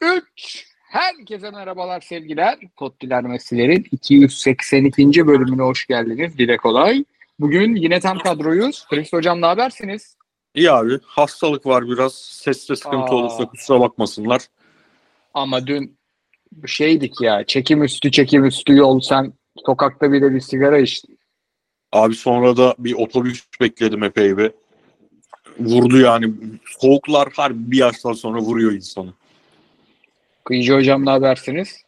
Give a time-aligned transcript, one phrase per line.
[0.00, 0.66] 3.
[0.90, 2.58] Herkese merhabalar sevgiler.
[2.76, 5.26] Tottiler Meslerin 282.
[5.26, 6.38] bölümüne hoş geldiniz.
[6.38, 7.04] Dile kolay.
[7.40, 8.86] Bugün yine tam kadroyuz.
[8.90, 10.16] Chris Hocam ne habersiniz?
[10.54, 10.98] İyi abi.
[11.04, 12.14] Hastalık var biraz.
[12.14, 13.14] Seste sıkıntı Aa.
[13.14, 14.42] olursa kusura bakmasınlar.
[15.34, 15.96] Ama dün
[16.66, 19.32] şeydik ya çekim üstü çekim üstü yol sen
[19.66, 21.18] sokakta bile bir sigara içtin.
[21.92, 24.52] Abi sonra da bir otobüs bekledim epey bir.
[25.58, 26.34] Vurdu yani.
[26.80, 29.12] Soğuklar harbi bir yaştan sonra vuruyor insanı.
[30.44, 31.82] Kıyıcı Hocam ne habersiniz?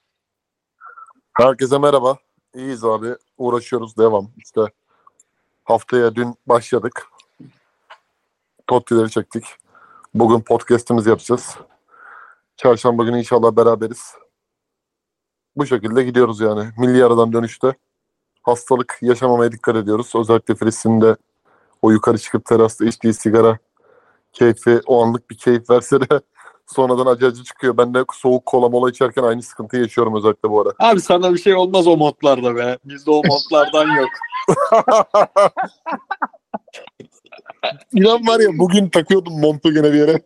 [1.33, 2.19] Herkese merhaba.
[2.55, 3.16] İyiyiz abi.
[3.38, 3.96] Uğraşıyoruz.
[3.96, 4.30] Devam.
[4.37, 4.60] İşte
[5.65, 7.06] haftaya dün başladık.
[8.66, 9.45] Tottileri çektik.
[10.15, 11.56] Bugün podcast'imizi yapacağız.
[12.56, 14.15] Çarşamba günü inşallah beraberiz.
[15.57, 16.68] Bu şekilde gidiyoruz yani.
[16.79, 17.74] Milli aradan dönüşte
[18.43, 20.12] hastalık yaşamamaya dikkat ediyoruz.
[20.15, 21.16] Özellikle Filistin'de
[21.82, 23.59] o yukarı çıkıp terasta içtiği sigara
[24.32, 26.20] keyfi, o anlık bir keyif verse de
[26.66, 27.77] sonradan acı acı çıkıyor.
[27.77, 30.70] Ben de soğuk kola mola içerken aynı sıkıntıyı yaşıyorum özellikle bu ara.
[30.91, 32.79] Abi sana bir şey olmaz o modlarda be.
[32.85, 34.09] Bizde o modlardan yok.
[37.93, 40.21] İnan var ya bugün takıyordum montu gene bir yere.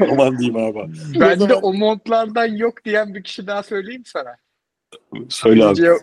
[0.12, 0.92] Aman diyeyim abi.
[1.20, 4.36] Ben de o montlardan yok diyen bir kişi daha söyleyeyim sana.
[5.28, 5.74] Söyle abi.
[5.74, 5.94] Kıyıcıya,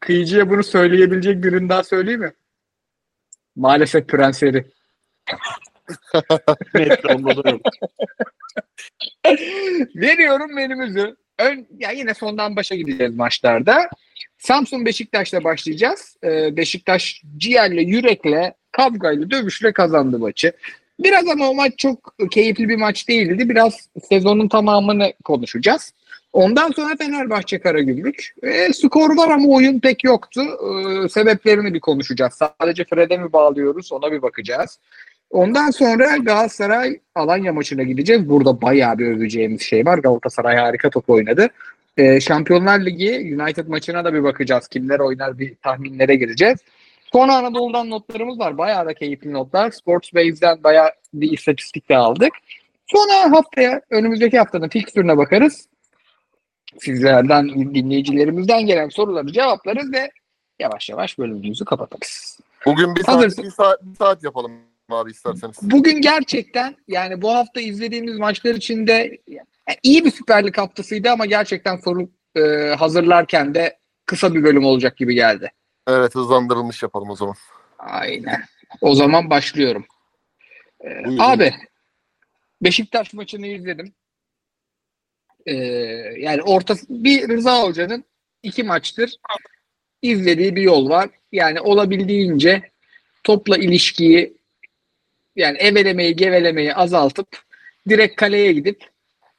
[0.00, 2.32] kıyıcıya bunu söyleyebilecek birini daha söyleyeyim mi?
[3.56, 4.66] Maalesef prenseri.
[6.74, 7.60] Net onda da yok.
[9.94, 11.16] Veriyorum menümüzü.
[11.38, 13.88] Ön, ya yine sondan başa gideceğiz maçlarda.
[14.38, 16.16] Samsun Beşiktaş'la başlayacağız.
[16.24, 20.52] Ee, Beşiktaş ciğerle, yürekle, kavgayla, dövüşle kazandı maçı.
[21.00, 23.48] Biraz ama o maç çok keyifli bir maç değildi.
[23.48, 25.92] Biraz sezonun tamamını konuşacağız.
[26.32, 28.34] Ondan sonra Fenerbahçe Karagümrük.
[28.42, 30.42] E, skor var ama oyun pek yoktu.
[30.42, 32.34] E, sebeplerini bir konuşacağız.
[32.34, 34.78] Sadece Fred'e mi bağlıyoruz ona bir bakacağız.
[35.30, 38.28] Ondan sonra Galatasaray Alanya maçına gideceğiz.
[38.28, 39.98] Burada bayağı bir öveceğimiz şey var.
[39.98, 41.48] Galatasaray harika top oynadı.
[41.96, 44.68] Ee, Şampiyonlar Ligi United maçına da bir bakacağız.
[44.68, 46.58] Kimler oynar bir tahminlere gireceğiz.
[47.12, 48.58] Sonra Anadolu'dan notlarımız var.
[48.58, 49.70] Bayağı da keyifli notlar.
[49.70, 52.32] Sportsbase'den bayağı bir istatistik de aldık.
[52.86, 55.68] Sonra haftaya önümüzdeki haftanın fikstürüne bakarız.
[56.78, 60.10] Sizlerden, dinleyicilerimizden gelen soruları cevaplarız ve
[60.58, 62.40] yavaş yavaş bölümümüzü kapatırız.
[62.66, 63.30] Bugün bir Hazır.
[63.30, 64.52] saat, bir saat, bir saat yapalım
[64.92, 65.56] abi isterseniz.
[65.62, 69.46] Bugün gerçekten yani bu hafta izlediğimiz maçlar içinde yani
[69.82, 72.40] iyi bir Süper Lig haftasıydı ama gerçekten soru e,
[72.78, 75.52] hazırlarken de kısa bir bölüm olacak gibi geldi.
[75.88, 77.34] Evet hızlandırılmış yapalım o zaman.
[77.78, 78.42] Aynen.
[78.80, 79.84] O zaman başlıyorum.
[80.84, 81.18] E, Buyurun.
[81.18, 81.54] abi
[82.62, 83.94] Beşiktaş maçını izledim.
[85.46, 85.54] E,
[86.18, 88.04] yani orta bir Rıza Hoca'nın
[88.42, 89.16] iki maçtır
[90.02, 91.10] izlediği bir yol var.
[91.32, 92.70] Yani olabildiğince
[93.24, 94.39] topla ilişkiyi
[95.40, 97.28] yani evelemeyi gevelemeyi azaltıp
[97.88, 98.84] direkt kaleye gidip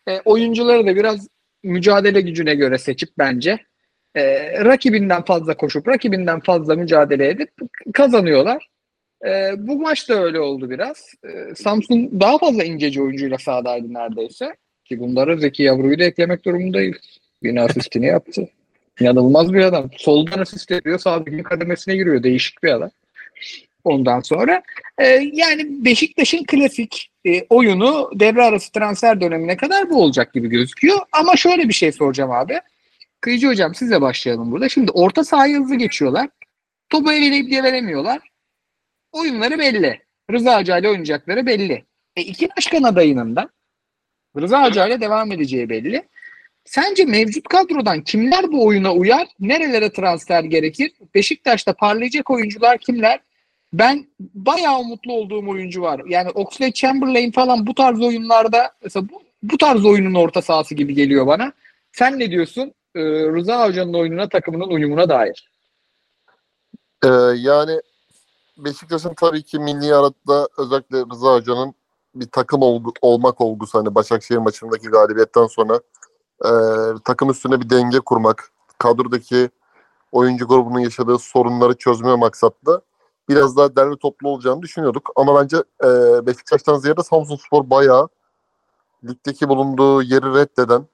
[0.08, 1.28] e, oyuncuları da biraz
[1.64, 3.60] mücadele gücüne göre seçip bence
[4.16, 7.50] e, rakibinden fazla koşup rakibinden fazla mücadele edip
[7.94, 8.68] kazanıyorlar.
[9.26, 11.14] E, bu maç da öyle oldu biraz.
[11.24, 14.56] E, Samsun daha fazla inceci oyuncuyla sahadaydı neredeyse.
[14.86, 17.20] Ki bunlara Zeki Yavru'yu da eklemek durumundayız.
[17.44, 18.50] Yine asistini yaptı.
[19.00, 19.90] İnanılmaz bir adam.
[19.98, 22.24] Soldan asist ediyor, sağdaki kademesine giriyor.
[22.24, 22.92] Değişik bir adam.
[23.84, 24.62] Ondan sonra
[24.98, 30.98] e, yani Beşiktaş'ın klasik e, oyunu devre arası transfer dönemine kadar bu olacak gibi gözüküyor.
[31.12, 32.60] Ama şöyle bir şey soracağım abi.
[33.22, 34.70] Kıyıcı hocam sizle başlayalım burada.
[34.70, 36.30] Şimdi orta sahayı hızlı geçiyorlar.
[36.90, 38.20] Topu eveleyip diye veremiyorlar.
[39.12, 40.02] Oyunları belli.
[40.32, 41.86] Rıza Hoca ile oynayacakları belli.
[42.16, 43.50] E, iki başkan adayının da
[44.38, 46.04] Rıza Hoca ile devam edeceği belli.
[46.66, 49.28] Sence mevcut kadrodan kimler bu oyuna uyar?
[49.40, 50.92] Nerelere transfer gerekir?
[51.16, 53.20] Beşiktaş'ta parlayacak oyuncular kimler?
[53.74, 56.02] Ben bayağı umutlu olduğum oyuncu var.
[56.08, 60.94] Yani Oxlade Chamberlain falan bu tarz oyunlarda mesela bu, bu tarz oyunun orta sahası gibi
[60.94, 61.54] geliyor bana.
[61.92, 62.74] Sen ne diyorsun?
[62.96, 65.52] Ee, Rıza Hoca'nın oyununa takımının uyumuna dair.
[67.04, 67.82] Ee, yani
[68.58, 71.74] Beşiktaş'ın tabii ki milli arada özellikle Rıza Hoca'nın
[72.16, 75.80] bir takım olgu, olmak olgusu hani Başakşehir maçındaki galibiyetten sonra
[76.46, 76.52] e,
[77.06, 79.50] takım üstüne bir denge kurmak, kadrodaki
[80.12, 82.82] oyuncu grubunun yaşadığı sorunları çözme maksatlı
[83.32, 85.10] biraz daha derli toplu olacağını düşünüyorduk.
[85.16, 85.88] Ama bence e,
[86.26, 88.08] Beşiktaş'tan ziyade Samsunspor bayağı
[89.04, 90.86] ligdeki bulunduğu yeri reddeden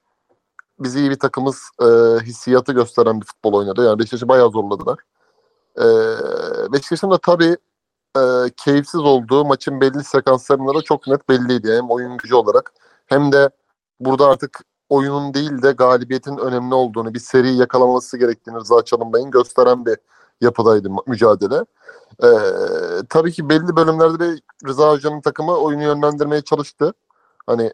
[0.80, 1.86] bizi iyi bir takımız e,
[2.26, 3.86] hissiyatı gösteren bir futbol oynadı.
[3.86, 5.00] Yani Beşiktaş'ı bayağı zorladılar.
[5.78, 5.86] E,
[6.74, 7.58] Beşiktaş'ın da tabii
[8.18, 8.22] e,
[8.58, 11.74] keyifsiz olduğu maçın belli sekanslarında da çok net belliydi.
[11.78, 12.74] Hem oyun gücü olarak
[13.06, 13.50] hem de
[14.00, 19.86] burada artık oyunun değil de galibiyetin önemli olduğunu, bir seri yakalaması gerektiğini Rıza Çalınbay'ın gösteren
[19.86, 19.98] bir
[20.42, 21.66] yapıdaydı mücadele.
[22.24, 22.28] Ee,
[23.10, 26.94] tabii ki belli bölümlerde de Rıza Hoca'nın takımı oyunu yönlendirmeye çalıştı.
[27.48, 27.74] Hani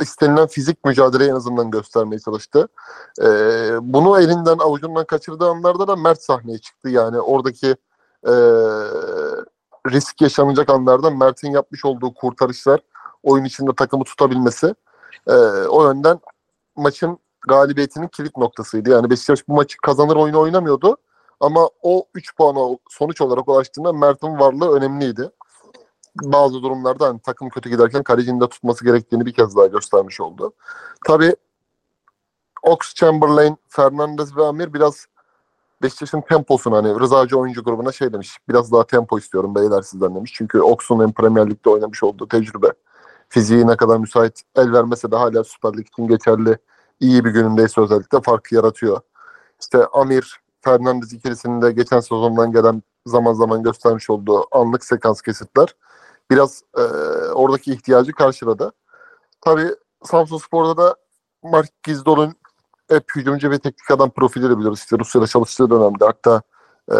[0.00, 2.68] istenilen fizik mücadeleyi en azından göstermeye çalıştı.
[3.22, 3.28] E,
[3.82, 6.88] bunu elinden avucundan kaçırdığı anlarda da Mert sahneye çıktı.
[6.88, 7.76] Yani oradaki
[8.26, 8.32] e,
[9.90, 12.80] risk yaşanacak anlarda Mert'in yapmış olduğu kurtarışlar,
[13.22, 14.74] oyun içinde takımı tutabilmesi
[15.26, 15.34] e,
[15.68, 16.20] o yönden
[16.76, 17.18] maçın
[17.48, 18.90] galibiyetinin kilit noktasıydı.
[18.90, 20.96] Yani Beşiktaş bu maçı kazanır oyunu oynamıyordu.
[21.40, 25.30] Ama o 3 puana sonuç olarak ulaştığında Mert'in varlığı önemliydi.
[26.22, 30.52] Bazı durumlarda hani takım kötü giderken kalecinin de tutması gerektiğini bir kez daha göstermiş oldu.
[31.06, 31.36] Tabii
[32.62, 35.06] Ox, Chamberlain, Fernandez ve Amir biraz
[35.82, 38.38] Beşiktaş'ın temposunu hani Rıza oyuncu grubuna şey demiş.
[38.48, 40.32] Biraz daha tempo istiyorum beyler sizden demiş.
[40.34, 42.72] Çünkü Ox'un hem Premier Lig'de oynamış olduğu tecrübe.
[43.28, 46.58] Fiziği ne kadar müsait el vermese de hala Süper Lig için geçerli.
[47.00, 49.00] iyi bir günündeyse özellikle farkı yaratıyor.
[49.60, 55.74] İşte Amir, Fernandez ikilisinin de geçen sezondan gelen zaman zaman göstermiş olduğu anlık sekans kesitler
[56.30, 56.82] biraz e,
[57.34, 58.72] oradaki ihtiyacı karşıladı.
[59.40, 59.74] Tabii
[60.04, 60.96] Samsun Spor'da da
[61.42, 62.34] Mark Gizdol'un
[62.90, 64.78] hep hücumcu ve teknik adam profili de biliyoruz.
[64.78, 66.42] İşte Rusya'da çalıştığı dönemde hatta
[66.88, 66.96] e,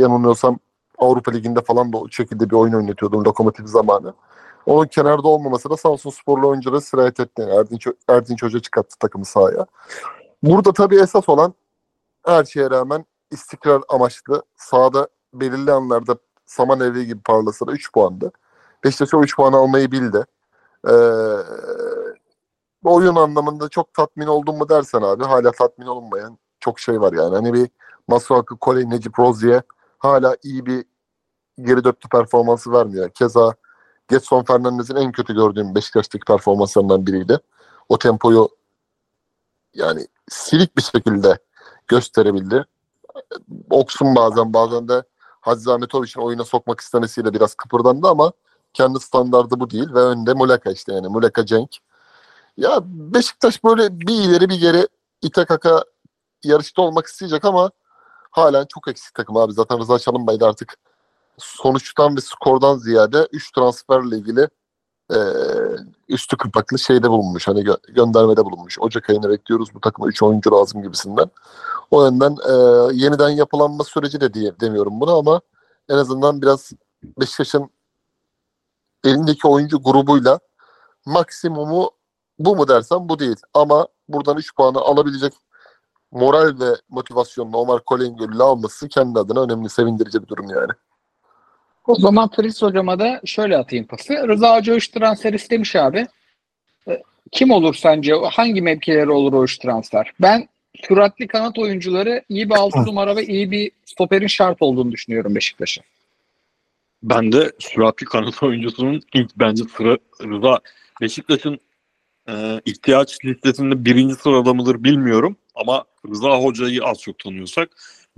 [0.00, 0.58] yanılmıyorsam
[0.98, 4.14] Avrupa Ligi'nde falan da o şekilde bir oyun oynatıyordu lokomotif zamanı.
[4.66, 7.42] Onun kenarda olmaması da Samsun Sporlu oyuncuları sirayet etti.
[7.42, 9.66] Erdinç, Erdinç Hoca çıkarttı takımı sahaya.
[10.42, 11.54] Burada tabii esas olan
[12.26, 16.16] her şeye rağmen istikrar amaçlı sahada belirli anlarda
[16.46, 18.32] saman evli gibi parlasa da 3 puandı.
[18.84, 20.24] Beşiktaş o 3 puanı almayı bildi.
[20.88, 20.92] Ee,
[22.84, 27.34] oyun anlamında çok tatmin oldum mu dersen abi hala tatmin olunmayan çok şey var yani.
[27.34, 27.68] Hani bir
[28.08, 29.62] Masuaku, Kole, Necip Rozier
[29.98, 30.84] hala iyi bir
[31.60, 33.10] geri dörtlü performansı vermiyor.
[33.10, 33.54] Keza
[34.08, 37.38] Getson Fernandez'in en kötü gördüğüm Beşiktaş'taki performanslarından biriydi.
[37.88, 38.48] O tempoyu
[39.74, 41.38] yani silik bir şekilde
[41.88, 42.64] gösterebildi.
[43.70, 45.02] Oksun bazen bazen de
[45.40, 48.32] Hadzi Ahmetovic'in oyuna sokmak istemesiyle biraz kıpırdandı ama
[48.74, 51.76] kendi standardı bu değil ve önde Muleka işte yani Muleka Cenk.
[52.56, 54.88] Ya Beşiktaş böyle bir ileri bir geri
[55.22, 55.84] ite kaka
[56.44, 57.70] yarışta olmak isteyecek ama
[58.30, 59.52] halen çok eksik takım abi.
[59.52, 60.76] Zaten Rıza Çalınbay da artık
[61.38, 64.48] sonuçtan ve skordan ziyade 3 transferle ilgili
[65.10, 65.18] e,
[66.12, 67.48] üstü kapaklı şeyde bulunmuş.
[67.48, 68.78] Hani gö- göndermede bulunmuş.
[68.80, 71.30] Ocak ayını bekliyoruz bu takıma 3 oyuncu lazım gibisinden.
[71.90, 72.52] O yönden e,
[72.94, 75.40] yeniden yapılanma süreci de diye demiyorum bunu ama
[75.88, 76.72] en azından biraz
[77.20, 77.70] Beşiktaş'ın
[79.04, 80.38] elindeki oyuncu grubuyla
[81.06, 81.90] maksimumu
[82.38, 83.36] bu mu dersen bu değil.
[83.54, 85.32] Ama buradan 3 puanı alabilecek
[86.12, 90.72] moral ve motivasyonla Omar Kolengöl'ü alması kendi adına önemli, sevindirici bir durum yani.
[91.86, 94.28] O zaman Fritz hocama da şöyle atayım pası.
[94.28, 96.06] Rıza Hoca 3 transfer istemiş abi.
[96.88, 97.02] E,
[97.32, 98.14] Kim olur sence?
[98.32, 100.12] Hangi mevkileri olur o 3 transfer?
[100.20, 100.48] Ben
[100.82, 105.82] süratli kanat oyuncuları iyi bir 6 numara ve iyi bir stoperin şart olduğunu düşünüyorum Beşiktaş'a.
[107.02, 110.60] Ben de süratli kanat oyuncusunun ilk bence sıra Rıza
[111.00, 111.58] Beşiktaş'ın
[112.28, 117.68] e, ihtiyaç listesinde birinci sırada mıdır bilmiyorum ama Rıza Hoca'yı az çok tanıyorsak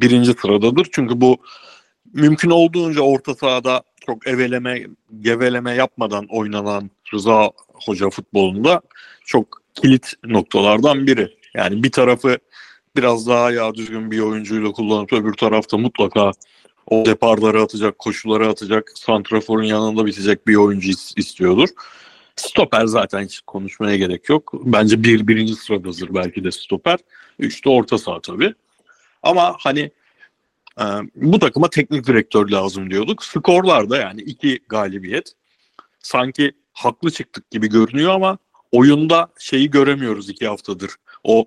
[0.00, 0.88] birinci sıradadır.
[0.92, 1.38] Çünkü bu
[2.14, 4.86] mümkün olduğunca orta sahada çok eveleme,
[5.20, 7.50] geveleme yapmadan oynanan Rıza
[7.86, 8.80] Hoca futbolunda
[9.24, 11.28] çok kilit noktalardan biri.
[11.54, 12.38] Yani bir tarafı
[12.96, 16.32] biraz daha ya düzgün bir oyuncuyla kullanıp öbür tarafta mutlaka
[16.86, 21.68] o deparları atacak, koşuları atacak, santraforun yanında bitecek bir oyuncu istiyordur.
[22.36, 24.52] Stoper zaten hiç konuşmaya gerek yok.
[24.54, 26.98] Bence bir birinci sıradadır belki de stoper.
[27.38, 28.54] Üçte orta saha tabii.
[29.22, 29.90] Ama hani
[30.80, 33.24] e, bu takıma teknik direktör lazım diyorduk.
[33.24, 35.32] Skorlarda yani iki galibiyet.
[35.98, 38.38] Sanki haklı çıktık gibi görünüyor ama
[38.72, 40.90] oyunda şeyi göremiyoruz iki haftadır.
[41.24, 41.44] O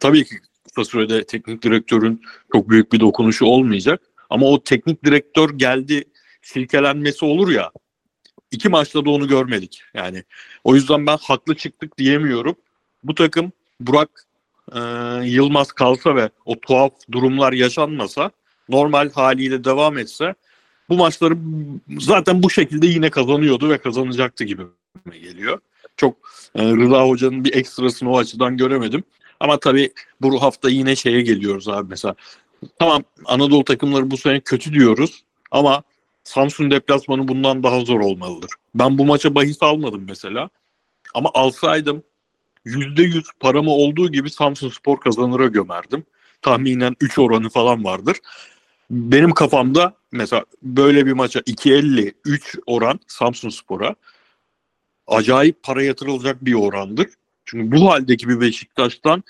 [0.00, 4.02] tabii ki kısa sürede teknik direktörün çok büyük bir dokunuşu olmayacak.
[4.30, 6.04] Ama o teknik direktör geldi
[6.42, 7.70] silkelenmesi olur ya
[8.50, 9.82] iki maçta da onu görmedik.
[9.94, 10.24] Yani
[10.64, 12.56] o yüzden ben haklı çıktık diyemiyorum.
[13.02, 14.26] Bu takım Burak
[14.74, 14.80] e,
[15.24, 18.30] Yılmaz kalsa ve o tuhaf durumlar yaşanmasa
[18.68, 20.34] normal haliyle devam etse
[20.88, 21.38] bu maçları
[22.00, 24.62] zaten bu şekilde yine kazanıyordu ve kazanacaktı gibi
[25.12, 25.58] geliyor.
[25.96, 26.16] Çok
[26.54, 29.04] e, Rıza Hoca'nın bir ekstrasını o açıdan göremedim.
[29.40, 32.14] Ama tabii bu hafta yine şeye geliyoruz abi mesela.
[32.78, 35.82] Tamam Anadolu takımları bu sene kötü diyoruz ama
[36.24, 38.50] Samsun deplasmanı bundan daha zor olmalıdır.
[38.74, 40.50] Ben bu maça bahis almadım mesela.
[41.14, 42.02] Ama alsaydım
[42.66, 46.04] %100 paramı olduğu gibi Samsun Spor kazanıra gömerdim.
[46.42, 48.16] Tahminen 3 oranı falan vardır.
[48.90, 53.94] Benim kafamda mesela böyle bir maça 2.50 3 oran Samsun Spor'a
[55.06, 57.06] acayip para yatırılacak bir orandır.
[57.44, 59.24] Çünkü bu haldeki bir Beşiktaş'tan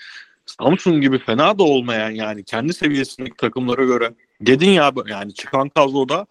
[0.45, 6.27] Samsun gibi fena da olmayan yani kendi seviyesindeki takımlara göre dedin ya yani çıkan kadroda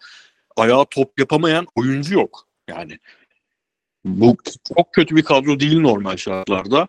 [0.55, 2.47] ayağa top yapamayan oyuncu yok.
[2.67, 2.99] Yani
[4.05, 4.37] Bu
[4.75, 6.87] çok kötü bir kadro değil normal şartlarda.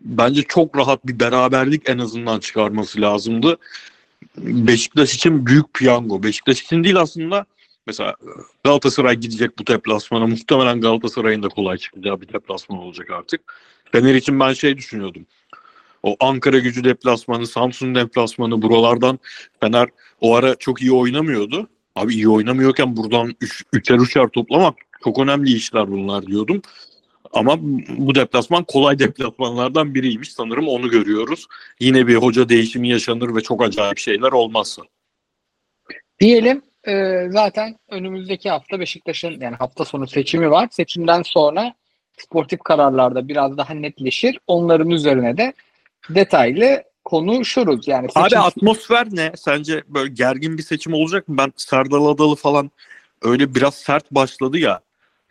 [0.00, 3.58] Bence çok rahat bir beraberlik en azından çıkarması lazımdı.
[4.38, 6.22] Beşiktaş için büyük piyango.
[6.22, 7.46] Beşiktaş için değil aslında.
[7.86, 8.14] Mesela
[8.64, 10.26] Galatasaray gidecek bu deplasmana.
[10.26, 13.40] Muhtemelen Galatasaray'ın da kolay çıkacağı bir deplasman olacak artık.
[13.92, 15.26] Fener için ben şey düşünüyordum.
[16.02, 19.18] O Ankara gücü deplasmanı, Samsun deplasmanı buralardan
[19.60, 19.88] Fener
[20.20, 21.68] o ara çok iyi oynamıyordu.
[21.96, 24.74] Abi iyi oynamıyorken buradan üç, üçer üçer toplamak
[25.04, 26.62] çok önemli işler bunlar diyordum.
[27.36, 27.56] Ama
[27.98, 30.32] bu deplasman kolay deplasmanlardan biriymiş.
[30.32, 31.46] Sanırım onu görüyoruz.
[31.80, 34.82] Yine bir hoca değişimi yaşanır ve çok acayip şeyler olmazsa.
[36.20, 40.68] Diyelim e, zaten önümüzdeki hafta Beşiktaş'ın yani hafta sonu seçimi var.
[40.70, 41.74] Seçimden sonra
[42.18, 44.38] sportif kararlarda biraz daha netleşir.
[44.46, 45.52] Onların üzerine de
[46.10, 47.88] detaylı konuşuruz.
[47.88, 48.38] Yani seçim...
[48.38, 49.32] Abi atmosfer ne?
[49.36, 51.38] Sence böyle gergin bir seçim olacak mı?
[51.38, 52.70] Ben Serdal Adalı falan
[53.22, 54.80] öyle biraz sert başladı ya.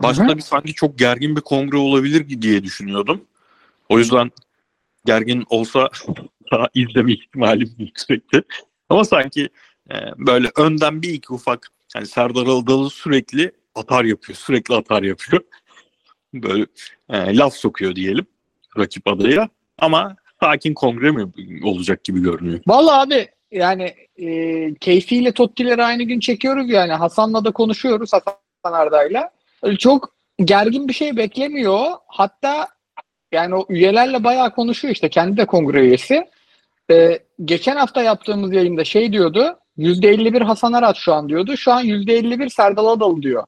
[0.02, 3.22] Başta bir sanki çok gergin bir kongre olabilir diye düşünüyordum.
[3.90, 4.32] O yüzden
[5.06, 5.90] gergin olsa
[6.52, 8.42] daha izleme ihtimalim yüksekti.
[8.90, 9.50] Ama sanki
[9.92, 14.38] e, böyle önden bir iki ufak yani Serdar Adalı sürekli atar yapıyor.
[14.38, 15.42] Sürekli atar yapıyor.
[16.34, 16.66] Böyle
[17.10, 18.26] e, laf sokuyor diyelim
[18.78, 19.50] rakip adaya.
[19.80, 21.32] Ama sakin kongre mi
[21.64, 22.60] olacak gibi görünüyor.
[22.68, 26.94] Vallahi abi yani e, keyfiyle Totti'leri aynı gün çekiyoruz yani.
[26.94, 29.32] Hasan'la da konuşuyoruz Hasan Arda'yla.
[29.80, 31.92] Çok gergin bir şey beklemiyor.
[32.08, 32.68] Hatta
[33.32, 35.10] yani o üyelerle bayağı konuşuyor işte.
[35.10, 36.26] Kendi de kongre üyesi.
[36.92, 39.60] E, geçen hafta yaptığımız yayında şey diyordu.
[39.78, 41.58] %51 Hasan Arat şu an diyordu.
[41.58, 43.44] Şu an %51 Serdal Adalı diyor.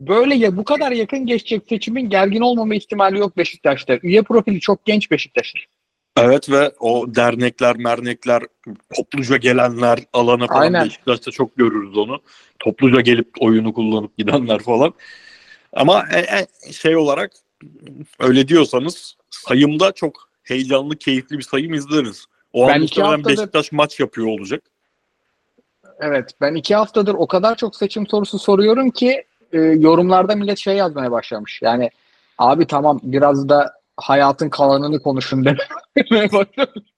[0.00, 3.98] Böyle ya bu kadar yakın geçecek seçimin gergin olmama ihtimali yok Beşiktaş'ta.
[4.02, 5.60] Üye profili çok genç Beşiktaş'ın.
[6.16, 8.42] Evet ve o dernekler, mernekler,
[8.96, 10.84] topluca gelenler alana falan Aynen.
[10.84, 12.20] Beşiktaş'ta çok görürüz onu.
[12.58, 14.94] Topluca gelip oyunu kullanıp gidenler falan.
[15.72, 17.32] Ama e, e, şey olarak
[18.18, 22.24] öyle diyorsanız sayımda çok heyecanlı, keyifli bir sayım izleriz.
[22.52, 24.62] O Ben an haftadır- Beşiktaş maç yapıyor olacak.
[26.00, 30.76] Evet ben iki haftadır o kadar çok seçim sorusu soruyorum ki e, yorumlarda millet şey
[30.76, 31.62] yazmaya başlamış.
[31.62, 31.90] Yani
[32.38, 35.44] abi tamam biraz da hayatın kalanını konuşun
[35.96, 36.90] demeye başlamış.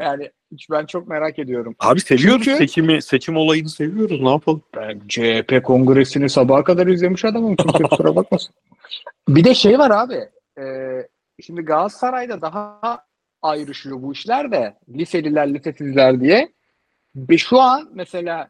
[0.00, 1.74] Yani hiç ben çok merak ediyorum.
[1.80, 4.20] Abi seviyoruz Çünkü- seçimi, seçim olayını seviyoruz.
[4.20, 4.62] Ne yapalım?
[4.76, 7.56] Ben CHP kongresini sabaha kadar izlemiş adamım.
[7.56, 8.54] Kimse kusura bakmasın.
[9.28, 10.28] Bir de şey var abi.
[10.60, 10.64] e,
[11.42, 12.80] şimdi Galatasaray'da daha
[13.42, 14.74] ayrışıyor bu işler de.
[14.88, 16.52] Liseliler, lisesizler diye.
[17.16, 18.48] Ve şu an mesela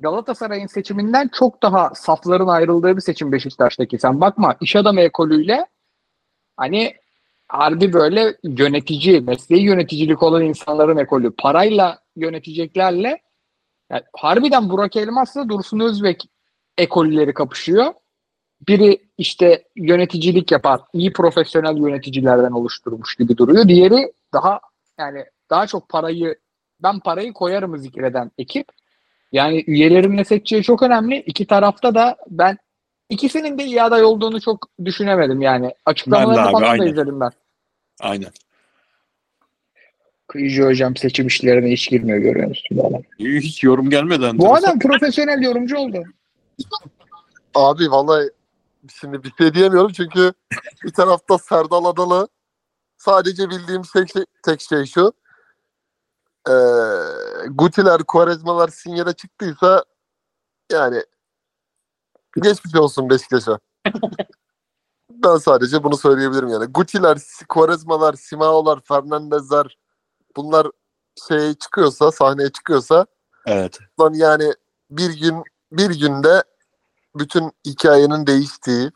[0.00, 3.98] Galatasaray'ın seçiminden çok daha safların ayrıldığı bir seçim Beşiktaş'taki.
[3.98, 5.66] Sen bakma iş adamı ekolüyle
[6.56, 6.94] hani
[7.48, 11.34] harbi böyle yönetici, mesleği yöneticilik olan insanların ekolü.
[11.38, 13.22] Parayla yöneteceklerle
[13.90, 16.28] yani harbiden Burak Elmas'la Dursun Özbek
[16.78, 17.94] ekolleri kapışıyor.
[18.68, 23.68] Biri işte yöneticilik yapar, iyi profesyonel yöneticilerden oluşturmuş gibi duruyor.
[23.68, 24.60] Diğeri daha
[24.98, 26.36] yani daha çok parayı
[26.82, 28.66] ben parayı koyarımı zikreden ekip.
[29.32, 31.20] Yani üyelerin ne seçeceği çok önemli.
[31.20, 32.58] İki tarafta da ben
[33.10, 35.74] ikisinin de iyi aday olduğunu çok düşünemedim yani.
[35.86, 36.86] Açıklamalarını abi, falan da aynen.
[36.86, 37.30] izledim ben.
[38.00, 38.30] Aynen.
[40.28, 42.68] Kıyıcı hocam seçim işlerine hiç girmiyor görüyor musun?
[42.70, 43.02] bu adam?
[43.18, 44.38] Hiç yorum gelmeden.
[44.38, 46.04] Bu adam profesyonel yorumcu oldu.
[47.54, 48.30] Abi vallahi
[49.00, 50.32] şimdi bir şey diyemiyorum çünkü
[50.84, 52.28] bir tarafta Serdal Adalı
[52.96, 55.12] sadece bildiğim tek şey, tek şey şu.
[56.48, 56.52] Ee,
[57.50, 59.84] Gutiler, Quaresmalar sinyale çıktıysa
[60.72, 61.02] yani
[62.40, 63.58] geçmiş olsun Beşiktaş'a.
[65.10, 66.66] ben sadece bunu söyleyebilirim yani.
[66.66, 69.78] Gutiler, Quaresmalar, Simao'lar, Fernandezler
[70.36, 70.66] bunlar
[71.28, 73.06] şey çıkıyorsa, sahneye çıkıyorsa
[73.46, 73.78] Evet.
[74.00, 74.52] Lan yani
[74.90, 76.42] bir gün bir günde
[77.16, 78.90] bütün hikayenin değiştiği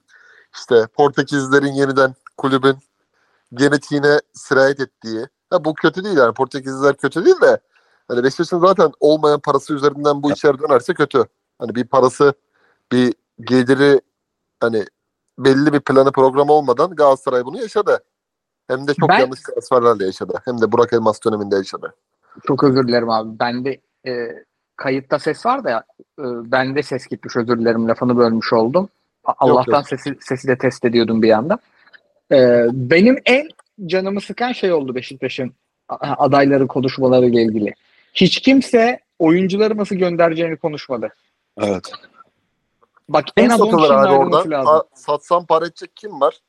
[0.55, 2.76] işte Portekizlerin yeniden kulübün
[3.55, 5.26] genetiğine sirayet ettiği.
[5.50, 7.61] Ha, bu kötü değil yani Portekizliler kötü değil de
[8.09, 11.25] hani Beşiktaş'ın zaten olmayan parası üzerinden bu işler dönerse kötü.
[11.59, 12.35] Hani bir parası
[12.93, 14.00] bir geliri
[14.61, 14.85] hani
[15.38, 18.05] belli bir planı programı olmadan Galatasaray bunu yaşadı.
[18.69, 20.40] Hem de çok Ben- yanlış transferlerle yaşadı.
[20.45, 21.95] Hem de Burak Elmas döneminde yaşadı.
[22.47, 23.38] Çok özür dilerim abi.
[23.38, 24.12] Bende e,
[24.76, 25.85] kayıtta ses var da
[26.19, 28.88] e, bende ses gitmiş özür dilerim lafını bölmüş oldum.
[29.25, 29.88] Allah'tan yok.
[29.88, 31.59] sesi, sesi de test ediyordum bir anda.
[32.33, 33.49] E, benim en
[33.87, 35.52] canımı sıkan şey oldu Beşiktaş'ın
[36.00, 37.75] adayları konuşmaları ile ilgili.
[38.14, 41.09] Hiç kimse oyuncuları nasıl göndereceğini konuşmadı.
[41.59, 41.93] Evet.
[43.09, 44.51] Bak en az 10 satılır kişinin abi ayrılması oradan?
[44.51, 44.73] lazım.
[44.73, 46.41] Ha, satsam para edecek kim var?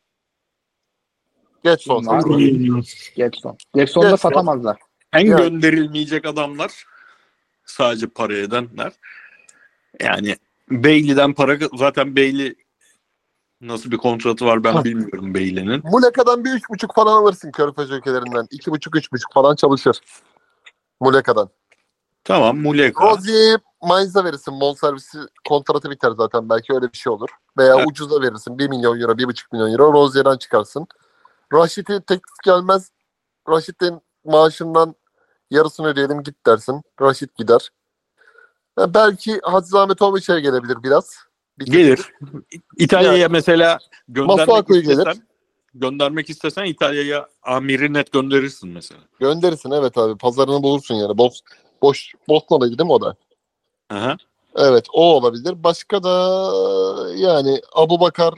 [1.63, 2.05] Getson.
[2.05, 2.23] Var?
[3.15, 3.57] Getson.
[3.75, 4.29] Getson'u da Getson.
[4.29, 4.77] satamazlar.
[5.13, 6.85] En Yani- gönderilmeyecek adamlar
[7.65, 8.93] sadece para edenler.
[10.01, 10.35] Yani
[10.69, 12.55] Bailey'den para zaten Bailey
[13.61, 15.81] Nasıl bir kontratı var ben bilmiyorum Beyli'nin.
[15.83, 18.47] Muleka'dan bir üç buçuk falan alırsın Körfez ülkelerinden.
[18.51, 19.99] İki buçuk, üç buçuk falan çalışır.
[21.01, 21.49] Muleka'dan.
[22.23, 23.05] Tamam Muleka.
[23.11, 24.59] Rozier'i Mainz'a verirsin.
[24.61, 25.17] Bonservisi
[25.49, 26.49] kontratı biter zaten.
[26.49, 27.29] Belki öyle bir şey olur.
[27.57, 27.87] Veya Evet.
[27.87, 28.57] ucuza verirsin.
[28.59, 29.93] 1 milyon euro, 1,5 milyon euro.
[29.93, 30.87] Rozier'den çıkarsın.
[31.53, 32.91] Raşit'i teklif gelmez.
[33.49, 34.95] Raşit'in maaşından
[35.51, 36.81] yarısını ödeyelim git dersin.
[37.01, 37.69] Raşit gider.
[38.79, 41.15] Ya belki Hadzi Ahmetoviç'e gelebilir biraz.
[41.59, 41.65] Bir.
[41.65, 42.13] Gelir.
[42.77, 44.91] İtalya'ya mesela göndermek Masuaku'yu gelir.
[44.97, 45.27] istesen
[45.73, 49.01] göndermek istesen İtalya'ya Amir'i net gönderirsin mesela.
[49.19, 50.17] Gönderirsin evet abi.
[50.17, 51.17] Pazarını bulursun yani.
[51.17, 51.33] Boş,
[51.81, 53.15] boş, Bosna'daydı değil mi o da?
[53.89, 54.17] Aha.
[54.55, 55.63] Evet o olabilir.
[55.63, 56.11] Başka da
[57.15, 58.33] yani Abu Bakar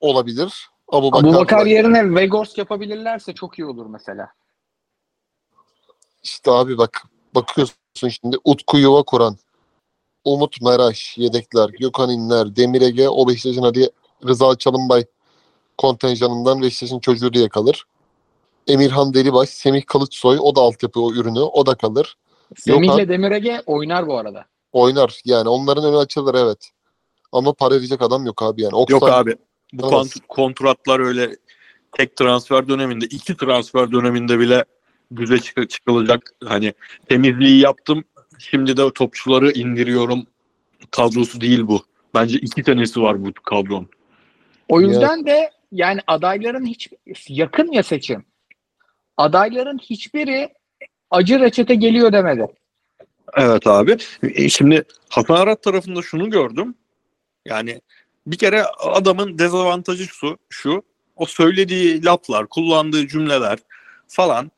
[0.00, 0.68] olabilir.
[0.88, 4.28] Abu Bakar, Bu Bakar yerine Vegors yapabilirlerse çok iyi olur mesela.
[6.22, 7.02] İşte abi bak
[7.34, 9.36] bakıyorsun şimdi Utku Yuva kuran,
[10.24, 13.90] Umut Meraş, yedekler, Gökhan İnler, Demir Ege, o Beşiktaş'ın hadi
[14.26, 15.04] Rıza Çalınbay
[15.78, 17.86] kontenjanından Beşiktaş'ın çocuğu diye kalır.
[18.66, 22.16] Emirhan Delibaş, Semih Kılıçsoy o da altyapı o ürünü o da kalır.
[22.56, 24.44] Semih'le Demirege oynar bu arada.
[24.72, 26.70] Oynar yani onların önü açılır evet.
[27.32, 28.72] Ama para verecek adam yok abi yani.
[28.72, 29.36] Yok Oksay- abi.
[29.72, 29.92] Bu Evet.
[29.92, 31.36] kont- kontratlar öyle
[31.92, 34.64] tek transfer döneminde, iki transfer döneminde bile
[35.16, 36.30] düze çık- çıkılacak.
[36.44, 36.74] Hani
[37.08, 38.04] temizliği yaptım.
[38.38, 40.26] Şimdi de topçuları indiriyorum.
[40.90, 41.84] Kadrosu değil bu.
[42.14, 43.88] Bence iki senesi var bu kadronun.
[44.68, 46.88] O yüzden de yani adayların hiç
[47.28, 48.24] yakın ya seçim.
[49.16, 50.48] Adayların hiçbiri
[51.12, 52.46] acı reçete geliyor demedi.
[53.36, 53.96] Evet abi.
[54.22, 56.74] E, Şimdi Hasan Arat tarafında şunu gördüm.
[57.46, 57.80] Yani
[58.26, 60.82] bir kere adamın dezavantajı şu, şu
[61.16, 63.58] o söylediği laflar, kullandığı cümleler
[64.08, 64.50] falan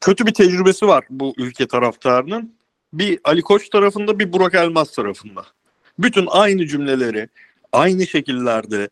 [0.00, 2.58] kötü bir tecrübesi var bu ülke taraftarının.
[2.92, 5.46] Bir Ali Koç tarafında bir Burak Elmas tarafında.
[5.98, 7.28] Bütün aynı cümleleri
[7.72, 8.88] aynı şekillerde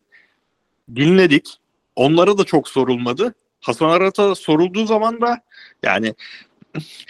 [0.95, 1.57] dinledik.
[1.95, 3.35] Onlara da çok sorulmadı.
[3.61, 5.41] Hasan Arat'a sorulduğu zaman da
[5.83, 6.15] yani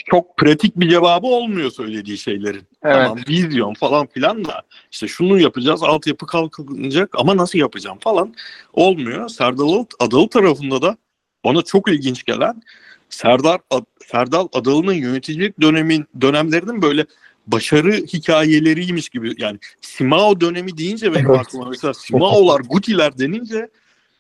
[0.06, 2.64] çok pratik bir cevabı olmuyor söylediği şeylerin.
[2.84, 2.96] Evet.
[2.96, 4.62] Tamam vizyon falan filan da
[4.92, 8.34] işte şunu yapacağız altyapı kalkınacak ama nasıl yapacağım falan
[8.74, 9.30] olmuyor.
[9.30, 10.98] Serdar Adalı- tarafında da
[11.46, 12.62] bana çok ilginç gelen
[13.10, 13.60] Serdar
[14.06, 17.06] Serdal Adalı'nın yöneticilik dönemin dönemlerinin böyle
[17.48, 23.70] başarı hikayeleriymiş gibi yani Simao dönemi deyince benim aklıma mesela Simao'lar, Guti'ler denince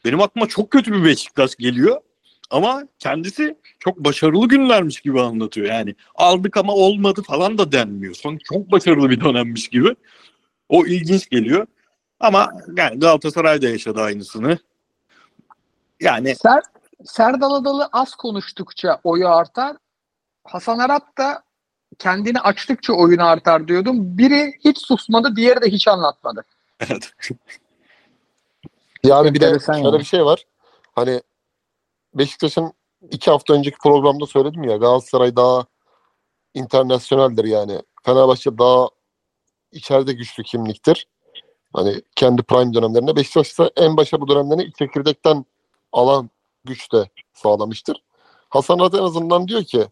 [0.05, 1.97] benim aklıma çok kötü bir Beşiktaş geliyor.
[2.49, 5.67] Ama kendisi çok başarılı günlermiş gibi anlatıyor.
[5.67, 8.13] Yani aldık ama olmadı falan da denmiyor.
[8.15, 9.95] Son çok başarılı bir dönemmiş gibi.
[10.69, 11.67] O ilginç geliyor.
[12.19, 14.57] Ama yani Galatasaray da yaşadı aynısını.
[15.99, 16.61] Yani Ser,
[17.05, 19.77] Serdal Adalı az konuştukça oyu artar.
[20.43, 21.43] Hasan Arat da
[21.99, 24.17] kendini açtıkça oyunu artar diyordum.
[24.17, 26.45] Biri hiç susmadı, diğeri de hiç anlatmadı.
[26.79, 27.11] evet.
[29.03, 29.99] Yani bir de şöyle yani.
[29.99, 30.43] bir şey var.
[30.95, 31.21] Hani
[32.17, 32.73] Beşiktaş'ın
[33.11, 35.65] iki hafta önceki programda söyledim ya Galatasaray daha
[36.53, 37.81] internasyoneldir yani.
[38.03, 38.89] Fenerbahçe daha
[39.71, 41.07] içeride güçlü kimliktir.
[41.73, 45.45] Hani kendi prime dönemlerinde Beşiktaş ise en başarılı dönemlerini ilk çekirdekten
[45.91, 46.29] alan
[46.65, 48.03] güçte sağlamıştır.
[48.49, 49.87] Hasan Arat en azından diyor ki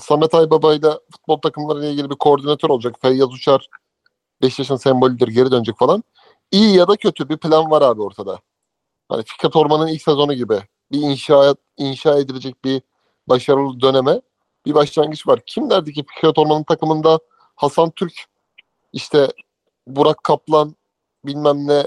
[0.00, 2.94] Samet Aybaba'yla futbol takımlarıyla ilgili bir koordinatör olacak.
[3.00, 3.68] Feyyaz Uçar
[4.42, 6.04] Beşiktaş'ın sembolüdür geri dönecek falan.
[6.50, 8.38] İyi ya da kötü bir plan var abi ortada.
[9.08, 12.82] Hani Fikret Orman'ın ilk sezonu gibi bir inşa, inşa edilecek bir
[13.26, 14.20] başarılı döneme
[14.66, 15.40] bir başlangıç var.
[15.46, 17.18] Kim derdi ki Fikret Orman'ın takımında
[17.56, 18.12] Hasan Türk,
[18.92, 19.28] işte
[19.86, 20.76] Burak Kaplan,
[21.24, 21.84] bilmem ne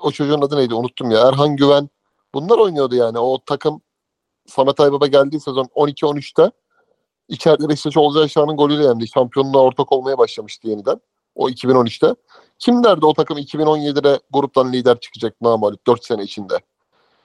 [0.00, 1.28] o çocuğun adı neydi unuttum ya.
[1.28, 1.88] Erhan Güven.
[2.34, 3.18] Bunlar oynuyordu yani.
[3.18, 3.82] O takım
[4.46, 6.50] Samet Aybaba geldiği sezon 12-13'te
[7.28, 9.08] içeride Beşiktaş Olcay Şahan'ın golüyle yendi.
[9.08, 11.00] Şampiyonluğa ortak olmaya başlamıştı yeniden.
[11.34, 12.14] O 2013'te.
[12.58, 16.60] Kim derdi o takım 2017'de gruptan lider çıkacak namalip 4 sene içinde.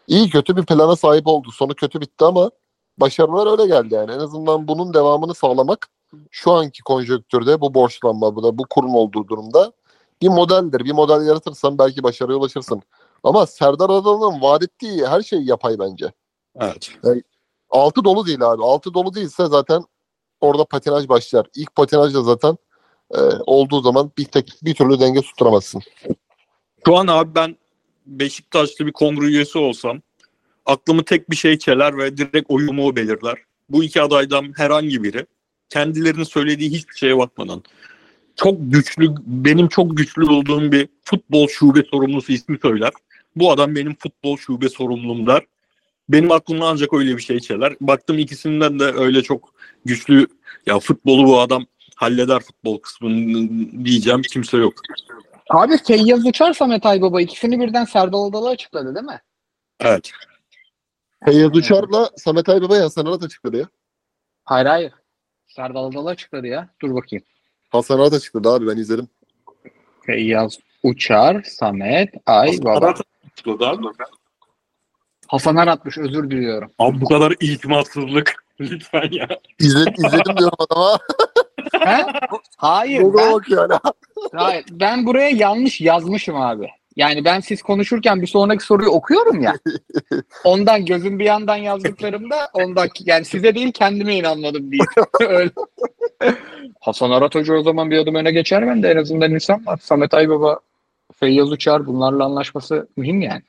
[0.08, 1.52] İyi kötü bir plana sahip oldu.
[1.52, 2.52] Sonu kötü bitti ama
[2.98, 4.12] başarılar öyle geldi yani.
[4.12, 5.90] En azından bunun devamını sağlamak
[6.32, 9.72] şu anki konjonktürde bu borçlanma bu da bu kurum olduğu durumda
[10.22, 10.86] bir modeldir.
[10.86, 12.82] Bir model yaratırsan belki başarıya ulaşırsın.
[13.24, 16.12] Ama Serdar Adalı'nın vaat ettiği her şey yapay bence.
[17.04, 17.24] Evet.
[17.70, 18.64] Altı dolu değil abi.
[18.64, 19.84] Altı dolu değilse zaten
[20.42, 21.48] orada patinaj başlar.
[21.56, 22.58] İlk patinaj da zaten
[23.14, 25.82] e, olduğu zaman bir tek bir türlü denge tutturamazsın.
[26.86, 27.58] Şu an abi ben
[28.06, 30.02] Beşiktaşlı bir kongre üyesi olsam
[30.66, 33.38] aklımı tek bir şey çeler ve direkt oyumu o belirler.
[33.70, 35.26] Bu iki adaydan herhangi biri
[35.70, 37.64] kendilerinin söylediği hiçbir şeye bakmadan
[38.36, 42.92] çok güçlü, benim çok güçlü olduğum bir futbol şube sorumlusu ismi söyler.
[43.36, 45.42] Bu adam benim futbol şube sorumlum der.
[46.10, 47.76] Benim aklımda ancak öyle bir şey çeler.
[47.82, 49.54] Baktım ikisinden de öyle çok
[49.86, 50.28] güçlü
[50.66, 53.50] ya futbolu bu adam halleder futbol kısmını
[53.86, 54.74] diyeceğim kimse yok.
[55.54, 59.22] Abi Feyyaz Uçar Samet Aybaba ikisini birden Serdal Adalı açıkladı değil mi?
[59.80, 60.12] Evet.
[61.26, 63.68] Feyyaz Uçar'la Samet Aybaba Hasan Arat açıkladı ya.
[64.46, 64.94] Hayır hayır.
[65.48, 66.70] Serdal Adalı açıkladı ya.
[66.82, 67.26] Dur bakayım.
[67.70, 69.08] Hasan Arat açıkladı abi ben izledim.
[70.06, 72.94] Feyyaz Uçar, Samet Aybaba.
[75.28, 76.72] Hasan Aratmış özür diliyorum.
[76.80, 78.46] Abi bu kadar itimatsızlık.
[78.60, 79.28] Lütfen ya.
[79.60, 81.00] İzledim, izledim diyorum adama.
[81.72, 82.06] He?
[82.58, 83.74] Hayır Google'a ben, bak yani.
[84.34, 86.68] Hayır ben buraya yanlış yazmışım abi.
[86.96, 89.54] Yani ben siz konuşurken bir sonraki soruyu okuyorum ya.
[90.44, 94.82] Ondan gözüm bir yandan yazdıklarımda ondan yani size değil kendime inanmadım diye.
[95.30, 95.52] Öyle.
[96.80, 99.80] Hasan Arat Hoca o zaman bir adım öne geçer ben de en azından insan var.
[99.84, 100.60] Samet Aybaba,
[101.16, 103.42] Feyyaz Uçar bunlarla anlaşması mühim yani.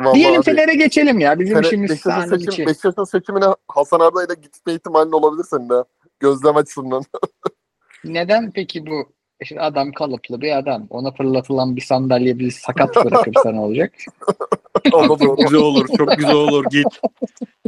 [0.00, 1.38] Vallahi Diyelim Fener'e geçelim ya.
[1.38, 2.66] Bizim Fener- işimiz Beşiktaş'ın, seçim, içi.
[2.66, 5.84] Beşiktaş'ın seçimine Hasan Arda'yla gitme ihtimalin olabilir senin de.
[6.20, 7.04] Gözlem açısından.
[8.04, 10.86] Neden peki bu işte adam kalıplı bir adam.
[10.90, 13.92] Ona fırlatılan bir sandalye bir sakat bırakırsa ne olacak?
[14.90, 15.86] Çok güzel olur.
[15.96, 16.64] Çok güzel olur.
[16.70, 16.86] Git.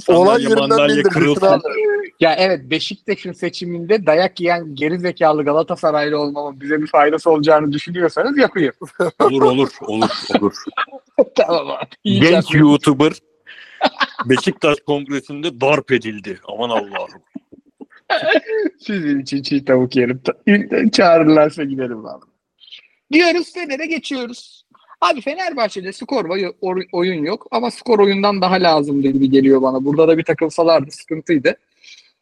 [0.09, 1.63] Olay Sandalye yerinden abi.
[2.21, 8.39] Ya evet Beşiktaş'ın seçiminde dayak yiyen geri zekalı Galatasaraylı olmamın bize bir faydası olacağını düşünüyorsanız
[8.39, 8.73] yapayım.
[9.25, 9.69] Olur olur.
[9.81, 10.11] Olur.
[10.41, 10.55] Olur.
[11.37, 12.21] tamam abi.
[12.21, 13.13] Genç YouTuber
[14.25, 16.41] Beşiktaş Kongresi'nde darp edildi.
[16.49, 17.23] Aman Allah'ım.
[18.79, 20.21] Sizin için çiğ tavuk yerim.
[20.91, 22.25] Çağırırlarsa giderim abi.
[23.13, 24.67] Diyoruz Fener'e geçiyoruz.
[25.01, 26.25] Abi Fenerbahçe'de skor
[26.61, 29.85] oy- oyun yok ama skor oyundan daha lazım gibi geliyor bana.
[29.85, 31.57] Burada da bir takılsalardı sıkıntıydı.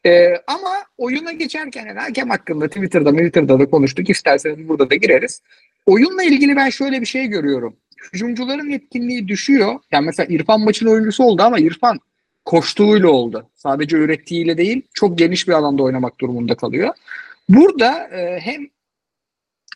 [0.06, 4.10] Ee, ama oyuna geçerken yani hakem hakkında Twitter'da Twitter'da da konuştuk.
[4.10, 5.42] İsterseniz burada da gireriz.
[5.86, 7.76] Oyunla ilgili ben şöyle bir şey görüyorum.
[8.12, 9.74] Hücumcuların yetkinliği düşüyor.
[9.92, 12.00] Yani mesela İrfan maçın oyuncusu oldu ama İrfan
[12.48, 13.50] koştuğuyla oldu.
[13.54, 16.94] Sadece ürettiğiyle değil, çok geniş bir alanda oynamak durumunda kalıyor.
[17.48, 18.66] Burada e, hem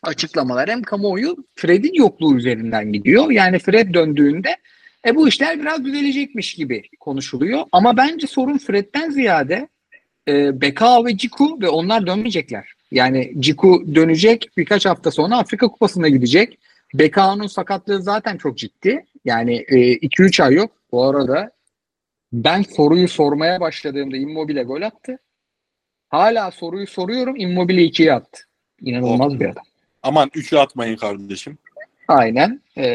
[0.03, 3.31] açıklamalar hem kamuoyu Fred'in yokluğu üzerinden gidiyor.
[3.31, 4.57] Yani Fred döndüğünde
[5.07, 7.63] e, bu işler biraz düzelecekmiş gibi konuşuluyor.
[7.71, 9.67] Ama bence sorun Fred'den ziyade
[10.27, 12.73] e, Beka ve Ciku ve onlar dönmeyecekler.
[12.91, 16.59] Yani Ciku dönecek birkaç hafta sonra Afrika Kupası'na gidecek.
[16.93, 19.05] Beka'nın sakatlığı zaten çok ciddi.
[19.25, 20.71] Yani 2-3 ay yok.
[20.91, 21.51] Bu arada
[22.33, 25.19] ben soruyu sormaya başladığımda Immobile gol attı.
[26.09, 28.41] Hala soruyu soruyorum Immobile 2'ye attı.
[28.81, 29.63] İnanılmaz bir adam.
[30.03, 31.57] Aman üçü atmayın kardeşim.
[32.07, 32.61] Aynen.
[32.77, 32.85] Ee,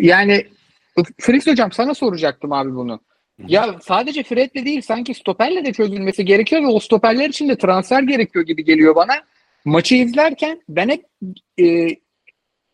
[0.00, 0.46] yani
[1.18, 3.00] Fritz hocam sana soracaktım abi bunu.
[3.48, 8.02] Ya sadece Fred'le değil sanki stoperle de çözülmesi gerekiyor ve o stoperler için de transfer
[8.02, 9.12] gerekiyor gibi geliyor bana.
[9.64, 11.04] Maçı izlerken ben hep
[11.60, 11.88] e,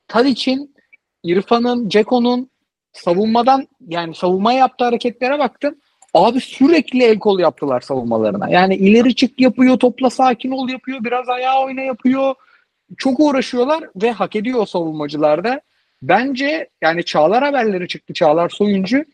[0.09, 0.75] Tadic'in,
[1.23, 2.51] İrfan'ın, Ceko'nun
[2.95, 5.75] savunmadan yani savunmaya yaptığı hareketlere baktım.
[6.15, 8.51] Abi sürekli el kol yaptılar savunmalarına.
[8.51, 12.35] Yani ileri çık yapıyor, topla sakin ol yapıyor, biraz ayağa oyna yapıyor.
[12.97, 15.61] Çok uğraşıyorlar ve hak ediyor o savunmacılar da.
[16.03, 18.15] Bence yani Çağlar haberleri çıktı.
[18.15, 19.05] Çağlar Soyuncu.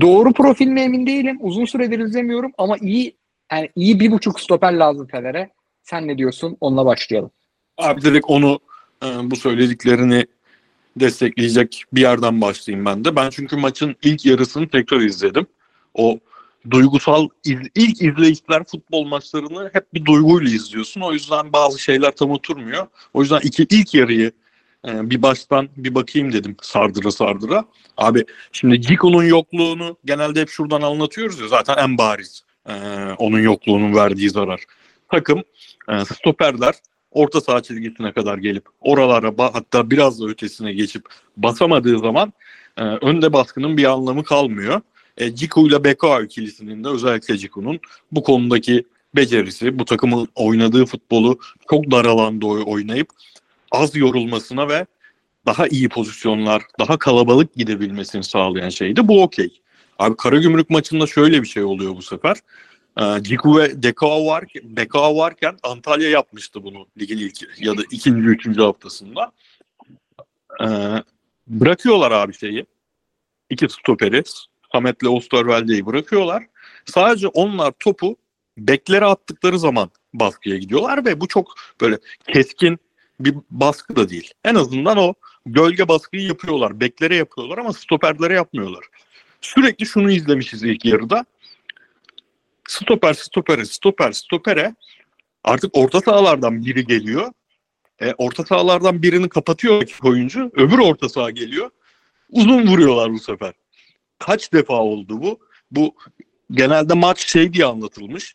[0.00, 1.38] Doğru profil mi emin değilim.
[1.40, 3.16] Uzun süredir izlemiyorum ama iyi
[3.52, 5.50] yani iyi bir buçuk stoper lazım Fener'e.
[5.82, 6.56] Sen ne diyorsun?
[6.60, 7.30] Onunla başlayalım.
[7.78, 8.58] Abi direkt onu
[9.04, 10.26] e, bu söylediklerini
[11.00, 13.16] destekleyecek bir yerden başlayayım ben de.
[13.16, 15.46] Ben çünkü maçın ilk yarısını tekrar izledim.
[15.94, 16.18] O
[16.70, 21.00] duygusal iz- ilk izleyiciler futbol maçlarını hep bir duyguyla izliyorsun.
[21.00, 22.86] O yüzden bazı şeyler tam oturmuyor.
[23.14, 24.32] O yüzden iki, ilk yarıyı
[24.88, 27.64] e, bir baştan bir bakayım dedim sardıra sardıra.
[27.96, 32.72] Abi şimdi Ciko'nun yokluğunu genelde hep şuradan anlatıyoruz ya zaten en bariz e,
[33.18, 34.64] onun yokluğunun verdiği zarar.
[35.10, 35.42] Takım
[35.88, 36.74] e, stoperler
[37.10, 41.04] orta saha çizgisine kadar gelip oralara hatta biraz da ötesine geçip
[41.36, 42.32] basamadığı zaman
[42.76, 44.80] e, önde baskının bir anlamı kalmıyor.
[45.16, 47.80] E, Ciku ile Beka ikilisinin de özellikle Ciku'nun
[48.12, 48.84] bu konudaki
[49.16, 51.38] becerisi, bu takımın oynadığı futbolu
[51.70, 53.08] çok dar alanda oy- oynayıp
[53.70, 54.86] az yorulmasına ve
[55.46, 59.08] daha iyi pozisyonlar, daha kalabalık gidebilmesini sağlayan şeydi.
[59.08, 59.60] Bu okey.
[59.98, 62.36] Abi Karagümrük maçında şöyle bir şey oluyor bu sefer.
[62.98, 68.28] Ee, Ciku ve Dekao var, Bekao varken Antalya yapmıştı bunu ligin ilk ya da ikinci,
[68.28, 69.32] üçüncü haftasında.
[70.62, 70.66] Ee,
[71.46, 72.66] bırakıyorlar abi şeyi.
[73.50, 74.22] İki stoperi.
[74.72, 76.46] Samet'le Osterwelde'yi bırakıyorlar.
[76.84, 78.16] Sadece onlar topu
[78.58, 81.98] beklere attıkları zaman baskıya gidiyorlar ve bu çok böyle
[82.32, 82.78] keskin
[83.20, 84.32] bir baskı da değil.
[84.44, 85.14] En azından o
[85.46, 86.80] gölge baskıyı yapıyorlar.
[86.80, 88.84] Beklere yapıyorlar ama stoperlere yapmıyorlar.
[89.40, 91.24] Sürekli şunu izlemişiz ilk yarıda.
[92.68, 94.74] Stoper, stopere, stoper, stopere
[95.44, 97.32] artık orta sahalardan biri geliyor.
[98.00, 100.50] E, orta sahalardan birini kapatıyor oyuncu.
[100.54, 101.70] Öbür orta saha geliyor.
[102.30, 103.52] Uzun vuruyorlar bu sefer.
[104.18, 105.38] Kaç defa oldu bu?
[105.70, 105.94] Bu
[106.50, 108.34] genelde maç şey diye anlatılmış.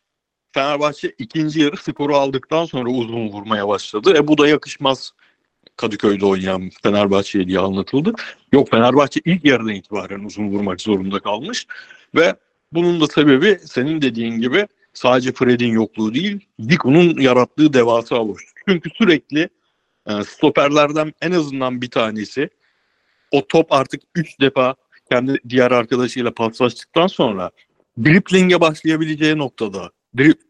[0.52, 4.14] Fenerbahçe ikinci yarı skoru aldıktan sonra uzun vurmaya başladı.
[4.18, 5.12] E bu da yakışmaz
[5.78, 8.14] Kadıköy'de oynayan Fenerbahçe'ye diye anlatıldı.
[8.52, 11.68] Yok Fenerbahçe ilk yarıdan itibaren uzun vurmak zorunda kalmış
[12.16, 12.36] ve
[12.76, 18.54] bunun da sebebi senin dediğin gibi sadece Fred'in yokluğu değil, Diku'nun yarattığı devasa boşluk.
[18.68, 19.50] Çünkü sürekli
[20.08, 22.50] e, stoperlerden en azından bir tanesi
[23.32, 24.76] o top artık 3 defa
[25.12, 27.52] kendi diğer arkadaşıyla paslaştıktan sonra
[28.04, 29.92] dripling'e başlayabileceği noktada.
[30.18, 30.42] Drip,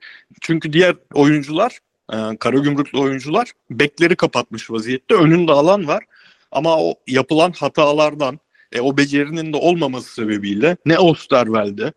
[0.41, 1.79] çünkü diğer oyuncular,
[2.13, 5.15] e, Karagümrüklü oyuncular bekleri kapatmış vaziyette.
[5.15, 6.03] Önünde alan var.
[6.51, 8.39] Ama o yapılan hatalardan,
[8.71, 11.93] e, o becerinin de olmaması sebebiyle ne Osterwelde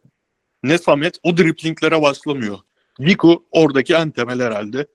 [0.69, 2.59] ne Samet o driplinglere başlamıyor.
[3.01, 4.87] Ciku oradaki en temel herhalde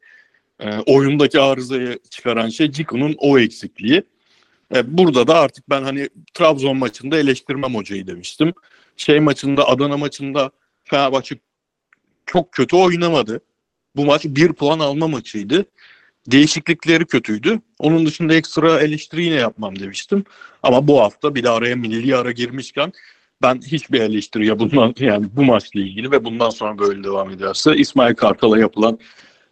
[0.60, 4.04] e, oyundaki arızayı çıkaran şey Ciku'nun o eksikliği.
[4.76, 8.54] E, burada da artık ben hani Trabzon maçında eleştirmem hocayı demiştim.
[8.98, 10.52] Şey maçında Adana maçında
[10.84, 11.36] Fenerbahçe
[12.26, 13.42] çok kötü oynamadı.
[13.96, 15.66] Bu maç bir puan alma maçıydı.
[16.28, 17.60] Değişiklikleri kötüydü.
[17.80, 20.24] Onun dışında ekstra eleştiri yine yapmam demiştim.
[20.64, 22.94] Ama bu hafta bir de araya milli ara girmişken
[23.42, 28.16] ben hiçbir eleştiriye bundan yani bu maçla ilgili ve bundan sonra böyle devam ederse İsmail
[28.16, 29.00] Kartal'a yapılan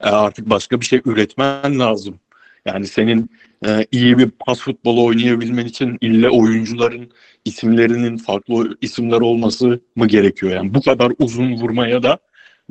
[0.02, 2.20] e, artık başka bir şey üretmen lazım.
[2.66, 3.30] Yani senin
[3.66, 7.12] e, iyi bir pas futbolu oynayabilmen için ille oyuncuların
[7.46, 10.52] isimlerinin farklı isimler olması mı gerekiyor?
[10.52, 12.20] Yani bu kadar uzun vurmaya da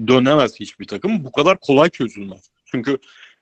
[0.06, 1.24] dönemez hiçbir takım.
[1.24, 2.50] Bu kadar kolay çözülmez.
[2.64, 2.98] Çünkü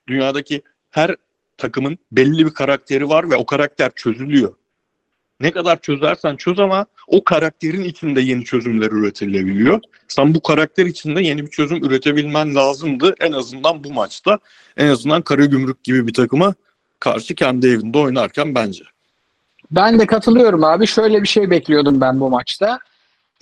[0.07, 1.15] dünyadaki her
[1.57, 4.53] takımın belli bir karakteri var ve o karakter çözülüyor.
[5.39, 9.79] Ne kadar çözersen çöz ama o karakterin içinde yeni çözümler üretilebiliyor.
[10.07, 13.15] Sen bu karakter içinde yeni bir çözüm üretebilmen lazımdı.
[13.19, 14.39] En azından bu maçta.
[14.77, 16.53] En azından Karagümrük gibi bir takıma
[16.99, 18.83] karşı kendi evinde oynarken bence.
[19.71, 20.87] Ben de katılıyorum abi.
[20.87, 22.79] Şöyle bir şey bekliyordum ben bu maçta.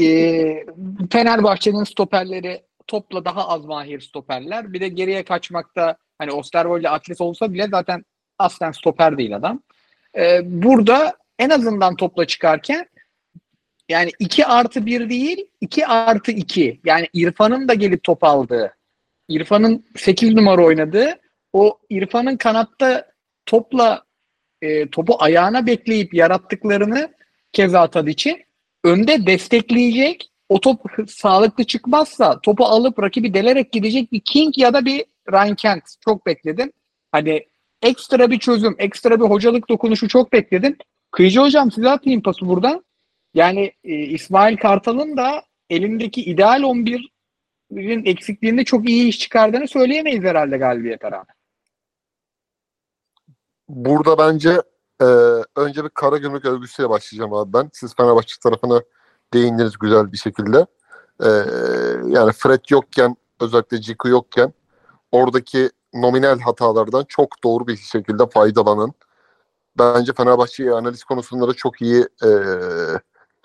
[0.02, 0.66] Ee,
[1.12, 4.74] Fenerbahçe'nin stoperleri topla daha az mahir stoperler.
[4.74, 8.06] Bir de geriye kaçmakta hani Osterwold atlet olsa bile zaten
[8.40, 9.60] aslen stoper değil adam.
[10.18, 12.88] Ee, burada en azından topla çıkarken
[13.90, 18.76] yani 2 artı 1 değil 2 artı 2 yani İrfan'ın da gelip top aldığı
[19.30, 21.20] İrfan'ın 8 numara oynadığı
[21.54, 23.12] o İrfan'ın kanatta
[23.46, 24.04] topla
[24.62, 27.14] e, topu ayağına bekleyip yarattıklarını
[27.54, 28.44] keza için
[28.84, 34.86] önde destekleyecek o top sağlıklı çıkmazsa topu alıp rakibi delerek gidecek bir King ya da
[34.86, 36.72] bir Ryan Kent çok bekledim.
[37.12, 37.46] Hani
[37.82, 40.78] ekstra bir çözüm, ekstra bir hocalık dokunuşu çok bekledim.
[41.16, 42.86] Kıyıcı hocam size atayım pası buradan.
[43.34, 50.58] Yani e, İsmail Kartal'ın da elindeki ideal 11'in eksikliğinde çok iyi iş çıkardığını söyleyemeyiz herhalde
[50.58, 51.36] galibiyete rağmen.
[53.70, 54.62] Burada bence
[55.02, 55.06] e,
[55.56, 57.70] önce bir Karagümrük övgüsüyle başlayacağım abi ben.
[57.74, 58.82] Siz Fenerbahçe tarafına
[59.34, 60.66] değindiniz güzel bir şekilde.
[61.24, 61.30] E,
[62.10, 64.54] yani Fred yokken özellikle Ciku yokken
[65.12, 68.94] oradaki nominal hatalardan çok doğru bir şekilde faydalanan
[69.80, 72.30] bence Fenerbahçe'yi analiz konusunda da çok iyi e,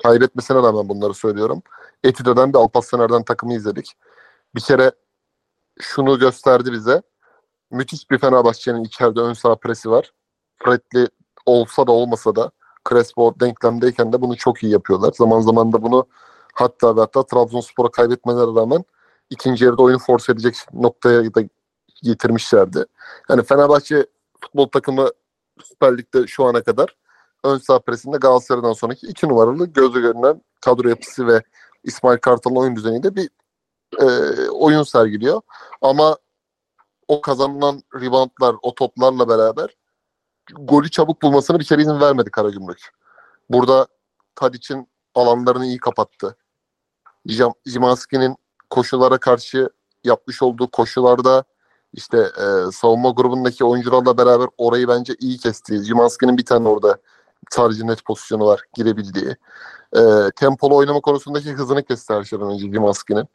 [0.02, 1.62] kaybetmesine rağmen bunları söylüyorum.
[2.04, 3.92] Etüdö'den bir Alparslan takımı izledik.
[4.54, 4.92] Bir kere
[5.80, 7.02] şunu gösterdi bize.
[7.70, 10.12] Müthiş bir Fenerbahçe'nin içeride ön sağ presi var.
[10.58, 11.08] Fredli
[11.46, 12.50] olsa da olmasa da
[12.88, 15.12] Crespo denklemdeyken de bunu çok iyi yapıyorlar.
[15.16, 16.06] Zaman zaman da bunu
[16.54, 18.84] hatta ve hatta Trabzonspor'a kaybetmelerine rağmen
[19.30, 21.42] ikinci yarıda oyunu force edecek noktaya da
[22.02, 22.84] getirmişlerdi.
[23.30, 24.06] Yani Fenerbahçe
[24.40, 25.08] futbol takımı
[25.64, 26.96] Süper Lig'de şu ana kadar
[27.44, 31.42] ön sağ presinde Galatasaray'dan sonraki iki numaralı gözü görünen kadro yapısı ve
[31.84, 33.30] İsmail Kartal'ın oyun düzeniyle bir
[33.98, 34.06] e,
[34.50, 35.40] oyun sergiliyor.
[35.82, 36.16] Ama
[37.08, 39.76] o kazanılan reboundlar, o toplarla beraber
[40.58, 42.88] golü çabuk bulmasını bir kere izin vermedi Karagümrük.
[43.50, 43.86] Burada
[44.34, 46.36] Tadic'in alanlarını iyi kapattı.
[47.66, 48.36] Jimanski'nin
[48.70, 49.70] koşulara karşı
[50.04, 51.44] yapmış olduğu koşularda
[51.92, 55.82] işte e, savunma grubundaki oyuncularla beraber orayı bence iyi kesti.
[55.82, 56.98] Jimanski'nin bir tane orada
[57.50, 59.36] sadece net pozisyonu var girebildiği.
[59.96, 60.00] E,
[60.36, 63.28] tempolu oynama konusundaki hızını kesti her şeyden önce Jimanski'nin.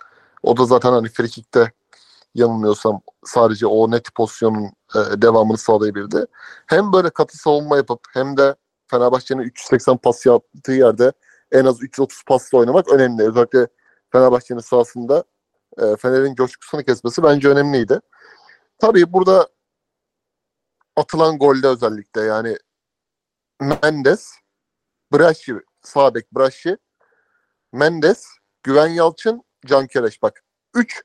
[0.44, 1.72] O da zaten hani frikikte
[2.36, 4.66] yanılmıyorsam sadece o net pozisyonun
[4.96, 6.26] e, devamını sağlayabildi.
[6.68, 8.56] Hem böyle katı savunma yapıp hem de
[8.88, 11.12] Fenerbahçe'nin 380 pas yaptığı yerde
[11.52, 13.24] en az 330 pasla oynamak önemli.
[13.24, 13.68] Özellikle
[14.12, 15.24] Fenerbahçe'nin sahasında
[15.78, 18.00] e, Fener'in coşkusunu kesmesi bence önemliydi.
[18.78, 19.50] Tabii burada
[20.96, 22.58] atılan golde özellikle yani
[23.62, 24.34] Mendes,
[25.14, 26.78] Braşi, sağ bek Braşi,
[27.74, 28.26] Mendes,
[28.64, 30.22] Güven Yalçın, Can Kereş.
[30.22, 31.04] Bak 3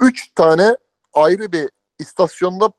[0.00, 0.76] 3 tane
[1.12, 2.72] ayrı bir istasyonda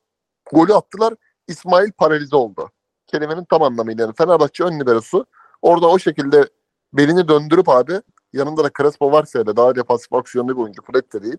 [0.51, 1.13] golü attılar.
[1.47, 2.71] İsmail paralize oldu.
[3.07, 4.03] Kelimenin tam anlamıyla.
[4.03, 5.25] Yani Fenerbahçe ön liberosu
[5.61, 6.49] orada o şekilde
[6.93, 8.01] belini döndürüp abi
[8.33, 10.81] yanında da Crespo varsa ya da daha defansif aksiyonlu bir oyuncu.
[10.81, 11.37] Fred de değil.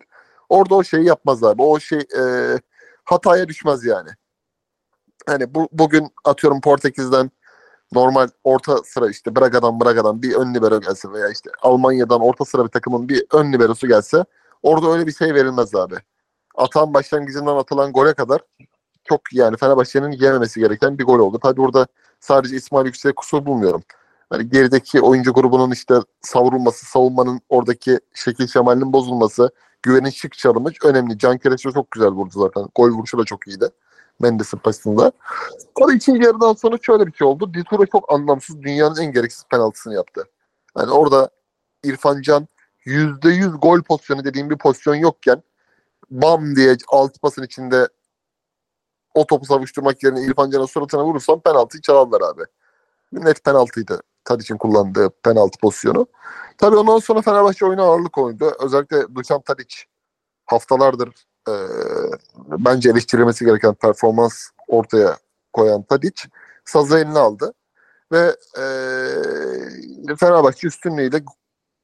[0.49, 1.62] Orada o şeyi yapmaz abi.
[1.62, 2.23] O şey e,
[3.05, 4.11] hataya düşmez yani.
[5.27, 7.31] hani bu, bugün atıyorum Portekiz'den
[7.93, 12.64] normal orta sıra işte Braga'dan Braga'dan bir ön libero gelse veya işte Almanya'dan orta sıra
[12.64, 14.25] bir takımın bir ön liberosu gelse
[14.62, 15.95] orada öyle bir şey verilmez abi.
[16.55, 18.40] Atan başlangıcından atılan gole kadar
[19.05, 21.38] çok yani Fenerbahçe'nin yememesi gereken bir gol oldu.
[21.43, 21.87] Tabii burada
[22.21, 23.83] sadece İsmail Yüksek'e kusur bulmuyorum.
[24.31, 29.51] Hani gerideki oyuncu grubunun işte savrulması, savunmanın oradaki şekil şemalinin bozulması,
[29.85, 31.18] güvenin şık çalımı önemli.
[31.18, 32.68] Can Kereço çok güzel vurdu zaten.
[32.75, 33.68] Gol vuruşu da çok iyiydi.
[34.20, 35.12] Mendes'in pasında.
[35.79, 37.55] Sonra ikinci yarıdan sonra şöyle bir şey oldu.
[37.55, 40.25] Dituro çok anlamsız dünyanın en gereksiz penaltısını yaptı.
[40.79, 41.31] Yani orada
[41.85, 42.49] İrfan Can
[42.87, 45.42] %100 gol pozisyonu dediğim bir pozisyon yokken
[46.11, 47.88] bam diye alt pasın içinde
[49.14, 52.42] o topu savuşturmak yerine İrfan Can'ın suratına vurursam penaltıyı çalarlar abi.
[53.12, 54.01] Net penaltıydı.
[54.24, 56.06] Tadic'in kullandığı penaltı pozisyonu.
[56.58, 58.52] Tabii ondan sonra Fenerbahçe oyuna ağırlık oynadı.
[58.60, 59.76] Özellikle Dušan Tadic
[60.46, 61.08] haftalardır
[61.48, 61.54] e,
[62.37, 64.34] bence eleştirilmesi gereken performans
[64.68, 65.16] ortaya
[65.52, 66.22] koyan Tadic
[66.64, 67.54] sazı eline aldı.
[68.12, 68.64] Ve e,
[70.16, 71.22] Fenerbahçe üstünlüğüyle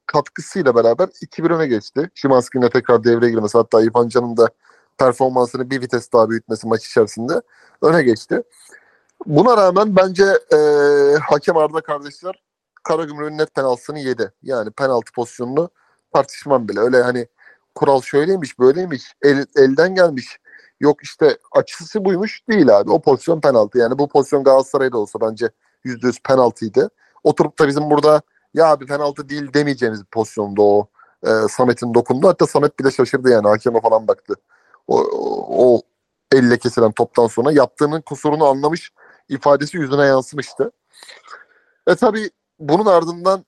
[0.07, 2.11] katkısıyla beraber 2-1 öne geçti.
[2.15, 4.49] Şimanski'nin de tekrar devreye girmesi hatta İrfan Can'ın da
[4.99, 7.43] performansını bir vites daha büyütmesi maç içerisinde
[7.83, 8.43] öne geçti.
[9.27, 10.57] Buna rağmen bence e,
[11.19, 12.43] hakem Arda kardeşler
[12.83, 14.33] Karagümrük'ün net penaltısını yedi.
[14.43, 15.71] Yani penaltı pozisyonunu
[16.13, 16.81] tartışmam bile.
[16.81, 17.27] Öyle hani
[17.75, 20.39] kural şöyleymiş böyleymiş el, elden gelmiş
[20.81, 22.91] yok işte açısı buymuş değil abi.
[22.91, 23.79] O pozisyon penaltı.
[23.79, 25.51] Yani bu pozisyon Galatasaray'da olsa bence
[25.85, 26.91] %100 penaltıydı.
[27.25, 28.23] Oturup da bizim burada
[28.55, 30.89] ya abi penaltı değil demeyeceğimiz bir pozisyonda o
[31.27, 32.29] e, Samet'in dokundu.
[32.29, 34.35] Hatta Samet bile şaşırdı yani hakeme falan baktı.
[34.87, 35.83] O, o, o
[36.33, 38.93] elle kesilen toptan sonra yaptığının kusurunu anlamış
[39.31, 40.73] ifadesi yüzüne yansımıştı.
[41.87, 43.45] E tabi bunun ardından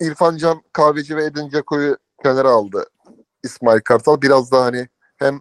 [0.00, 2.86] İrfan Can Kahveci ve Edin Dzeko'yu kenara aldı
[3.42, 4.22] İsmail Kartal.
[4.22, 5.40] Biraz daha hani hem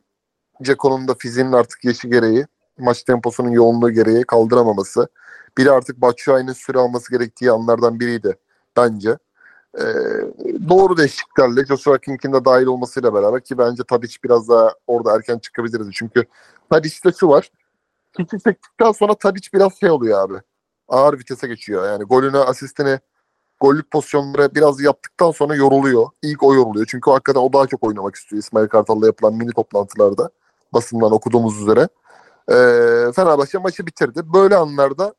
[0.64, 2.46] Dzeko'nun da fiziğinin artık yaşı gereği,
[2.78, 5.08] maç temposunun yoğunluğu gereği kaldıramaması.
[5.58, 8.38] Biri artık Batshuayi'nin süre alması gerektiği anlardan biriydi
[8.78, 9.18] bence.
[9.78, 9.84] Ee,
[10.70, 15.40] doğru değişikliklerle Joshua King'in de dahil olmasıyla beraber ki bence Tadic biraz daha orada erken
[15.40, 15.90] çıkabilirdi.
[15.94, 16.26] Çünkü
[16.70, 17.52] Tadic'te şu var.
[18.18, 20.42] King'i çektikten sonra Tadic biraz şey oluyor abi.
[20.88, 21.86] Ağır vitese geçiyor.
[21.86, 23.00] Yani golünü, asistini,
[23.60, 26.08] gollük pozisyonları biraz yaptıktan sonra yoruluyor.
[26.22, 26.86] İlk o yoruluyor.
[26.90, 30.30] Çünkü hakikaten o daha çok oynamak istiyor İsmail Kartal'la yapılan mini toplantılarda.
[30.74, 31.88] Basından okuduğumuz üzere.
[32.50, 34.34] Ee, Fenerbahçe maçı bitirdi.
[34.34, 35.14] Böyle anlarda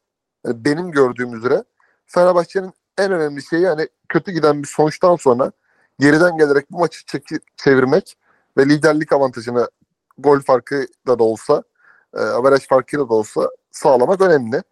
[0.46, 1.64] yani benim gördüğüm üzere
[2.06, 5.52] Fenerbahçe'nin en önemli şeyi yani kötü giden bir sonuçtan sonra
[5.98, 7.20] geriden gelerek bu maçı
[7.56, 8.16] çevirmek
[8.56, 9.70] ve liderlik avantajını
[10.18, 11.62] gol farkı da da olsa
[12.14, 14.62] e, averaj farkıyla da olsa sağlamak önemli.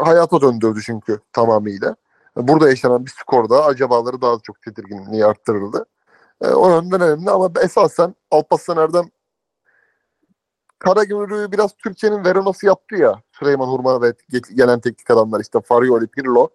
[0.00, 1.96] Hayata döndürdü çünkü tamamıyla.
[2.36, 5.86] Burada yaşanan bir skor da acabaları daha çok tedirginliği arttırırdı.
[6.42, 9.10] E, o yönden önemli ama esasen Alparslan Erdem
[10.78, 13.22] Karagümrük'ü biraz Türkiye'nin Verona'sı yaptı ya.
[13.32, 14.12] Süleyman Hurma ve
[14.54, 16.48] gelen teknik adamlar işte Farioli, Pirlo.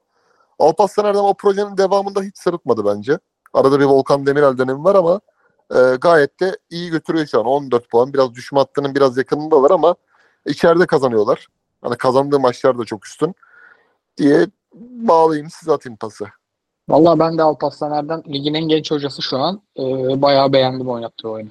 [0.60, 3.20] Alparslan Erdem o projenin devamında hiç sırıtmadı bence.
[3.54, 5.22] Arada bir Volkan Demirel dönemi var ama
[5.76, 7.46] e, gayet de iyi götürüyor şu an.
[7.46, 8.14] 14 puan.
[8.14, 9.96] Biraz düşme hattının biraz yakınındalar ama
[10.46, 11.48] içeride kazanıyorlar.
[11.82, 13.36] Hani kazandığı maçlar da çok üstün
[14.18, 14.48] diye
[14.92, 16.26] bağlayayım size atayım pası.
[16.90, 19.62] Vallahi ben de Alparslan Erdem ligin en genç hocası şu an.
[19.78, 19.82] Ee,
[20.22, 21.50] bayağı beğendim oynattığı oyunu.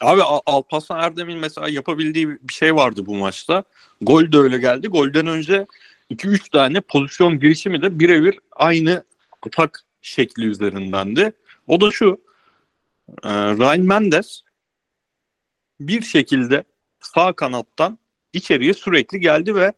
[0.00, 3.64] Abi Al- Alparslan Erdem'in mesela yapabildiği bir şey vardı bu maçta.
[4.00, 4.88] Gol de öyle geldi.
[4.88, 5.66] Golden önce
[6.10, 9.04] 2-3 tane pozisyon girişimi de birebir aynı
[9.46, 11.32] atak şekli üzerindendi.
[11.66, 12.20] O da şu.
[13.24, 14.42] E, Ryan Mendes
[15.80, 16.64] bir şekilde
[17.00, 17.98] sağ kanattan
[18.32, 19.72] içeriye sürekli geldi ve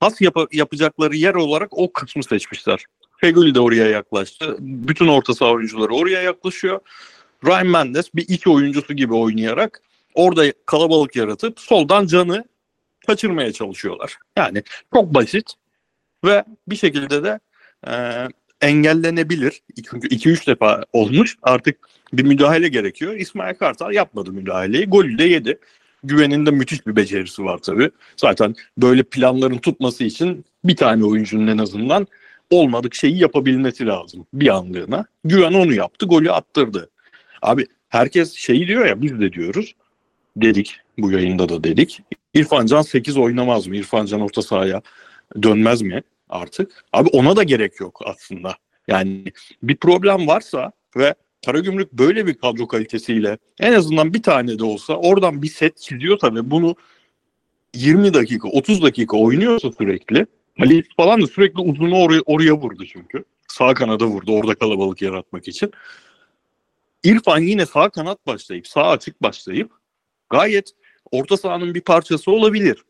[0.00, 2.84] pas yap- yapacakları yer olarak o kısmı seçmişler.
[3.16, 4.56] Feguli de oraya yaklaştı.
[4.60, 6.80] Bütün orta saha oyuncuları oraya yaklaşıyor.
[7.44, 9.82] Ryan Mendes bir iki oyuncusu gibi oynayarak
[10.14, 12.44] orada kalabalık yaratıp soldan canı
[13.06, 14.16] kaçırmaya çalışıyorlar.
[14.36, 14.62] Yani
[14.94, 15.54] çok basit
[16.24, 17.40] ve bir şekilde de
[17.86, 17.92] e,
[18.62, 19.62] engellenebilir.
[19.90, 21.36] Çünkü 2-3 defa olmuş.
[21.42, 21.76] Artık
[22.12, 23.14] bir müdahale gerekiyor.
[23.14, 24.86] İsmail Kartal yapmadı müdahaleyi.
[24.86, 25.58] Golü de yedi.
[26.04, 27.90] Güven'in de müthiş bir becerisi var tabii.
[28.16, 32.06] Zaten böyle planların tutması için bir tane oyuncunun en azından
[32.50, 35.06] olmadık şeyi yapabilmesi lazım bir anlığına.
[35.24, 36.90] Güven onu yaptı, golü attırdı.
[37.42, 39.74] Abi herkes şeyi diyor ya biz de diyoruz.
[40.36, 42.00] Dedik bu yayında da dedik.
[42.34, 43.76] İrfan Can 8 oynamaz mı?
[43.76, 44.82] İrfan Can orta sahaya
[45.42, 46.02] dönmez mi
[46.32, 46.84] artık?
[46.92, 48.56] Abi ona da gerek yok aslında.
[48.88, 49.24] Yani
[49.62, 51.14] bir problem varsa ve
[51.46, 56.34] Karagümrük böyle bir kadro kalitesiyle en azından bir tane de olsa oradan bir set çiziyorsa
[56.34, 56.76] ve bunu
[57.74, 60.26] 20 dakika 30 dakika oynuyorsa sürekli
[60.58, 63.24] Halit falan da sürekli uzunu oraya, oraya vurdu çünkü.
[63.48, 65.70] Sağ kanada vurdu orada kalabalık yaratmak için.
[67.04, 69.70] İrfan yine sağ kanat başlayıp sağ açık başlayıp
[70.30, 70.72] gayet
[71.10, 72.84] orta sahanın bir parçası olabilir.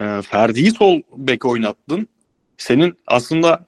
[0.00, 2.08] E, Ferdi'yi sol bek oynattın.
[2.56, 3.66] Senin aslında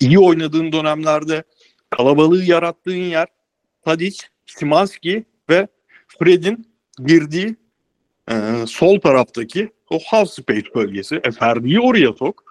[0.00, 1.42] iyi oynadığın dönemlerde
[1.90, 3.26] kalabalığı yarattığın yer
[3.84, 5.68] Tadic, Simanski ve
[6.18, 6.68] Fred'in
[7.06, 7.56] girdiği
[8.30, 8.34] e,
[8.66, 11.20] sol taraftaki o half space bölgesi.
[11.24, 12.44] E, Ferdi'yi oraya sok.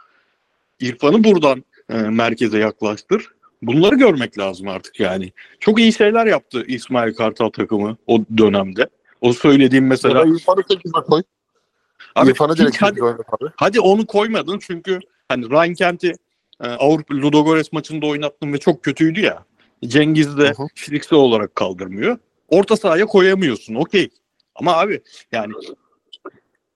[0.80, 3.28] İrfan'ı buradan e, merkeze yaklaştır.
[3.62, 5.32] Bunları görmek lazım artık yani.
[5.60, 8.90] Çok iyi şeyler yaptı İsmail Kartal takımı o dönemde.
[9.22, 10.20] O söylediğim mesela.
[10.20, 11.22] Ya İrfan'ı 8'e koy.
[12.16, 13.52] Abi İrfan'ı hiç direkt hadi, 8'e oynat abi.
[13.56, 15.00] hadi onu koymadın çünkü
[15.30, 16.14] hani Ryan Kent'i
[16.64, 19.46] e, Avrupa Ludogorets maçında oynattın ve çok kötüydü ya.
[19.86, 20.68] Cengiz de hı.
[20.76, 22.18] fiziksel olarak kaldırmıyor.
[22.50, 23.76] Orta sahaya koyamıyorsun.
[23.76, 24.10] Okey.
[24.56, 25.02] Ama abi
[25.32, 25.54] yani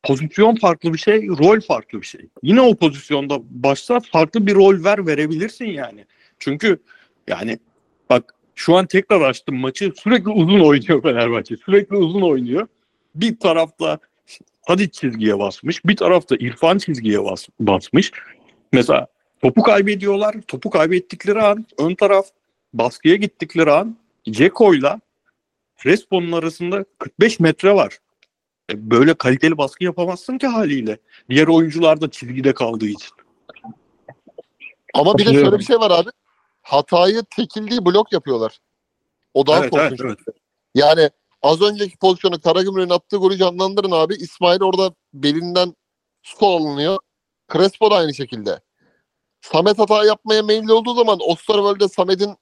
[0.04, 2.30] pozisyon farklı bir şey, rol farklı bir şey.
[2.44, 6.06] Yine o pozisyonda başta farklı bir rol ver verebilirsin yani.
[6.40, 6.80] Çünkü
[7.28, 7.60] yani
[8.10, 9.92] bak şu an tekrar açtım maçı.
[10.04, 11.58] Sürekli uzun oynuyor Fenerbahçe.
[11.58, 12.68] Sürekli uzun oynuyor.
[13.16, 14.00] Bir tarafta
[14.70, 15.86] Hadi çizgiye basmış.
[15.86, 18.12] Bir tarafta İrfan çizgiye bas, basmış.
[18.72, 19.08] Mesela
[19.42, 20.36] topu kaybediyorlar.
[20.48, 22.28] Topu kaybettikleri an ön taraf
[22.74, 23.98] baskıya gittikleri an
[24.30, 25.00] Ceko'yla
[25.84, 27.98] Crespo'nun arasında 45 metre var.
[28.72, 30.98] E, böyle kaliteli baskı yapamazsın ki haliyle.
[31.30, 33.10] Diğer oyuncular da çizgide kaldığı için.
[34.94, 36.10] Ama bir de şöyle bir şey var abi.
[36.62, 38.60] Hatayı tekildiği blok yapıyorlar.
[39.34, 40.02] O daha Evet, korkunç.
[40.02, 40.18] evet,
[40.76, 41.10] Yani
[41.42, 44.16] az önceki pozisyonu Karagümrük'ün attığı golü canlandırın abi.
[44.16, 45.76] İsmail orada belinden
[46.24, 47.00] sol alınıyor.
[47.54, 48.62] Crespo da aynı şekilde.
[49.42, 52.36] Samet hata yapmaya meyilli olduğu zaman Osterwolde Samet'in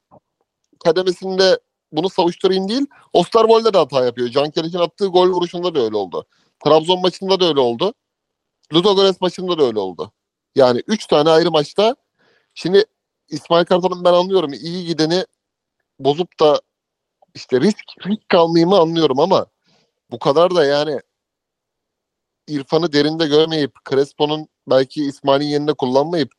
[0.84, 1.60] kademesinde
[1.92, 2.86] bunu savuşturayım değil.
[3.14, 4.30] Osterwolde de hata yapıyor.
[4.30, 6.26] Can Kelik'in attığı gol vuruşunda da öyle oldu.
[6.66, 7.94] Trabzon maçında da öyle oldu.
[8.74, 10.12] Ludogorets maçında da öyle oldu.
[10.56, 11.96] Yani 3 tane ayrı maçta
[12.54, 12.86] şimdi
[13.30, 15.26] İsmail Kartal'ın ben anlıyorum iyi gideni
[16.00, 16.62] bozup da
[17.38, 19.46] işte risk, risk kalmayımı anlıyorum ama
[20.12, 21.00] bu kadar da yani
[22.48, 26.32] İrfan'ı derinde görmeyip Crespo'nun belki İsmail'in yerine kullanmayıp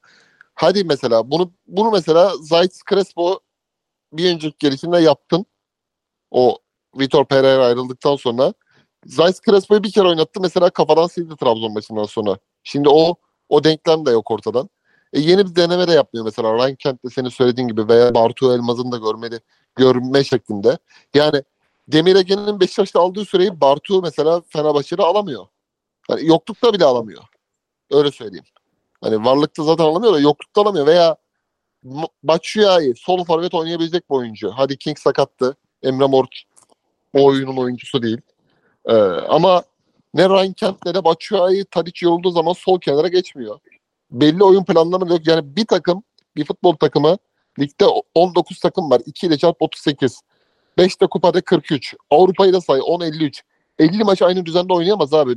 [0.55, 3.41] hadi mesela bunu bunu mesela Zayt Crespo
[4.13, 5.47] bir önceki gelişinde yaptın.
[6.31, 6.59] O
[6.99, 8.55] Vitor Pereira ayrıldıktan sonra
[9.07, 12.39] Zayt Crespo'yu bir kere oynattı mesela kafadan sildi Trabzon maçından sonra.
[12.63, 13.17] Şimdi o
[13.49, 14.71] o denklem de yok ortadan.
[15.13, 16.55] E yeni bir deneme de yapmıyor mesela.
[16.55, 19.41] Ryan Kent de senin söylediğin gibi veya Bartu Elmaz'ın da görmeli
[19.79, 20.79] görme şeklinde.
[21.15, 21.43] Yani
[21.89, 25.47] Demir Ege'nin Beşiktaş'ta aldığı süreyi Bartu mesela Fenerbahçe'de alamıyor.
[26.11, 27.23] Yani yoklukta bile alamıyor.
[27.91, 28.45] Öyle söyleyeyim.
[29.01, 31.17] Hani varlıkta zaten alamıyor da yoklukta alamıyor veya
[32.23, 34.51] Batshuayi sol forvet oynayabilecek bir oyuncu.
[34.51, 35.57] Hadi King sakattı.
[35.83, 36.25] Emre Mor
[37.15, 38.21] o oyunun oyuncusu değil.
[38.87, 38.95] Ee,
[39.29, 39.63] ama
[40.15, 43.59] ne Ryan Kent ne de Batshuayi Tadic yorulduğu zaman sol kenara geçmiyor.
[44.11, 45.27] Belli oyun planları yok.
[45.27, 46.03] Yani bir takım,
[46.37, 47.19] bir futbol takımı
[47.59, 49.03] ligde 19 takım var.
[49.07, 50.21] 2 ile çarp 38.
[50.79, 51.95] 5 de kupada 43.
[52.11, 53.43] Avrupa'yı da say 10-53.
[53.79, 55.37] 50 maç aynı düzende oynayamaz abi.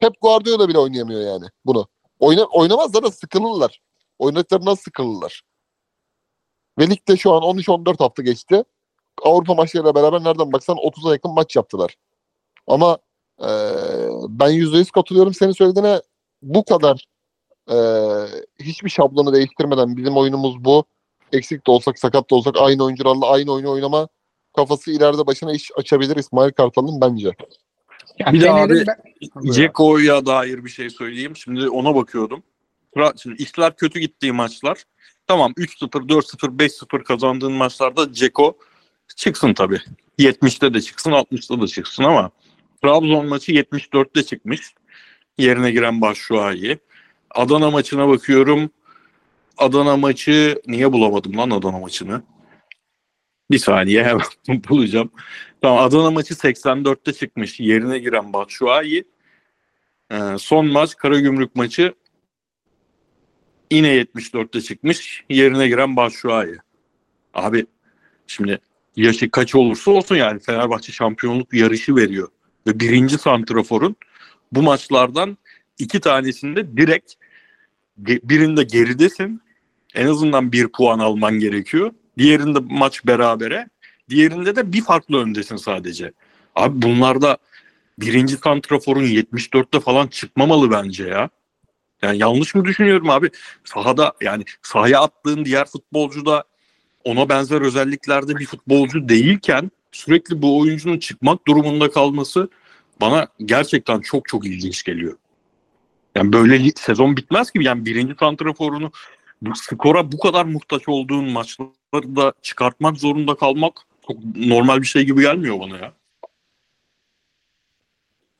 [0.00, 1.88] Pep Guardiola bile oynayamıyor yani bunu.
[2.20, 3.80] Oyna, oynamazlar da sıkılırlar.
[4.18, 5.42] Oynadıklarından sıkılırlar.
[6.78, 8.64] Ve ligde şu an 13-14 hafta geçti.
[9.22, 11.94] Avrupa maçlarıyla beraber nereden baksan 30'a yakın maç yaptılar.
[12.66, 12.98] Ama
[13.40, 13.48] eee,
[14.28, 16.02] ben %100 katılıyorum senin söylediğine.
[16.42, 17.06] Bu kadar
[17.70, 18.26] eee,
[18.60, 20.84] hiçbir şablonu değiştirmeden bizim oyunumuz bu.
[21.32, 24.08] Eksik de olsak sakat da olsak aynı oyuncularla aynı oyunu oynama
[24.56, 27.30] kafası ileride başına iş açabilir İsmail Kartal'ın bence.
[28.18, 28.84] Ya Bir de abi-
[29.52, 31.36] Ceko'ya dair bir şey söyleyeyim.
[31.36, 32.42] Şimdi ona bakıyordum.
[33.22, 34.84] Şimdi işler kötü gittiği maçlar.
[35.26, 38.56] Tamam 3-0, 4-0, 5-0 kazandığın maçlarda Ceko
[39.16, 39.80] çıksın tabii.
[40.18, 42.30] 70'te de çıksın, 60'ta da çıksın ama
[42.82, 44.74] Trabzon maçı 74'te çıkmış.
[45.38, 46.78] Yerine giren Başşuayi.
[47.30, 48.70] Adana maçına bakıyorum.
[49.62, 52.22] Adana maçı niye bulamadım lan Adana maçını?
[53.50, 54.26] Bir saniye hemen
[54.68, 55.10] bulacağım.
[55.62, 57.60] Tamam Adana maçı 84'te çıkmış.
[57.60, 59.04] Yerine giren Batshuayi.
[60.12, 61.94] Ee, son maç Karagümrük maçı
[63.70, 65.24] yine 74'te çıkmış.
[65.30, 66.56] Yerine giren Batshuayi.
[67.34, 67.66] Abi
[68.26, 68.58] şimdi
[68.96, 72.28] yaşı kaç olursa olsun yani Fenerbahçe şampiyonluk yarışı veriyor.
[72.66, 73.96] Ve birinci santraforun
[74.52, 75.38] bu maçlardan
[75.78, 77.12] iki tanesinde direkt
[77.98, 79.42] birinde geridesin.
[79.94, 81.92] En azından bir puan alman gerekiyor.
[82.18, 83.68] Diğerinde maç berabere.
[84.08, 86.12] Diğerinde de bir farklı öndesin sadece.
[86.54, 87.38] Abi bunlarda
[87.98, 91.30] birinci santraforun 74'te falan çıkmamalı bence ya.
[92.02, 93.30] Yani yanlış mı düşünüyorum abi?
[93.64, 96.44] Sahada yani sahaya attığın diğer futbolcu da
[97.04, 102.48] ona benzer özelliklerde bir futbolcu değilken sürekli bu oyuncunun çıkmak durumunda kalması
[103.00, 105.16] bana gerçekten çok çok ilginç geliyor.
[106.14, 107.58] Yani böyle sezon bitmez ki.
[107.62, 108.92] Yani birinci santraforunu
[109.42, 115.04] bu skora bu kadar muhtaç olduğun maçları da çıkartmak zorunda kalmak çok normal bir şey
[115.04, 115.92] gibi gelmiyor bana ya.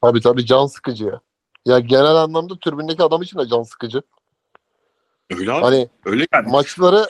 [0.00, 1.20] Tabii tabii can sıkıcı ya.
[1.66, 4.03] Ya genel anlamda tribündeki adam için de can sıkıcı.
[5.30, 5.62] Öyle abi.
[5.62, 6.50] Hani Öyle yani.
[6.50, 7.07] maçları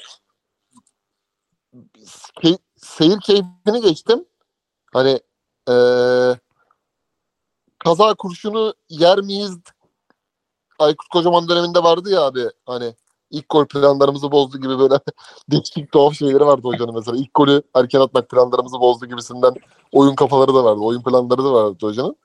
[2.42, 4.24] key- seyir keyfini geçtim.
[4.92, 5.20] Hani
[5.68, 6.38] eee
[7.78, 9.58] kaza kurşunu yer miyiz?
[10.78, 12.94] Aykut Kocaman döneminde vardı ya abi hani
[13.32, 14.94] ilk gol planlarımızı bozdu gibi böyle
[15.50, 17.16] değişik tuhaf şeyleri vardı hocanın mesela.
[17.16, 19.54] İlk golü erken atmak planlarımızı bozdu gibisinden
[19.92, 20.80] oyun kafaları da vardı.
[20.80, 22.16] Oyun planları da vardı hocanın.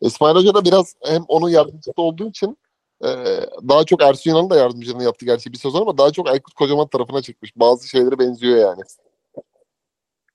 [0.00, 2.58] İsmail Hoca da biraz hem onun yardımcısı olduğu için
[3.04, 6.54] ee, daha çok Ersun Yanal'ın da yardımcılığını yaptı gerçi bir sezon ama daha çok Aykut
[6.54, 7.52] Kocaman tarafına çıkmış.
[7.56, 8.82] Bazı şeyleri benziyor yani.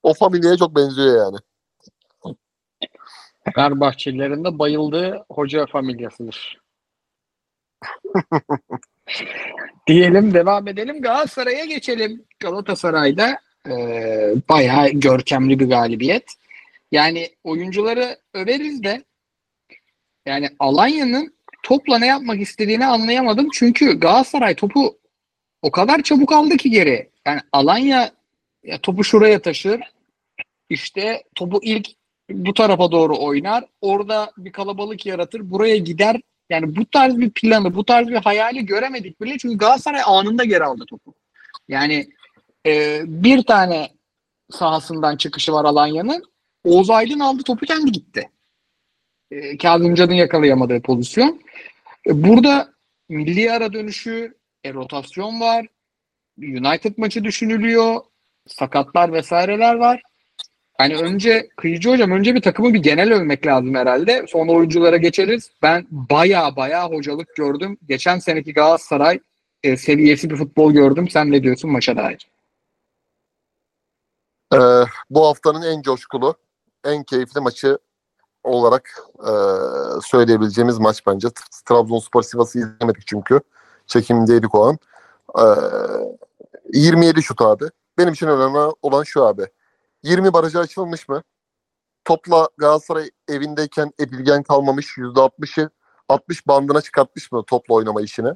[0.02, 1.36] O familyaya çok benziyor yani.
[3.54, 6.60] Fenerbahçelilerin de bayıldığı hoca familyasıdır.
[9.86, 11.02] Diyelim devam edelim.
[11.02, 12.24] Galatasaray'a geçelim.
[12.40, 13.74] Galatasaray'da e,
[14.48, 16.24] bayağı görkemli bir galibiyet.
[16.92, 19.04] Yani oyuncuları överiz de
[20.26, 23.48] yani Alanya'nın topla ne yapmak istediğini anlayamadım.
[23.52, 24.98] Çünkü Galatasaray topu
[25.62, 27.10] o kadar çabuk aldı ki geri.
[27.26, 28.12] Yani Alanya
[28.64, 29.80] ya topu şuraya taşır.
[30.68, 31.88] İşte topu ilk
[32.30, 33.64] bu tarafa doğru oynar.
[33.80, 35.50] Orada bir kalabalık yaratır.
[35.50, 36.20] Buraya gider.
[36.50, 39.38] Yani bu tarz bir planı, bu tarz bir hayali göremedik bile.
[39.38, 41.14] Çünkü Galatasaray anında geri aldı topu.
[41.68, 42.08] Yani
[42.66, 43.90] e, bir tane
[44.50, 46.24] sahasından çıkışı var Alanya'nın.
[46.64, 48.30] Oğuz Aydın aldı topu kendi gitti.
[49.30, 51.40] E, Kazımcan'ın yakalayamadığı pozisyon.
[52.06, 52.72] E, burada
[53.08, 54.34] milli ara dönüşü,
[54.64, 55.66] e, rotasyon var.
[56.38, 58.00] United maçı düşünülüyor.
[58.46, 60.02] Sakatlar vesaireler var.
[60.80, 64.24] Hani önce Kıyıcı Hocam önce bir takımı bir genel övmek lazım herhalde.
[64.28, 65.50] Sonra oyunculara geçeriz.
[65.62, 67.78] Ben baya baya hocalık gördüm.
[67.88, 69.20] Geçen seneki Galatasaray
[69.62, 71.08] e, seviyesi bir futbol gördüm.
[71.08, 72.30] Sen ne diyorsun maça dair?
[74.54, 74.58] Ee,
[75.10, 76.34] bu haftanın en coşkulu,
[76.84, 77.78] en keyifli maçı
[78.44, 79.32] olarak e,
[80.02, 81.28] söyleyebileceğimiz maç bence.
[81.68, 83.40] Trabzonspor Sivas'ı izlemedik çünkü.
[83.86, 84.78] Çekimdeydik o an.
[85.38, 85.42] Ee,
[86.78, 87.64] 27 şut abi.
[87.98, 89.46] Benim için önemli olan şu abi.
[90.02, 91.22] 20 barajı açılmış mı?
[92.04, 94.96] Topla Galatasaray evindeyken edilgen kalmamış.
[94.96, 95.70] %60'ı
[96.08, 98.28] 60 bandına çıkartmış mı topla oynama işini?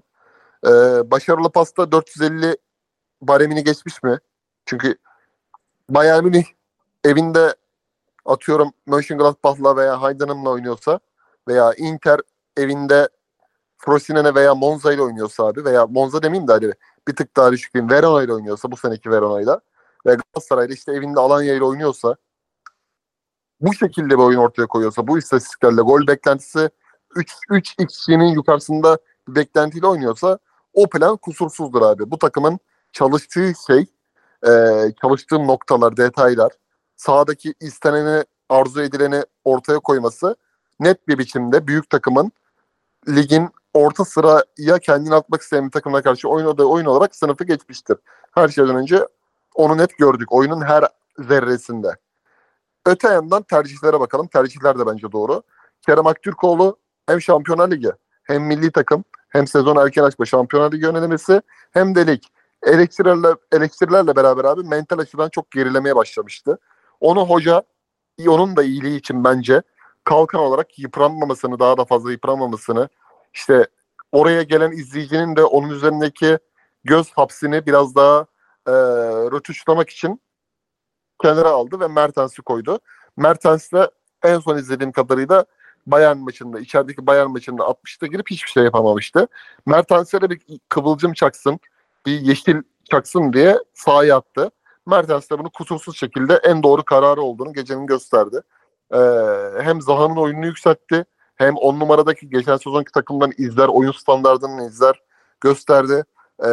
[0.66, 0.70] Ee,
[1.10, 2.56] başarılı pasta 450
[3.22, 4.18] baremini geçmiş mi?
[4.66, 4.96] Çünkü
[5.90, 6.44] Bayern Münih
[7.04, 7.54] evinde
[8.24, 11.00] atıyorum Mönchengladbach'la veya Heidenheim'la oynuyorsa
[11.48, 12.20] veya Inter
[12.56, 13.08] evinde
[13.78, 16.72] Frosinone veya Monza ile oynuyorsa abi veya Monza demeyeyim de hadi
[17.08, 19.60] bir tık daha düşük diyeyim Verona ile oynuyorsa bu seneki Verona ile
[20.06, 22.16] ve Galatasaray'da işte evinde Alanya ile oynuyorsa
[23.60, 26.70] bu şekilde bir oyun ortaya koyuyorsa bu istatistiklerle gol beklentisi
[27.16, 28.98] 3 3 xG'nin yukarısında
[29.28, 30.38] bir beklentiyle oynuyorsa
[30.74, 32.10] o plan kusursuzdur abi.
[32.10, 32.58] Bu takımın
[32.92, 33.86] çalıştığı şey
[34.46, 34.50] e,
[35.00, 36.52] çalıştığım noktalar, detaylar,
[36.96, 40.36] sahadaki isteneni, arzu edileni ortaya koyması
[40.80, 42.32] net bir biçimde büyük takımın
[43.08, 47.96] ligin orta sıraya kendini atmak isteyen bir takımına karşı oynadığı oyun olarak sınıfı geçmiştir.
[48.34, 49.08] Her şeyden önce
[49.54, 50.84] onu net gördük oyunun her
[51.18, 51.96] zerresinde.
[52.86, 54.26] Öte yandan tercihlere bakalım.
[54.26, 55.42] Tercihler de bence doğru.
[55.86, 57.90] Kerem Aktürkoğlu hem Şampiyonlar Ligi
[58.24, 62.22] hem milli takım hem sezon erken açma Şampiyonlar Ligi yönelimesi hem de lig
[62.62, 66.58] eleştirilerle, eleştirilerle beraber abi mental açıdan çok gerilemeye başlamıştı.
[67.00, 67.62] Onu hoca
[68.28, 69.62] onun da iyiliği için bence
[70.04, 72.88] kalkan olarak yıpranmamasını daha da fazla yıpranmamasını
[73.34, 73.66] işte
[74.12, 76.38] oraya gelen izleyicinin de onun üzerindeki
[76.84, 78.26] göz hapsini biraz daha
[78.66, 78.72] e,
[79.32, 80.20] rötuşlamak için
[81.22, 82.78] kenara aldı ve Mertens'i koydu.
[83.16, 83.90] Mertens de
[84.22, 85.44] en son izlediğim kadarıyla
[85.86, 89.28] Bayern maçında, içerideki Bayern maçında 60'ta girip hiçbir şey yapamamıştı.
[89.66, 91.60] Mertens'e de bir kıvılcım çaksın,
[92.06, 94.50] bir yeşil çaksın diye sahaya attı.
[94.86, 98.40] Mertens de bunu kusursuz şekilde en doğru kararı olduğunu gecenin gösterdi.
[98.94, 98.98] Ee,
[99.60, 101.04] hem Zaha'nın oyununu yükseltti,
[101.36, 105.02] hem on numaradaki geçen sezonki takımdan izler, oyun standartının izler
[105.40, 106.04] gösterdi.
[106.44, 106.48] Ee,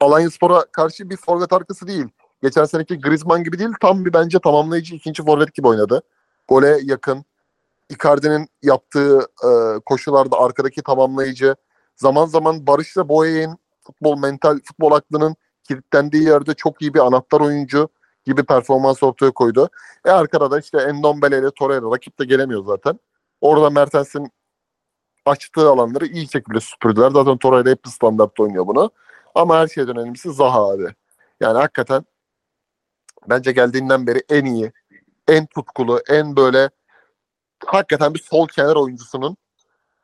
[0.00, 2.06] Alanya Spor'a karşı bir forvet arkası değil.
[2.42, 6.02] Geçen seneki Griezmann gibi değil, tam bir bence tamamlayıcı ikinci forvet gibi oynadı.
[6.48, 7.24] Gole yakın.
[7.90, 11.56] Icardi'nin yaptığı e, koşularda arkadaki tamamlayıcı.
[11.96, 15.36] Zaman zaman Barış'la Boya'nın futbol mental futbol aklının
[15.68, 17.88] kilitlendiği yerde çok iyi bir anahtar oyuncu
[18.24, 19.68] gibi performans ortaya koydu.
[20.04, 23.00] E arkada da işte Endombele ile Torreira rakip de gelemiyor zaten.
[23.40, 24.30] Orada Mertens'in
[25.26, 27.10] açtığı alanları iyi şekilde süpürdüler.
[27.10, 28.90] Zaten Torreira hep standart oynuyor bunu.
[29.34, 30.86] Ama her şeyden önemlisi Zaha abi.
[31.40, 32.04] Yani hakikaten
[33.28, 34.72] bence geldiğinden beri en iyi,
[35.28, 36.70] en tutkulu, en böyle
[37.66, 39.36] hakikaten bir sol kenar oyuncusunun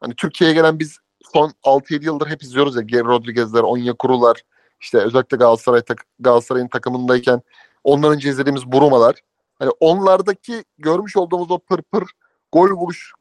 [0.01, 0.99] hani Türkiye'ye gelen biz
[1.33, 4.43] son 6-7 yıldır hep izliyoruz ya Rodriguez'ler, Onyekuru'lar
[4.81, 7.43] işte özellikle Galatasaray tak Galatasaray'ın takımındayken
[7.85, 9.15] ondan önce izlediğimiz Burumalar.
[9.59, 12.05] Hani onlardaki görmüş olduğumuz o pır pır
[12.53, 13.13] gol vuruş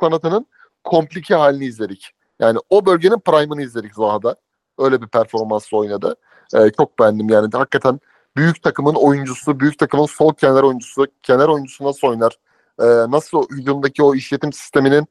[0.00, 0.46] sanatının
[0.84, 2.10] komplike halini izledik.
[2.38, 4.36] Yani o bölgenin prime'ını izledik Zaha'da.
[4.78, 6.16] Öyle bir performansla oynadı.
[6.54, 7.48] Ee, çok beğendim yani.
[7.52, 8.00] Hakikaten
[8.36, 12.38] büyük takımın oyuncusu, büyük takımın sol kenar oyuncusu, kenar oyuncusu nasıl oynar?
[12.80, 15.06] Ee, nasıl hücumdaki o işletim sisteminin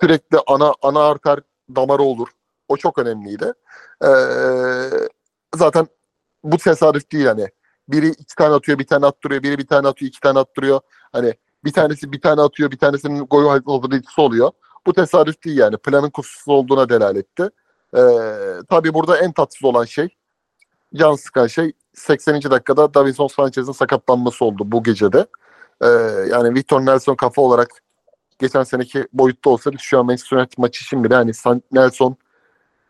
[0.00, 1.38] sürekli ana ana arter
[1.76, 2.28] damarı olur.
[2.68, 3.52] O çok önemliydi.
[4.04, 4.08] Ee,
[5.56, 5.86] zaten
[6.44, 7.48] bu tesadüf değil yani.
[7.88, 9.42] Biri iki tane atıyor, bir tane attırıyor.
[9.42, 10.80] Biri bir tane atıyor, iki tane attırıyor.
[11.12, 14.50] Hani bir tanesi bir tane atıyor, bir tanesinin gol hazırlayıcısı oluyor.
[14.86, 15.76] Bu tesadüf değil yani.
[15.76, 17.50] Planın kusursuz olduğuna delalet etti.
[17.96, 18.00] Ee,
[18.70, 20.08] tabii burada en tatsız olan şey,
[20.94, 22.42] can sıkan şey 80.
[22.42, 25.26] dakikada Davinson Sanchez'in sakatlanması oldu bu gecede.
[25.82, 25.86] Ee,
[26.30, 27.68] yani Victor Nelson kafa olarak
[28.38, 32.16] geçen seneki boyutta olsa şu an Manchester United maçı için bile hani San- Nelson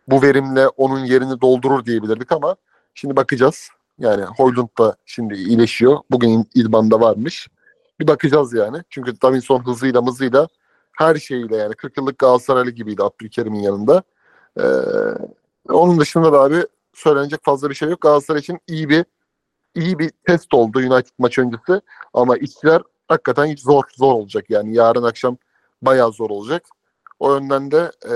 [0.09, 2.57] bu verimle onun yerini doldurur diyebilirdik ama
[2.95, 3.69] şimdi bakacağız.
[3.99, 5.99] Yani Hoylund da şimdi iyileşiyor.
[6.11, 7.49] Bugün idmanda varmış.
[8.01, 8.83] Bir bakacağız yani.
[8.91, 10.49] Çünkü Davinson hızıyla mızıyla
[10.99, 14.03] her şeyiyle yani 40 yıllık Galatasaraylı gibiydi Abdülkerim'in yanında.
[14.61, 14.63] Ee,
[15.69, 18.01] onun dışında da abi söylenecek fazla bir şey yok.
[18.01, 19.05] Galatasaray için iyi bir
[19.75, 21.81] iyi bir test oldu United maç öncesi
[22.15, 25.37] ama işler hakikaten hiç zor zor olacak yani yarın akşam
[25.83, 26.63] bayağı zor olacak.
[27.19, 28.15] O yönden de e,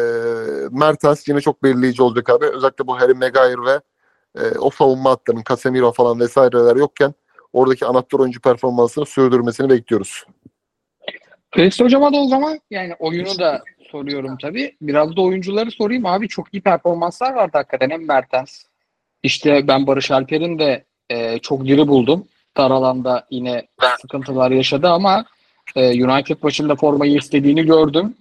[0.70, 2.46] Mertens yine çok belirleyici olacak abi.
[2.46, 3.80] Özellikle bu Harry Maguire ve
[4.40, 7.14] e, o savunma hatlarının Casemiro falan vesaireler yokken
[7.52, 10.24] oradaki anahtar oyuncu performansını sürdürmesini bekliyoruz.
[11.54, 14.76] Feris Hocam'a da o zaman yani oyunu da soruyorum tabii.
[14.80, 16.28] Biraz da oyuncuları sorayım abi.
[16.28, 17.90] Çok iyi performanslar vardı hakikaten.
[17.90, 18.62] Hem Mertens.
[19.22, 22.24] İşte ben Barış Alper'in de e, çok diri buldum.
[22.56, 23.66] Dar alanda yine
[24.00, 25.24] sıkıntılar yaşadı ama
[25.76, 28.14] e, United maçında formayı istediğini gördüm.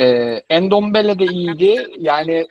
[0.00, 0.06] E,
[0.50, 1.86] Endombele de iyiydi.
[1.98, 2.46] Yani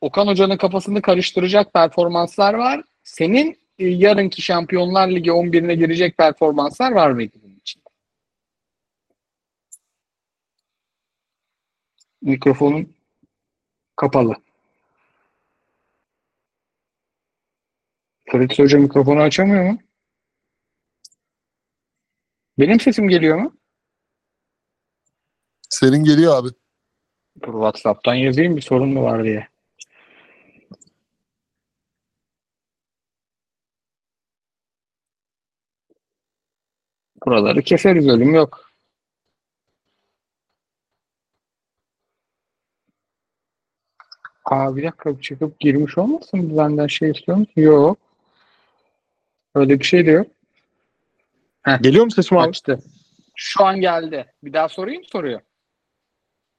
[0.00, 2.82] Okan Hoca'nın kafasını karıştıracak performanslar var.
[3.04, 7.82] Senin e, yarınki Şampiyonlar Ligi 11'ine girecek performanslar var mıydı bunun için?
[12.22, 12.96] Mikrofonun
[13.96, 14.34] kapalı.
[18.30, 19.78] Ferit Hoca mikrofonu açamıyor mu?
[22.58, 23.56] Benim sesim geliyor mu?
[25.68, 26.48] Senin geliyor abi.
[27.42, 29.48] Dur WhatsApp'tan yazayım bir sorun mu var diye.
[37.26, 38.69] Buraları keseriz ölüm yok.
[44.44, 46.56] Aa bir dakika çıkıp girmiş olmasın?
[46.58, 47.52] Benden şey istiyor musun?
[47.56, 47.98] Yok.
[49.54, 50.26] Öyle bir şey de yok.
[51.80, 52.48] Geliyor mu sesim abi?
[52.48, 52.80] Açtı.
[53.34, 54.26] Şu an geldi.
[54.42, 55.40] Bir daha sorayım soruyor.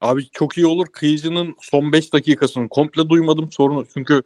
[0.01, 0.87] Abi çok iyi olur.
[0.87, 3.85] Kıyıcının son 5 dakikasını komple duymadım sorunu.
[3.93, 4.21] Çünkü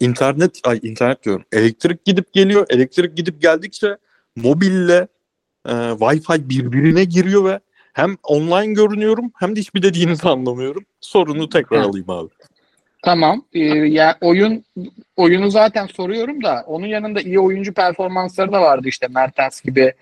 [0.00, 1.44] internet, ay internet diyorum.
[1.52, 2.66] Elektrik gidip geliyor.
[2.70, 3.96] Elektrik gidip geldikçe
[4.36, 5.08] mobille
[5.66, 7.60] e, Wi-Fi birbirine giriyor ve
[7.92, 10.84] hem online görünüyorum hem de hiçbir dediğinizi anlamıyorum.
[11.00, 12.30] Sorunu tekrar alayım abi.
[13.02, 13.44] Tamam.
[13.52, 14.64] Ee, ya oyun
[15.16, 19.92] oyunu zaten soruyorum da onun yanında iyi oyuncu performansları da vardı işte Mertens gibi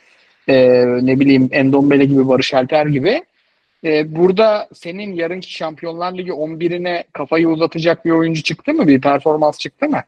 [0.49, 3.25] e, ne bileyim Endombele gibi Barış Alper gibi.
[3.85, 8.87] E, burada senin yarınki Şampiyonlar Ligi 11'ine kafayı uzatacak bir oyuncu çıktı mı?
[8.87, 10.03] Bir performans çıktı mı?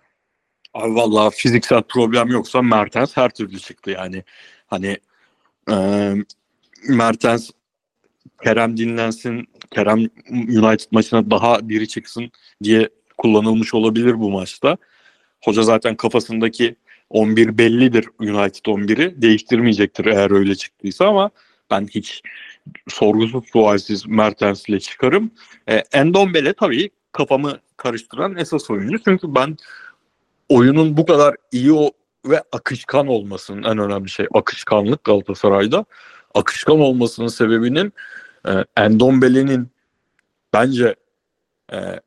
[0.75, 4.23] Abi vallahi fiziksel problem yoksa Mertens her türlü çıktı yani.
[4.67, 4.99] Hani
[5.71, 5.77] e,
[6.89, 7.51] Mertens
[8.43, 9.99] Kerem dinlensin, Kerem
[10.31, 12.31] United maçına daha diri çıksın
[12.63, 14.77] diye kullanılmış olabilir bu maçta.
[15.45, 16.77] Hoca zaten kafasındaki
[17.11, 19.23] 11 bellidir United 11'i.
[19.23, 21.31] Değiştirmeyecektir eğer öyle çıktıysa ama
[21.71, 22.23] ben hiç
[22.89, 25.31] sorgusuz sualsiz Mertens ile çıkarım.
[25.69, 28.99] E, Endombele tabii kafamı karıştıran esas oyuncu.
[29.05, 29.57] Çünkü ben
[30.49, 31.91] oyunun bu kadar iyi o
[32.25, 35.85] ve akışkan olmasının en önemli şey akışkanlık Galatasaray'da.
[36.35, 37.93] Akışkan olmasının sebebinin
[38.49, 39.69] e, Endombele'nin
[40.53, 40.95] bence
[41.73, 42.01] e,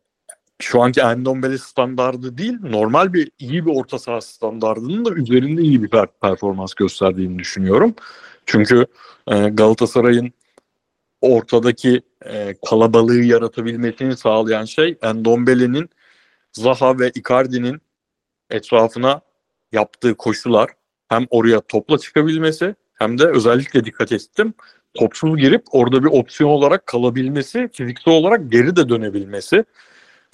[0.60, 5.84] şu anki Endombele standardı değil normal bir iyi bir orta saha standardının da üzerinde iyi
[5.84, 7.96] bir per- performans gösterdiğini düşünüyorum.
[8.46, 8.86] Çünkü
[9.28, 10.34] e, Galatasaray'ın
[11.22, 15.90] ortadaki e, kalabalığı yaratabilmesini sağlayan şey Endombele'nin
[16.54, 17.82] Zaha ve Icardi'nin
[18.50, 19.22] etrafına
[19.72, 20.70] yaptığı koşular
[21.08, 24.54] hem oraya topla çıkabilmesi hem de özellikle dikkat ettim
[24.94, 29.66] topsuz girip orada bir opsiyon olarak kalabilmesi, fiziksel olarak geri de dönebilmesi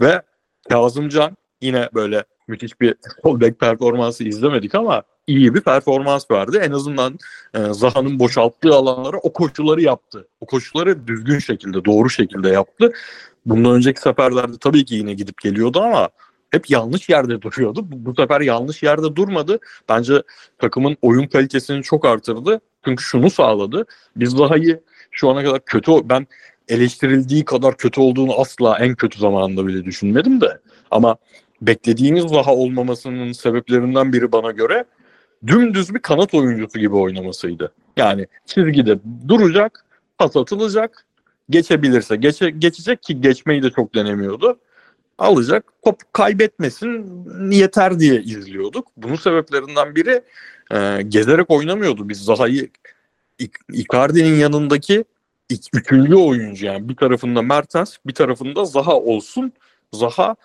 [0.02, 0.22] ve
[0.70, 6.58] Kazımcan yine böyle müthiş bir sol performansı izlemedik ama iyi bir performans verdi.
[6.58, 7.18] En azından
[7.54, 10.28] e, Zaha'nın boşalttığı alanlara o koşuları yaptı.
[10.42, 12.92] O koşuları düzgün şekilde, doğru şekilde yaptı.
[13.46, 16.10] Bundan önceki seferlerde tabii ki yine gidip geliyordu ama
[16.50, 17.92] hep yanlış yerde duruyordu.
[17.92, 19.60] Bu, bu sefer yanlış yerde durmadı.
[19.90, 20.24] Bence
[20.58, 22.62] takımın oyun kalitesini çok artırdı.
[22.86, 23.86] Çünkü şunu sağladı.
[24.16, 26.28] Biz Zaha'yı şu ana kadar kötü ben
[26.68, 30.60] eleştirildiği kadar kötü olduğunu asla en kötü zamanında bile düşünmedim de.
[30.92, 31.18] Ama
[31.62, 34.86] beklediğimiz Zaha olmamasının sebeplerinden biri bana göre
[35.48, 37.74] dümdüz bir kanat oyuncusu gibi oynamasıydı.
[37.98, 39.86] Yani çizgide duracak,
[40.18, 41.06] pas atılacak,
[41.50, 44.60] geçebilirse geçe, geçecek ki geçmeyi de çok denemiyordu.
[45.20, 48.88] Alacak, top kaybetmesin yeter diye izliyorduk.
[48.98, 50.22] Bunun sebeplerinden biri
[50.72, 52.10] e, gezerek oynamıyordu.
[52.10, 52.70] Biz Zaha'yı
[53.74, 55.06] Icardi'nin yanındaki
[55.50, 59.52] ik- üçüncü oyuncu yani bir tarafında Mertens bir tarafında Zaha olsun.
[59.94, 60.36] Zaha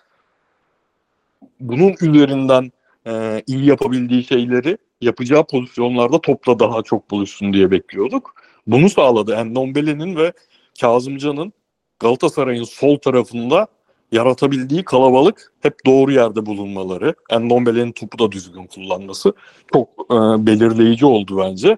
[1.59, 2.71] bunun üzerinden
[3.07, 8.35] e, iyi yapabildiği şeyleri yapacağı pozisyonlarda topla daha çok buluşsun diye bekliyorduk.
[8.67, 10.33] Bunu sağladı Endombele'nin ve
[10.81, 11.53] Kazımcan'ın
[11.99, 13.67] Galatasaray'ın sol tarafında
[14.15, 17.15] yaratabildiği kalabalık hep doğru yerde bulunmaları.
[17.29, 19.33] Endombele'nin topu da düzgün kullanması
[19.73, 21.77] çok e, belirleyici oldu bence.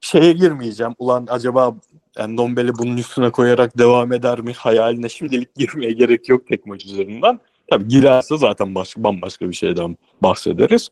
[0.00, 0.94] Şeye girmeyeceğim.
[0.98, 1.74] Ulan acaba
[2.16, 7.40] Endombele bunun üstüne koyarak devam eder mi hayaline şimdilik girmeye gerek yok tek maç üzerinden.
[7.70, 10.90] Tabii girerse zaten başka, bambaşka bir şeyden bahsederiz.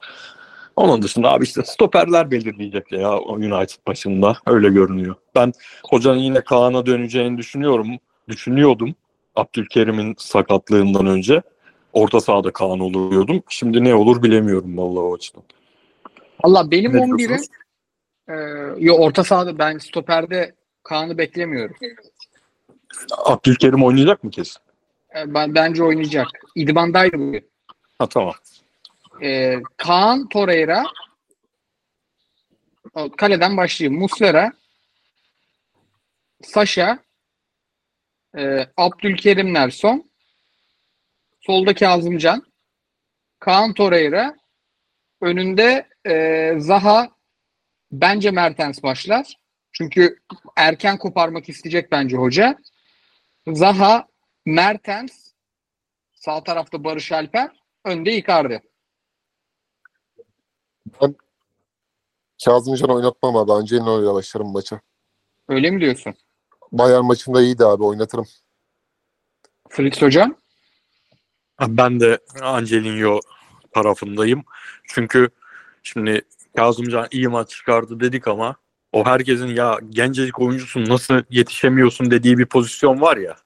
[0.76, 5.14] Onun dışında abi işte stoperler belirleyecek ya United başında öyle görünüyor.
[5.34, 5.52] Ben
[5.90, 7.88] hocanın yine Kaan'a döneceğini düşünüyorum.
[8.28, 8.94] Düşünüyordum
[9.34, 11.42] Abdülkerim'in sakatlığından önce.
[11.92, 13.42] Orta sahada Kaan oluyordum.
[13.48, 15.42] Şimdi ne olur bilemiyorum vallahi o açıdan.
[16.44, 17.48] Valla benim Ne 11'im diyorsunuz?
[18.28, 18.34] e,
[18.78, 21.76] yo, orta sahada ben stoperde Kaan'ı beklemiyorum.
[23.24, 24.60] Abdülkerim oynayacak mı kesin?
[25.16, 26.28] E, ben, bence oynayacak.
[26.54, 27.50] İdman'daydı bugün.
[27.98, 28.34] Ha tamam.
[29.22, 30.84] E, Kaan Torreira
[33.16, 34.00] kaleden başlayayım.
[34.00, 34.52] Muslera
[36.42, 36.98] Saşa
[38.38, 40.10] e, Abdülkerim Nelson
[41.40, 42.46] solda Kazımcan
[43.38, 44.36] Kaan Torreira
[45.20, 47.08] önünde e, Zaha
[47.92, 49.36] bence Mertens başlar.
[49.72, 50.16] Çünkü
[50.56, 52.58] erken koparmak isteyecek bence hoca.
[53.46, 54.06] Zaha,
[54.46, 55.32] Mertens,
[56.14, 57.50] sağ tarafta Barış Alper,
[57.84, 58.62] önde Icardi.
[62.44, 63.52] Kazımcan oynatmam abi.
[63.52, 64.80] Angelino ile başlarım maça.
[65.48, 66.14] Öyle mi diyorsun?
[66.72, 68.26] Bayern maçında iyiydi abi oynatırım.
[69.68, 70.34] Fritz hocam?
[71.68, 73.20] Ben de Angelino
[73.74, 74.44] tarafındayım.
[74.88, 75.28] Çünkü
[75.82, 76.22] şimdi
[76.56, 78.56] Kazımcan iyi maç çıkardı dedik ama
[78.92, 83.36] o herkesin ya gencecik oyuncusun nasıl yetişemiyorsun dediği bir pozisyon var ya.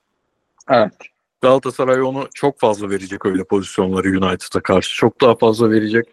[0.71, 0.93] Evet.
[1.41, 4.97] Galatasaray onu çok fazla verecek öyle pozisyonları United'a karşı.
[4.97, 6.05] Çok daha fazla verecek.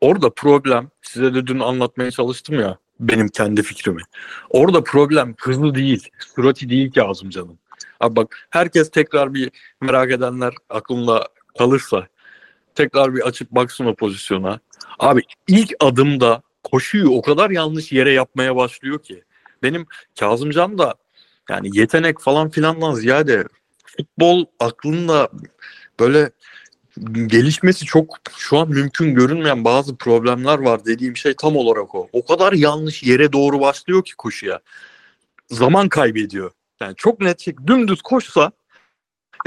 [0.00, 4.02] Orada problem size de dün anlatmaya çalıştım ya benim kendi fikrimi.
[4.50, 7.58] Orada problem hızlı değil, sürati değil Kazımcan'ın.
[8.00, 9.50] Abi bak herkes tekrar bir
[9.80, 11.28] merak edenler aklında
[11.58, 12.06] kalırsa
[12.74, 14.60] tekrar bir açıp baksın o pozisyona.
[14.98, 19.24] Abi ilk adımda koşuyu o kadar yanlış yere yapmaya başlıyor ki.
[19.62, 19.86] Benim
[20.20, 20.94] Kazımcan da
[21.50, 23.44] yani yetenek falan filandan ziyade
[23.84, 25.28] futbol aklında
[26.00, 26.30] böyle
[27.26, 32.08] gelişmesi çok şu an mümkün görünmeyen bazı problemler var dediğim şey tam olarak o.
[32.12, 34.60] O kadar yanlış yere doğru başlıyor ki koşuya.
[35.50, 36.50] Zaman kaybediyor.
[36.80, 38.52] Yani çok net şey, dümdüz koşsa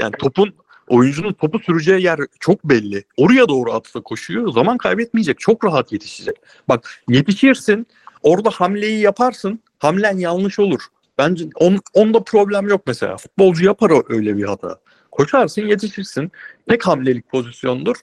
[0.00, 0.54] yani topun
[0.88, 3.04] oyuncunun topu süreceği yer çok belli.
[3.16, 4.52] Oraya doğru atsa koşuyor.
[4.52, 5.38] Zaman kaybetmeyecek.
[5.38, 6.36] Çok rahat yetişecek.
[6.68, 7.86] Bak yetişirsin.
[8.22, 9.60] Orada hamleyi yaparsın.
[9.78, 10.80] Hamlen yanlış olur.
[11.18, 13.16] Bence on, onda problem yok mesela.
[13.16, 14.78] Futbolcu yapar öyle bir hata.
[15.16, 16.32] Koşarsın yetişirsin.
[16.68, 17.96] Tek hamlelik pozisyondur.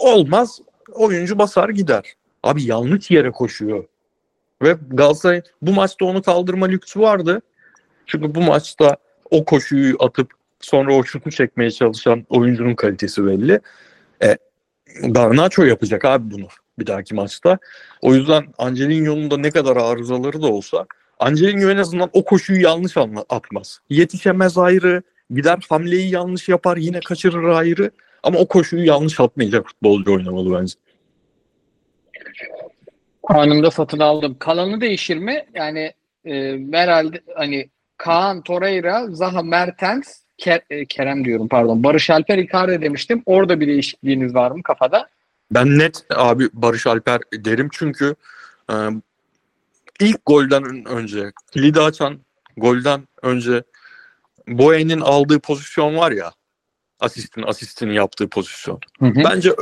[0.00, 0.60] Olmaz.
[0.92, 2.14] Oyuncu basar gider.
[2.42, 3.84] Abi yanlış yere koşuyor.
[4.62, 7.42] Ve Galatasaray bu maçta onu kaldırma lüksü vardı.
[8.06, 8.96] Çünkü bu maçta
[9.30, 13.60] o koşuyu atıp sonra o şutu çekmeye çalışan oyuncunun kalitesi belli.
[14.22, 14.36] E,
[15.02, 16.46] Garnacho yapacak abi bunu
[16.78, 17.58] bir dahaki maçta.
[18.02, 20.86] O yüzden Angelino'nun da ne kadar arızaları da olsa
[21.18, 22.96] Angelino en azından o koşuyu yanlış
[23.28, 23.80] atmaz.
[23.90, 27.90] Yetişemez ayrı, gider hamleyi yanlış yapar yine kaçırır ayrı.
[28.22, 30.74] Ama o koşuyu yanlış atmayacak futbolcu oynamalı bence.
[33.24, 34.36] Anında satın aldım.
[34.38, 35.44] Kalanı değişir mi?
[35.54, 35.92] Yani
[36.24, 41.84] e, herhalde hani Kaan, Torreira, Zaha, Mertens, Ke- e, Kerem diyorum pardon.
[41.84, 43.22] Barış Alper, Icardi demiştim.
[43.26, 45.08] Orada bir değişikliğiniz var mı kafada?
[45.50, 48.14] Ben net abi Barış Alper derim çünkü
[48.70, 48.74] e,
[50.00, 52.18] ilk golden ön- önce kilidi açan
[52.56, 53.62] golden önce
[54.48, 56.32] Boye'nin aldığı pozisyon var ya
[57.00, 58.80] asistin asistini yaptığı pozisyon.
[59.00, 59.54] Bence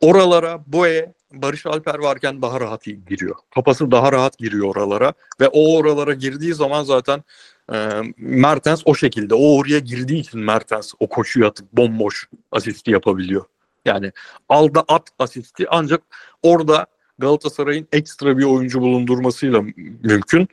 [0.00, 3.36] oralara Boye Barış Alper varken daha rahat giriyor.
[3.54, 7.24] Kafası daha rahat giriyor oralara ve o oralara girdiği zaman zaten
[7.72, 13.44] e, Mertens o şekilde o oraya girdiği için Mertens o koşuyu atıp bomboş asisti yapabiliyor.
[13.84, 14.12] Yani
[14.48, 16.02] al da at asisti ancak
[16.42, 16.86] orada
[17.18, 19.62] Galatasaray'ın ekstra bir oyuncu bulundurmasıyla
[20.02, 20.48] mümkün.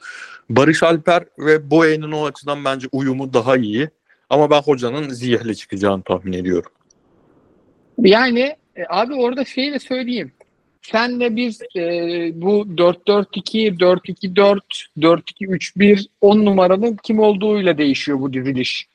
[0.49, 3.89] Barış Alper ve Boye'nin o açıdan bence uyumu daha iyi.
[4.29, 6.71] Ama ben hocanın Ziyeh'le çıkacağını tahmin ediyorum.
[7.97, 10.31] Yani e, abi orada şeyi de söyleyeyim.
[10.81, 11.81] Senle biz e,
[12.41, 14.59] bu 4-4-2, 4-2-4,
[14.97, 18.87] 4-2-3-1 10 numaranın kim olduğuyla değişiyor bu diziliş.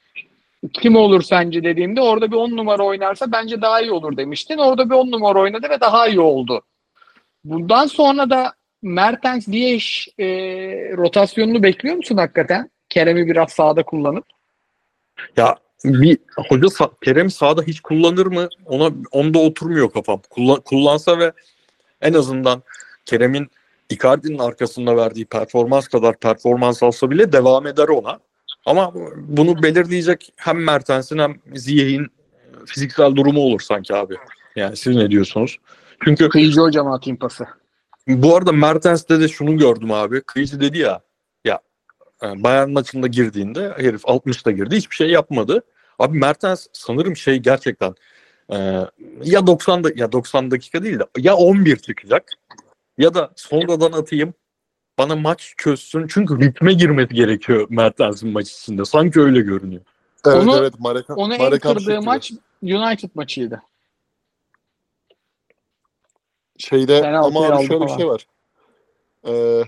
[0.72, 4.58] Kim olur sence dediğimde orada bir 10 numara oynarsa bence daha iyi olur demiştin.
[4.58, 6.62] Orada bir 10 numara oynadı ve daha iyi oldu.
[7.44, 10.26] Bundan sonra da Mertens Ziyech e,
[10.96, 12.70] rotasyonunu bekliyor musun hakikaten?
[12.88, 14.24] Kerem'i biraz sağda kullanıp.
[15.36, 16.18] Ya bir
[16.48, 18.48] hoca sa- Kerem sahada hiç kullanır mı?
[18.66, 20.20] Ona onda oturmuyor kafam.
[20.30, 21.32] Kullan, kullansa ve
[22.00, 22.62] en azından
[23.04, 23.50] Kerem'in
[23.90, 28.18] Icardi'nin arkasında verdiği performans kadar performans alsa bile devam eder ona.
[28.66, 32.06] Ama bunu belirleyecek hem Mertens'in hem Ziyech'in
[32.66, 34.14] fiziksel durumu olur sanki abi.
[34.56, 35.58] Yani siz ne diyorsunuz?
[36.04, 37.46] Çünkü Kıyıcı hocama atayım pası.
[38.08, 40.20] bu arada Mertens'te de şunu gördüm abi.
[40.20, 41.00] Kıyıcı dedi ya
[41.44, 41.60] ya
[42.22, 45.62] e, Bayern maçında girdiğinde herif 60'ta girdi hiçbir şey yapmadı.
[45.98, 47.94] Abi Mertens sanırım şey gerçekten
[48.52, 48.56] e,
[49.24, 52.24] ya 90 da ya 90 dakika değil de ya 11 çıkacak
[52.98, 54.34] ya da sonradan atayım
[54.98, 58.84] bana maç çözsün çünkü ritme girmesi gerekiyor Mertens'in maç içinde.
[58.84, 59.82] Sanki öyle görünüyor.
[60.26, 62.32] Evet Onu- evet Mareka, Onu en kırdığı Hamşik maç
[62.62, 63.62] United maçıydı.
[66.60, 67.98] Şeyde Penaltıyı ama abi aldı şöyle bir falan.
[67.98, 68.26] şey var.
[69.26, 69.62] Ee,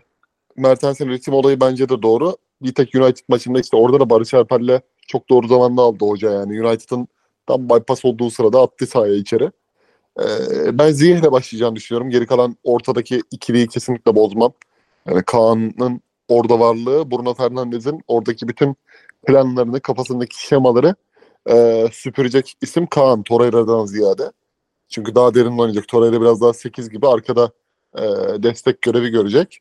[0.56, 2.36] Mertens'in ritim olayı bence de doğru.
[2.62, 6.66] Bir tek United maçında işte orada da Barış Alper'le çok doğru zamanda aldı hoca yani.
[6.66, 7.08] United'ın
[7.46, 9.50] tam bypass olduğu sırada attı sahaya içeri.
[10.20, 12.10] Ee, ben Ziyeh'le başlayacağını düşünüyorum.
[12.10, 14.52] Geri kalan ortadaki ikiliyi kesinlikle bozmam.
[15.08, 18.76] Yani Kaan'ın orada varlığı, Bruno Fernandes'in oradaki bütün
[19.26, 20.94] planlarını, kafasındaki şemaları
[21.50, 24.32] e, süpürecek isim Kaan, Torreira'dan ziyade.
[24.92, 25.88] Çünkü daha derin oynayacak.
[25.88, 27.52] Torreira biraz daha 8 gibi arkada
[27.98, 28.02] e,
[28.42, 29.58] destek görevi görecek.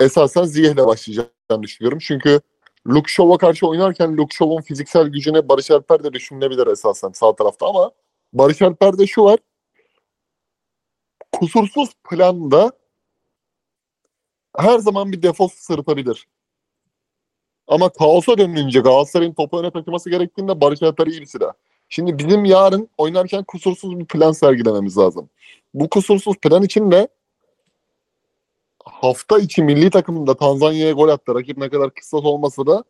[0.00, 1.98] Esasen Ziyeh'le başlayacağını düşünüyorum.
[2.02, 2.40] Çünkü
[2.86, 7.90] Luke karşı oynarken Luke fiziksel gücüne Barış Alper de düşünülebilir esasen sağ tarafta ama
[8.32, 9.38] Barış Alper'de şu var.
[11.32, 12.72] Kusursuz planda
[14.56, 16.26] her zaman bir defol sırıtabilir.
[17.68, 21.52] Ama kaosa dönünce Galatasaray'ın topu öne taşıması gerektiğinde Barış Alper iyi bir silah.
[21.88, 25.28] Şimdi bizim yarın oynarken kusursuz bir plan sergilememiz lazım.
[25.74, 27.08] Bu kusursuz plan için de
[28.84, 31.34] hafta içi milli takımında Tanzanya'ya gol attı.
[31.34, 32.84] Rakip ne kadar kısa olmasa da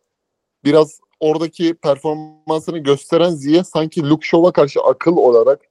[0.63, 5.61] biraz oradaki performansını gösteren Ziye sanki Luke karşı akıl olarak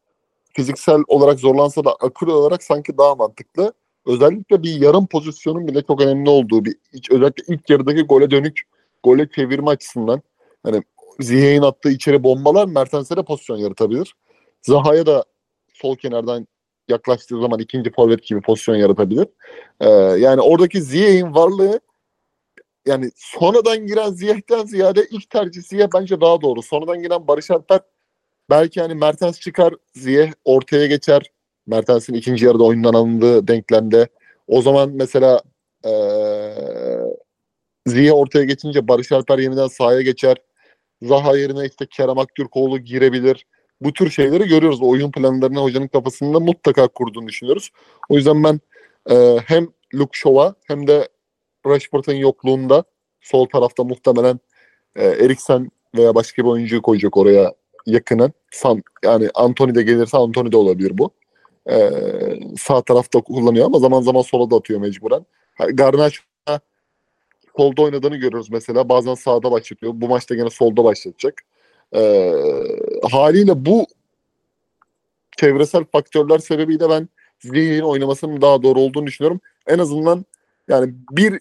[0.52, 3.72] fiziksel olarak zorlansa da akıl olarak sanki daha mantıklı.
[4.06, 6.76] Özellikle bir yarım pozisyonun bile çok önemli olduğu bir
[7.10, 8.62] özellikle ilk yarıdaki gole dönük
[9.02, 10.22] gole çevirme açısından
[10.62, 10.82] hani
[11.20, 14.14] Ziyech'in attığı içeri bombalar Mertens'e de pozisyon yaratabilir.
[14.62, 15.24] Zaha'ya da
[15.72, 16.46] sol kenardan
[16.88, 19.26] yaklaştığı zaman ikinci forvet gibi pozisyon yaratabilir.
[19.80, 19.88] Ee,
[20.18, 21.80] yani oradaki Ziyech'in varlığı
[22.86, 26.62] yani sonradan giren Ziyech'ten ziyade ilk tercih Ziyech bence daha doğru.
[26.62, 27.80] Sonradan giren Barış Alper
[28.50, 31.30] belki hani Mertens çıkar Ziyech ortaya geçer.
[31.66, 34.08] Mertens'in ikinci yarıda oyundan alındığı denklemde.
[34.46, 35.40] O zaman mesela
[35.84, 35.90] ee,
[37.86, 40.36] Ziyech ortaya geçince Barış Alper yeniden sahaya geçer.
[41.02, 43.46] Zaha yerine işte Kerem Aktürkoğlu girebilir.
[43.80, 44.82] Bu tür şeyleri görüyoruz.
[44.82, 47.70] Oyun planlarını hocanın kafasında mutlaka kurduğunu düşünüyoruz.
[48.08, 48.60] O yüzden ben
[49.10, 51.08] e, hem Luke Shaw'a hem de
[51.66, 52.84] Rashford'un yokluğunda
[53.20, 54.40] sol tarafta muhtemelen
[54.96, 57.54] e, Eriksen veya başka bir oyuncuyu koyacak oraya
[57.86, 58.32] yakının.
[58.50, 61.10] San, yani Anthony de gelirse Anthony de olabilir bu.
[61.70, 61.90] E,
[62.58, 65.26] sağ tarafta kullanıyor ama zaman zaman sola da atıyor mecburen.
[65.72, 66.22] Garnacho
[67.56, 68.88] solda oynadığını görüyoruz mesela.
[68.88, 69.92] Bazen sağda başlatıyor.
[69.96, 71.42] Bu maçta gene solda başlatacak.
[71.94, 72.32] Ee,
[73.10, 73.86] haliyle bu
[75.36, 79.40] çevresel faktörler sebebiyle ben Ziyech'in oynamasının daha doğru olduğunu düşünüyorum.
[79.66, 80.24] En azından
[80.68, 81.40] yani bir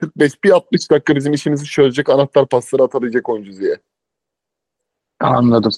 [0.00, 3.78] 45 bir 60 dakika bizim işimizi çözecek anahtar pasları atabilecek oyuncu Ziyech.
[5.20, 5.72] Anladım.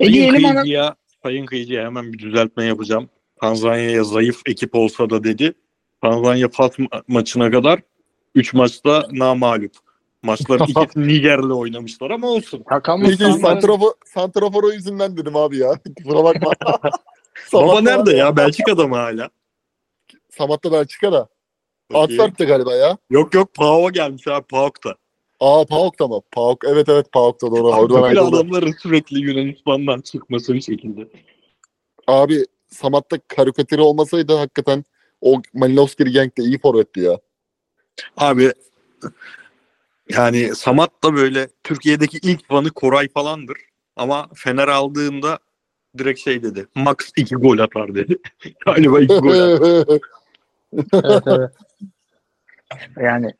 [0.00, 0.94] E Sayın diyelim ana...
[1.22, 3.08] Sayın Kıyıcı'ya hemen bir düzeltme yapacağım.
[3.40, 5.54] Tanzanya'ya zayıf ekip olsa da dedi.
[6.02, 7.80] Tanzanya Fas ma- maçına kadar
[8.34, 9.72] 3 maçta namağlup.
[10.22, 12.62] Maçların ikisi Niger'le oynamışlar ama olsun.
[12.66, 15.78] Hakan Peki Santrafor, Santrafor o yüzünden dedim abi ya.
[15.96, 16.52] Kusura bakma.
[17.52, 18.36] Baba nerede ya?
[18.36, 19.30] Belçika'da mı hala?
[20.30, 21.28] Samat da Belçika da.
[21.90, 22.20] Bakayım.
[22.20, 22.98] Antwerp'te galiba ya.
[23.10, 24.96] Yok yok Pauk'a gelmiş abi Pauk'ta.
[25.40, 26.20] Aa Pauk da mı?
[26.32, 26.64] Pauk.
[26.64, 27.68] Evet evet Pauk da doğru.
[27.68, 31.08] Oradan Böyle adamların sürekli Yunanistan'dan çıkması bir şekilde.
[32.06, 34.84] Abi Samat'ta karikatürü olmasaydı hakikaten
[35.20, 37.18] o Malinowski Genk de iyi forvetti ya.
[38.16, 38.52] Abi
[40.08, 43.58] yani Samat da böyle Türkiye'deki ilk fanı Koray falandır.
[43.96, 45.38] Ama Fener aldığında
[45.98, 46.66] direkt şey dedi.
[46.74, 48.18] Max 2 gol atar dedi.
[48.66, 50.00] Galiba 2 gol atar.
[50.92, 51.50] Evet, evet.
[53.00, 53.32] Yani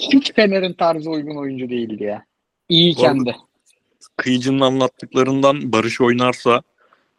[0.00, 2.24] hiç Fener'in tarzı uygun oyuncu değildi ya.
[2.68, 3.36] İyiyken de.
[4.16, 6.62] Kıyıcı'nın anlattıklarından Barış oynarsa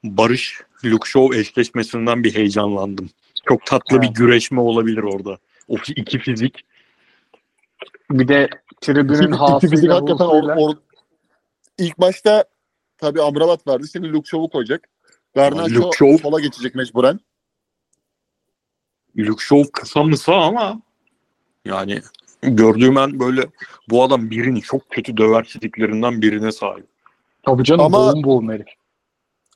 [0.04, 0.62] Barış
[1.06, 3.10] Shaw eşleşmesinden bir heyecanlandım.
[3.50, 4.16] Çok tatlı bir Evet.
[4.16, 5.38] güreşme olabilir orada.
[5.68, 6.66] O iki fizik.
[8.12, 8.50] Bir de
[8.82, 10.78] tribünün İki- iki fizik hakikaten or, or-
[11.78, 12.44] ilk başta
[12.98, 13.88] tabii Amrabat vardı.
[13.92, 14.88] Şimdi Luke Shaw'u koyacak.
[15.36, 17.20] Garnacho Shaw- sola geçecek mecburen.
[19.18, 20.82] Luke Shaw kısa mısa ama
[21.66, 22.02] yani
[22.42, 23.42] gördüğüm en böyle
[23.90, 26.88] bu adam birini çok kötü döver fiziklerinden birine sahip.
[27.44, 28.68] Tabii canım Ama- boğum boğum herif.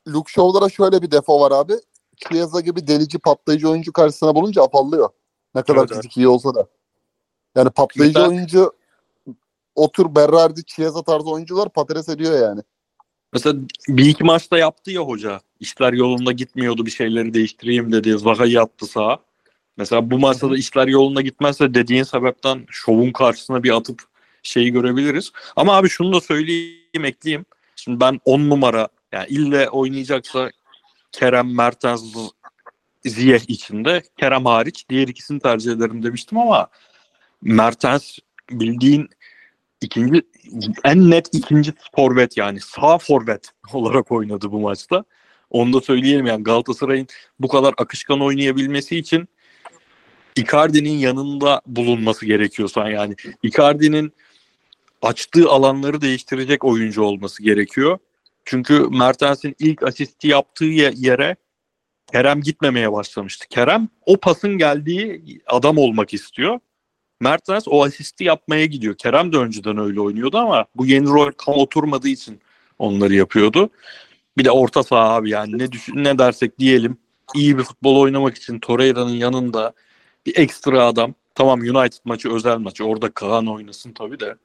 [0.07, 1.73] Luke Shaw'lara şöyle bir defo var abi.
[2.17, 5.09] Chiesa gibi delici patlayıcı oyuncu karşısına bulunca apallıyor.
[5.55, 6.67] Ne kadar Evet, fizik iyi olsa da.
[7.55, 8.73] Yani patlayıcı Mesela- oyuncu
[9.75, 12.61] o tür Berardi, Chiesa tarzı oyuncular patates ediyor yani.
[13.33, 13.55] Mesela
[13.87, 15.41] bir iki maçta yaptı ya hoca.
[15.59, 18.17] İşler yolunda gitmiyordu bir şeyleri değiştireyim dedi.
[18.17, 19.17] Zaha'yı attı sağa.
[19.77, 24.01] Mesela bu maçta da işler yolunda gitmezse dediğin sebepten şovun karşısına bir atıp
[24.43, 25.31] şeyi görebiliriz.
[25.55, 27.45] Ama abi şunu da söyleyeyim ekleyeyim.
[27.75, 30.51] Şimdi ben 10 numara yani ille oynayacaksa
[31.13, 32.15] Kerem, Mertens,
[33.05, 36.67] Ziyeh içinde Kerem hariç diğer ikisini tercih ederim demiştim ama
[37.41, 38.17] Mertens
[38.51, 39.09] bildiğin
[39.81, 40.21] ikinci
[40.83, 45.03] en net ikinci forvet yani sağ forvet olarak oynadı bu maçta.
[45.49, 47.07] Onu da söyleyelim yani Galatasaray'ın
[47.39, 49.27] bu kadar akışkan oynayabilmesi için
[50.35, 54.13] Icardi'nin yanında bulunması gerekiyorsa yani Icardi'nin
[55.01, 57.97] açtığı alanları değiştirecek oyuncu olması gerekiyor.
[58.45, 61.35] Çünkü Mertens'in ilk asisti yaptığı ye- yere
[62.11, 63.47] Kerem gitmemeye başlamıştı.
[63.49, 66.59] Kerem o pasın geldiği adam olmak istiyor.
[67.19, 68.95] Mertens o asisti yapmaya gidiyor.
[68.97, 72.39] Kerem de önceden öyle oynuyordu ama bu yeni rol tam oturmadığı için
[72.79, 73.69] onları yapıyordu.
[74.37, 76.97] Bir de orta saha abi yani ne düşün ne dersek diyelim
[77.35, 79.73] iyi bir futbol oynamak için Torreira'nın yanında
[80.25, 81.13] bir ekstra adam.
[81.35, 84.35] Tamam United maçı özel maçı orada Kaan oynasın tabii de.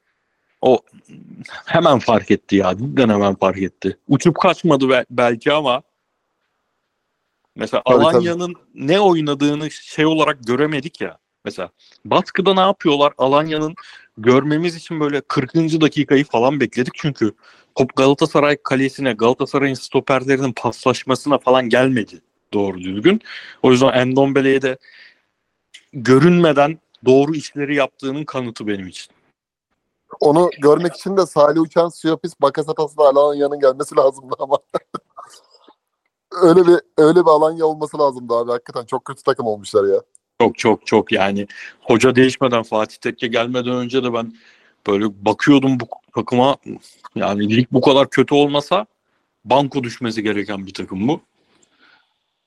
[0.61, 0.79] O
[1.67, 2.79] hemen fark etti ya.
[2.79, 3.99] Cidden hemen fark etti.
[4.09, 5.83] Uçup kaçmadı be- belki ama
[7.57, 8.05] mesela Tabii, tabii.
[8.05, 11.19] Alanya'nın ne oynadığını şey olarak göremedik ya.
[11.45, 11.71] Mesela
[12.05, 13.13] baskıda ne yapıyorlar?
[13.19, 13.75] Alanya'nın
[14.19, 15.55] görmemiz için böyle 40.
[15.55, 17.33] dakikayı falan bekledik çünkü
[17.75, 22.21] top Galatasaray kalesine, Galatasaray'ın stoperlerinin paslaşmasına falan gelmedi
[22.53, 23.21] doğru düzgün.
[23.63, 24.79] O yüzden Endombele'ye de
[25.93, 29.18] görünmeden doğru işleri yaptığının kanıtı benim için.
[30.21, 34.59] Onu görmek için de Salih Uçan, Siyopis, Bakasetas'la Alanya'nın gelmesi lazımdı ama.
[36.43, 38.51] öyle bir öyle bir Alanya olması lazımdı abi.
[38.51, 40.01] Hakikaten çok kötü takım olmuşlar ya.
[40.41, 41.47] Çok çok çok yani
[41.81, 44.33] hoca değişmeden Fatih Tekke gelmeden önce de ben
[44.87, 45.85] böyle bakıyordum bu
[46.15, 46.57] takıma
[47.15, 48.87] yani lig bu kadar kötü olmasa
[49.45, 51.21] banko düşmesi gereken bir takım bu.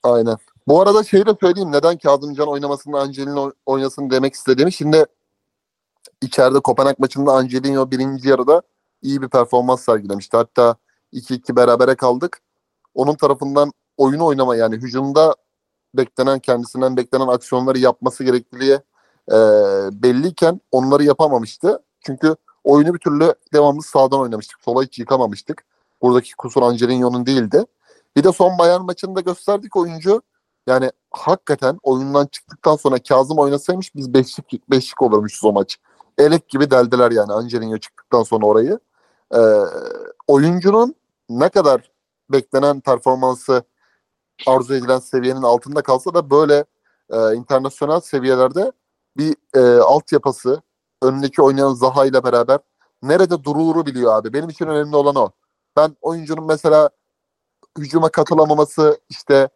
[0.03, 0.37] Aynen.
[0.67, 1.71] Bu arada şeyi de söyleyeyim.
[1.71, 4.73] Neden Kazımcan oynamasında Angelino oynasın demek istediğimi.
[4.73, 5.05] Şimdi
[6.21, 8.61] içeride Kopenhag maçında Angelino birinci yarıda
[9.01, 10.37] iyi bir performans sergilemişti.
[10.37, 10.75] Hatta
[11.13, 12.41] 2-2 berabere kaldık.
[12.93, 15.35] Onun tarafından oyunu oynama yani hücumda
[15.93, 18.79] beklenen kendisinden beklenen aksiyonları yapması gerekliliği
[19.31, 19.37] e,
[20.03, 21.83] belliyken onları yapamamıştı.
[22.01, 24.61] Çünkü oyunu bir türlü devamlı sağdan oynamıştık.
[24.61, 25.65] Sola hiç yıkamamıştık.
[26.01, 27.65] Buradaki kusur Angelino'nun değildi.
[28.17, 30.21] Bir de son Bayern maçında gösterdik oyuncu.
[30.67, 35.77] Yani hakikaten oyundan çıktıktan sonra Kazım oynasaymış biz beşlik, beşlik olurmuşuz o maç.
[36.17, 38.79] Elek gibi deldiler yani Angelino çıktıktan sonra orayı.
[39.35, 39.39] Ee,
[40.27, 40.95] oyuncunun
[41.29, 41.91] ne kadar
[42.31, 43.63] beklenen performansı
[44.47, 46.65] arzu edilen seviyenin altında kalsa da böyle
[47.09, 48.71] e, internasyonel seviyelerde
[49.17, 50.61] bir e, altyapısı
[51.01, 52.59] önündeki oynayan Zaha ile beraber
[53.03, 54.33] nerede duruluru biliyor abi.
[54.33, 55.29] Benim için önemli olan o.
[55.77, 56.89] Ben oyuncunun mesela
[57.77, 59.49] hücuma katılamaması işte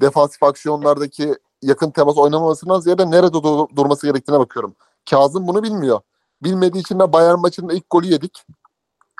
[0.00, 4.74] defansif aksiyonlardaki yakın temas oynamamasından ziyade nerede dur- durması gerektiğine bakıyorum.
[5.10, 6.00] Kazım bunu bilmiyor.
[6.42, 8.42] Bilmediği için de Bayern maçında ilk golü yedik.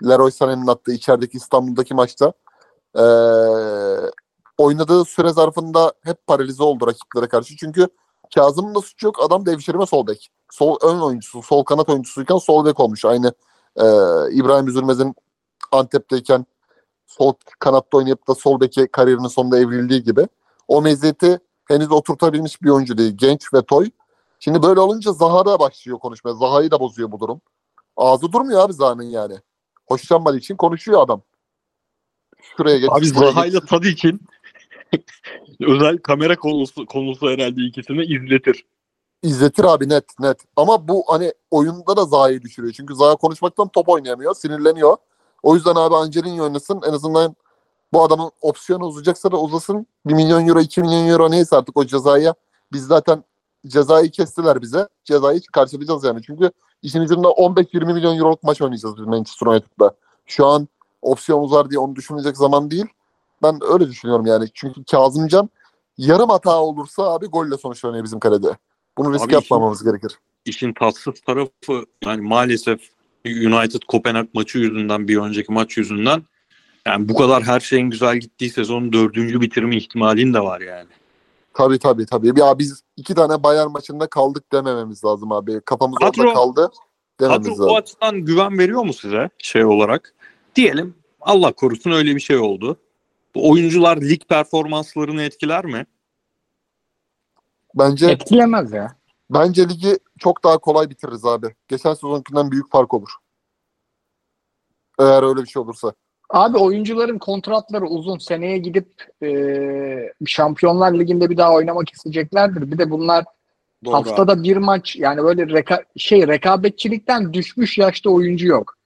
[0.08, 2.32] Leroy Sané'nin attığı içerideki İstanbul'daki maçta.
[2.96, 3.02] Ee,
[4.58, 7.56] oynadığı süre zarfında hep paralize oldu rakiplere karşı.
[7.56, 7.88] Çünkü
[8.34, 9.22] Kazım'ın da suçu yok.
[9.22, 10.30] Adam devşirme sol bek.
[10.50, 13.04] Sol ön oyuncusu, sol kanat oyuncusuyken sol bek olmuş.
[13.04, 13.32] Aynı
[13.76, 13.84] e,
[14.32, 15.14] İbrahim Üzülmez'in
[15.72, 16.46] Antep'teyken
[17.06, 20.28] sol kanatta oynayıp da sol beke kariyerinin sonunda evrildiği gibi.
[20.68, 21.38] O meziyeti
[21.68, 23.16] henüz oturtabilmiş bir oyuncu değil.
[23.16, 23.90] Genç ve toy.
[24.40, 26.34] Şimdi böyle olunca Zaha da başlıyor konuşmaya.
[26.34, 27.40] Zaha'yı da bozuyor bu durum.
[27.96, 29.34] Ağzı durmuyor abi Zaha'nın yani.
[29.86, 31.22] Hoşlanmadığı için konuşuyor adam.
[32.56, 32.90] Şuraya geç.
[32.90, 33.54] Abi buraya Zaha geç.
[33.54, 34.20] ile Tadic'in
[35.60, 38.66] özel kamera konusu, konusu herhalde ikisini izletir.
[39.22, 40.44] İzletir abi net net.
[40.56, 42.72] Ama bu hani oyunda da Zaha'yı düşürüyor.
[42.76, 44.34] Çünkü Zaha konuşmaktan top oynayamıyor.
[44.34, 44.96] Sinirleniyor.
[45.42, 46.82] O yüzden abi Angelino oynasın.
[46.88, 47.36] En azından
[47.92, 49.86] Bu adamın opsiyonu uzayacaksa da uzasın.
[50.06, 52.34] 1 milyon euro, 2 milyon euro neyse artık o cezaya.
[52.72, 53.24] Biz zaten
[53.66, 54.88] cezayı kestiler bize.
[55.04, 56.20] Cezayı karşılayacağız yani.
[56.26, 56.50] Çünkü
[56.82, 59.94] işin ucunda 15-20 milyon euroluk maç oynayacağız biz Manchester United'da.
[60.26, 60.68] Şu an
[61.02, 62.86] opsiyon uzar diye onu düşünecek zaman değil.
[63.42, 64.48] Ben öyle düşünüyorum yani.
[64.54, 65.50] Çünkü Kazımcan
[65.98, 68.56] yarım hata olursa abi golle sonuçlanıyor bizim kalede.
[68.98, 70.18] Bunu risk Abi yapmamamız gerekir.
[70.44, 72.80] İşin tatsız tarafı yani maalesef
[73.26, 76.22] United Kopenhag maçı yüzünden bir önceki maç yüzünden
[76.86, 80.88] yani bu kadar her şeyin güzel gittiği sezonun dördüncü bitirme ihtimalin de var yani.
[81.60, 82.40] Tabii tabii tabii.
[82.40, 85.60] Ya biz iki tane Bayern maçında kaldık demememiz lazım abi.
[85.60, 86.70] Kafamız Kadro- orada kaldı
[87.20, 87.68] dememiz Kadro lazım.
[87.68, 90.14] bu açıdan güven veriyor mu size şey olarak?
[90.56, 92.76] Diyelim Allah korusun öyle bir şey oldu.
[93.34, 95.86] Bu oyuncular lig performanslarını etkiler mi?
[97.74, 98.96] Bence Etkilemez ya.
[99.30, 101.54] bence ligi çok daha kolay bitiririz abi.
[101.68, 103.10] Geçen sezonkinden büyük fark olur.
[104.98, 105.92] Eğer öyle bir şey olursa.
[106.30, 108.18] Abi oyuncuların kontratları uzun.
[108.18, 108.88] Seneye gidip
[109.22, 112.72] e, Şampiyonlar Ligi'nde bir daha oynamak isteyeceklerdir.
[112.72, 113.24] Bir de bunlar
[113.84, 113.94] Doğru.
[113.94, 118.76] haftada bir maç yani böyle reka- şey rekabetçilikten düşmüş yaşta oyuncu yok.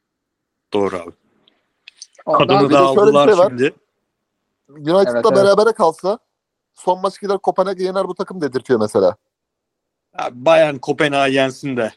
[0.73, 1.13] Doğru abi.
[2.39, 3.49] Kadını da aldılar şey var.
[3.49, 3.75] şimdi.
[4.69, 5.37] United'da Evet, evet.
[5.37, 6.19] berabere kalsa
[6.75, 9.17] son maç gider Kopenhag'ı yener bu takım dedirtiyor mesela.
[10.19, 11.93] Ya Bayern Kopenhag'ı yensin de.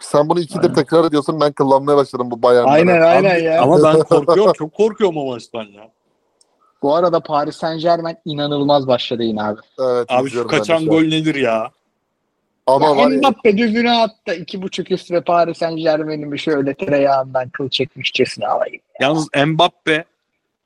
[0.00, 0.74] Sen bunu ikidir Aynen.
[0.74, 2.72] tekrar ediyorsun ben kıllanmaya başladım bu Bayern'den.
[2.72, 3.62] Aynen aynen ya.
[3.62, 4.52] Ama ben korkuyorum.
[4.52, 5.90] Çok korkuyorum o maçtan ya.
[6.82, 9.60] Bu arada Paris Saint Germain inanılmaz başladı yine abi.
[9.80, 11.70] Evet, Abi şu kaçan şu gol nedir ya?
[12.66, 14.34] Ama Ya var ya, Mbappe düzüne attı.
[14.34, 18.80] iki buçuk üst ve Paris Saint Germain'in bir şöyle tereyağından kıl çekmişçesine alayım.
[19.00, 20.04] Yalnız Mbappe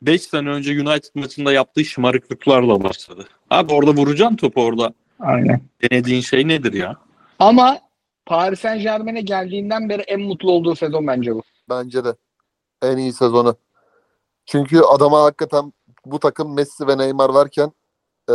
[0.03, 3.24] 5 sene önce United maçında yaptığı şımarıklıklarla başladı.
[3.51, 4.93] Abi orada vuracaksın topu orada.
[5.20, 5.61] Aynen.
[5.83, 6.97] Denediğin şey nedir ya?
[7.39, 7.79] Ama
[8.27, 11.43] Paris Saint Germain'e geldiğinden beri en mutlu olduğu sezon bence bu.
[11.70, 12.14] bence de
[12.83, 13.57] en iyi sezonu.
[14.47, 15.72] Çünkü adama hakikaten
[16.07, 17.72] bu takım Messi ve Neymar varken
[18.29, 18.35] e,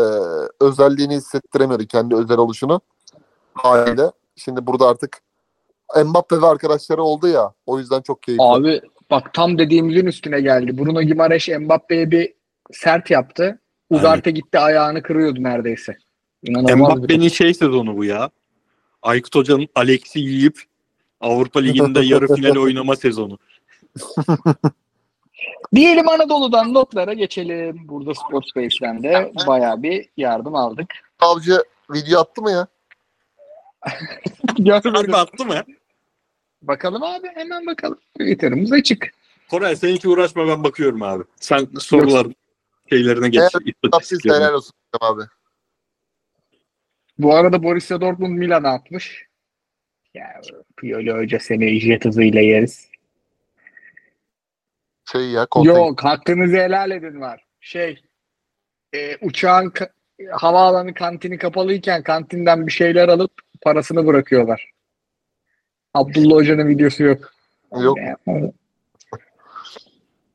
[0.61, 2.81] özelliğini hissettiremiyordu kendi özel oluşunu
[3.53, 4.11] haliyle.
[4.35, 5.21] Şimdi burada artık
[6.05, 8.43] Mbappe ve arkadaşları oldu ya o yüzden çok keyifli.
[8.43, 8.81] Abi
[9.11, 10.77] bak tam dediğimizin üstüne geldi.
[10.77, 12.33] Bruno Gimareş Mbappe'ye bir
[12.71, 13.59] sert yaptı.
[13.89, 15.97] Ugarte gitti ayağını kırıyordu neredeyse.
[16.43, 18.29] İnanılmaz bir Mbappe'nin şey sezonu bu ya.
[19.01, 20.61] Aykut Hoca'nın Alex'i yiyip
[21.21, 23.37] Avrupa Ligi'nde yarı final oynama sezonu.
[25.75, 27.87] Diyelim Anadolu'dan notlara geçelim.
[27.87, 30.87] Burada Sportspace'den de bayağı bir yardım aldık.
[31.19, 32.67] Avcı video attı mı ya?
[34.57, 34.93] Görmedim.
[34.93, 35.63] Harbi attı mı?
[36.61, 37.99] Bakalım abi hemen bakalım.
[38.19, 39.11] Twitter'ımız açık.
[39.49, 41.23] Koray sen hiç uğraşma ben bakıyorum abi.
[41.39, 42.27] Sen sorular
[42.89, 43.41] şeylerine geç.
[44.25, 45.21] Eğer helal olsun abi.
[47.17, 49.25] Bu arada Borussia Dortmund Milan'a atmış.
[50.13, 50.41] Ya
[50.77, 52.87] Pioli Hoca seni jet hızıyla yeriz.
[55.11, 57.45] Şey ya konten- Yok hakkınızı helal edin var.
[57.59, 58.01] Şey
[58.93, 59.91] e, uçağın ka-
[60.31, 63.31] havaalanı kantini kapalıyken kantinden bir şeyler alıp
[63.61, 64.71] parasını bırakıyorlar.
[65.93, 67.33] Abdullah Hoca'nın videosu yok.
[67.81, 67.97] Yok.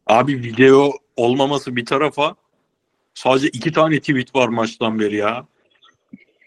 [0.07, 2.37] Abi video olmaması bir tarafa
[3.15, 5.47] sadece iki tane tweet var maçtan beri ya.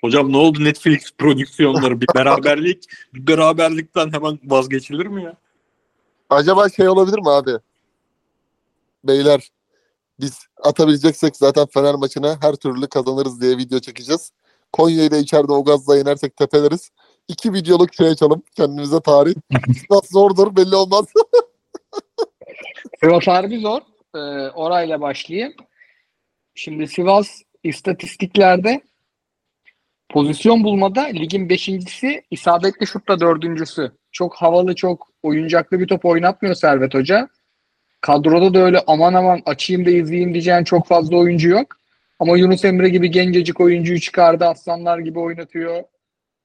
[0.01, 2.83] Hocam ne oldu Netflix prodüksiyonları bir beraberlik
[3.13, 5.37] bir beraberlikten hemen vazgeçilir mi ya?
[6.29, 7.51] Acaba şey olabilir mi abi?
[9.03, 9.49] Beyler
[10.19, 14.31] biz atabileceksek zaten Fener maçına her türlü kazanırız diye video çekeceğiz.
[14.73, 16.91] Konya'yı da içeride o gazla yenersek tepeleriz.
[17.27, 19.35] İki videoluk şey açalım kendimize tarih.
[19.89, 21.05] Nasıl zordur belli olmaz.
[23.03, 23.81] Sivas harbi zor.
[24.15, 24.19] Ee,
[24.49, 25.53] orayla başlayayım.
[26.55, 28.81] Şimdi Sivas istatistiklerde
[30.09, 33.91] pozisyon bulmada ligin beşincisi, isabetli şutla dördüncüsü.
[34.11, 37.29] Çok havalı, çok oyuncaklı bir top oynatmıyor Servet Hoca.
[38.01, 41.79] Kadroda da öyle aman aman açayım da izleyeyim diyeceğin çok fazla oyuncu yok.
[42.19, 44.45] Ama Yunus Emre gibi gencecik oyuncuyu çıkardı.
[44.45, 45.83] Aslanlar gibi oynatıyor.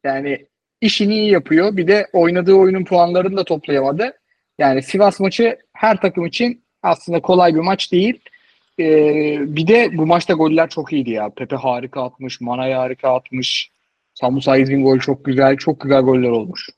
[0.04, 0.46] Yani
[0.80, 1.76] işini iyi yapıyor.
[1.76, 4.12] Bir de oynadığı oyunun puanlarını da toplayamadı.
[4.58, 8.20] Yani Sivas maçı her takım için aslında kolay bir maç değil.
[8.78, 11.30] Ee, bir de bu maçta goller çok iyiydi ya.
[11.30, 13.70] Pepe harika atmış, Manay harika atmış.
[14.14, 15.56] Samu Saiz'in gol çok güzel.
[15.56, 16.70] Çok güzel goller olmuş.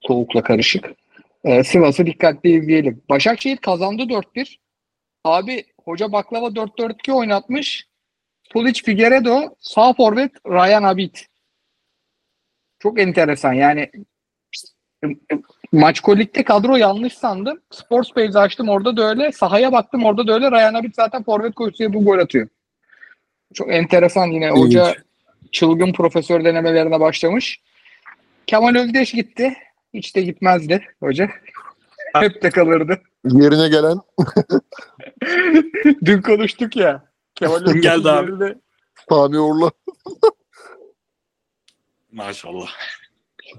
[0.00, 0.90] Soğukla karışık.
[1.44, 3.02] Ee, Sivas'ı dikkatli izleyelim.
[3.08, 4.56] Başakşehir kazandı 4-1.
[5.24, 7.88] Abi hoca baklava 4-4-2 oynatmış.
[8.50, 11.16] Pulic Figueredo, sağ forvet Ryan Abid.
[12.78, 13.90] Çok enteresan yani
[15.72, 17.60] Maç Kolik'te kadro yanlış sandım.
[17.70, 19.32] Sports Page açtım orada da öyle.
[19.32, 20.50] Sahaya baktım orada da öyle.
[20.50, 22.48] Ryan Abit zaten forvet koşuyor bu gol atıyor.
[23.54, 24.50] Çok enteresan yine.
[24.50, 24.94] Hoca
[25.52, 27.60] çılgın profesör denemelerine başlamış.
[28.46, 29.54] Kemal Özdeş gitti.
[29.94, 31.30] Hiç de gitmezdi hoca.
[32.14, 33.00] Hep de kalırdı.
[33.24, 33.98] Yerine gelen
[36.04, 37.04] Dün konuştuk ya.
[37.34, 38.30] Kemal Öztürk'ün Geldi abi.
[38.30, 38.54] yerine-
[39.08, 39.70] Sami Uğurlu.
[42.12, 42.68] Maşallah.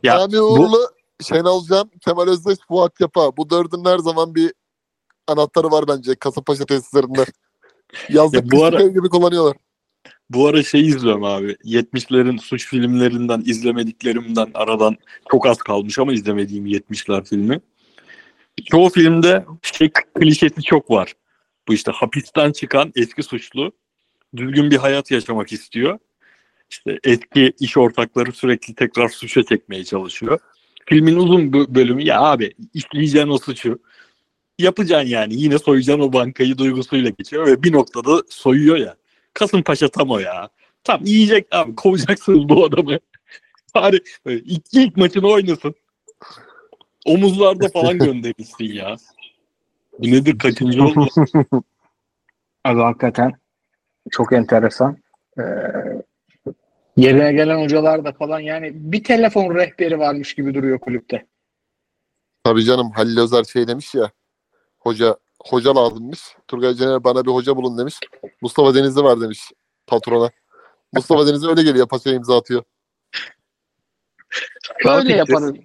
[0.04, 0.78] Ya Sami bu- Uğurlu,
[1.22, 3.38] Şenol Can, Kemal Özdeş, Fuat Yapa.
[3.38, 4.54] Bu dördünün her zaman bir
[5.28, 7.26] anahtarı var bence Kasımpaşa tesislerinde.
[8.10, 9.58] Yazlık Ya bu ara- gibi kullanıyorlar.
[10.30, 11.52] Bu ara şey izliyorum abi.
[11.52, 14.98] 70'lerin suç filmlerinden izlemediklerimden aradan
[15.32, 17.62] çok az kalmış ama izlemediğim 70'ler filmi.
[18.66, 21.14] Çoğu filmde şey klişesi çok var.
[21.68, 23.72] Bu işte hapisten çıkan eski suçlu
[24.36, 26.00] düzgün bir hayat yaşamak istiyor.
[26.70, 30.40] İşte eski iş ortakları sürekli tekrar suça çekmeye çalışıyor.
[30.86, 33.80] Filmin uzun bö- bölümü ya abi işleyeceksin o suçu.
[34.60, 38.96] Yapacaksın yani yine soyacaksın o bankayı duygusuyla geçiyor ve bir noktada soyuyor ya.
[39.34, 40.50] Kasımpaşa tam o ya.
[40.84, 42.98] Tam yiyecek abi kovacaksınız bu adamı.
[43.76, 45.76] Bari ilk, ilk maçını oynasın.
[47.06, 48.96] Omuzlarda falan gönderilsin ya.
[50.00, 51.08] Bu nedir kaçıncı oldu?
[52.64, 53.34] Abi hakikaten
[54.12, 54.98] çok enteresan.
[55.38, 55.44] Ee,
[56.98, 61.26] yerine gelen hocalar da falan yani bir telefon rehberi varmış gibi duruyor kulüpte.
[62.44, 64.12] Tabii canım Halil Özer şey demiş ya.
[64.80, 66.20] Hoca hoca lazımmış.
[66.48, 67.96] Turgay Caner bana bir hoca bulun demiş.
[68.42, 69.52] Mustafa Denizli var demiş
[69.88, 70.32] patrona.
[70.94, 72.64] Mustafa Denizli öyle geliyor paçaya imza atıyor.
[74.86, 75.56] Böyle yaparız.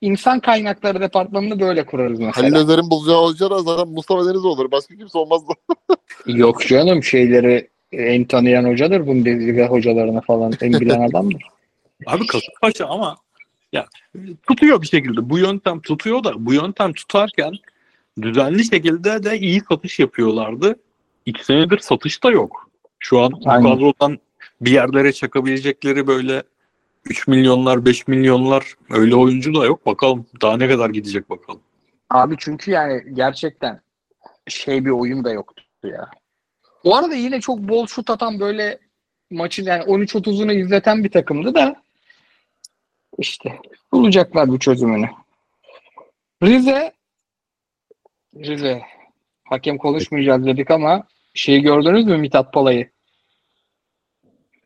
[0.00, 2.58] İnsan kaynakları departmanını böyle kurarız Halil mesela.
[2.58, 4.70] Özer'in bulacağı hoca da zaten Mustafa Denizli olur.
[4.70, 5.54] Başka kimse olmaz da.
[6.26, 11.42] Yok canım şeyleri en tanıyan hocadır Bundesliga hocalarını falan en bilen adamdır.
[12.06, 13.16] Abi Kasımpaşa ama
[13.72, 13.86] ya
[14.48, 15.30] tutuyor bir şekilde.
[15.30, 17.52] Bu yöntem tutuyor da bu yöntem tutarken
[18.22, 20.76] düzenli şekilde de iyi satış yapıyorlardı.
[21.26, 22.70] İki senedir satış da yok.
[22.98, 23.62] Şu an bu Aynen.
[23.70, 24.18] kadrodan
[24.60, 26.42] bir yerlere çakabilecekleri böyle
[27.04, 29.86] 3 milyonlar 5 milyonlar öyle oyuncu da yok.
[29.86, 31.60] Bakalım daha ne kadar gidecek bakalım.
[32.10, 33.80] Abi çünkü yani gerçekten
[34.48, 36.10] şey bir oyun da yoktu ya.
[36.84, 38.78] Bu arada yine çok bol şut atan böyle
[39.30, 41.82] maçın yani 13-30'unu izleten bir takımdı da
[43.18, 43.58] işte
[43.92, 45.10] bulacaklar bu çözümünü.
[46.42, 46.92] Rize
[48.36, 48.82] Rize
[49.44, 52.90] hakem konuşmayacağız dedik ama şeyi gördünüz mü Mithat Palay'ı?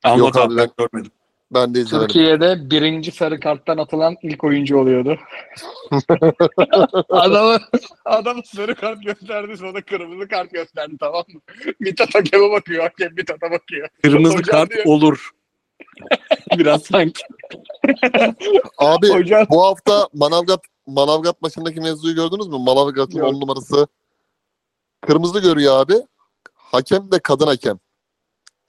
[0.02, 1.12] Anlat Yok abi abi, ben görmedim.
[1.54, 2.08] Ben de izlemedim.
[2.08, 5.18] Türkiye'de birinci sarı karttan atılan ilk oyuncu oluyordu.
[7.08, 7.58] adamı,
[8.04, 11.40] adamı sarı kart gösterdi sonra kırmızı kart gösterdi tamam mı?
[11.80, 13.88] Mithat hakeme bakıyor, hakem Mithat'a bakıyor.
[14.02, 14.84] Kırmızı Hocam kart diyor.
[14.86, 15.30] olur.
[16.58, 17.22] Biraz sanki.
[18.78, 22.58] Abi Hocam bu hafta Manavgat Manavgat maçındaki mevzuyu gördünüz mü?
[22.58, 23.28] Manavgat'ın Yok.
[23.28, 23.86] 10 numarası
[25.00, 25.94] kırmızı görüyor abi.
[26.54, 27.78] Hakem de kadın hakem.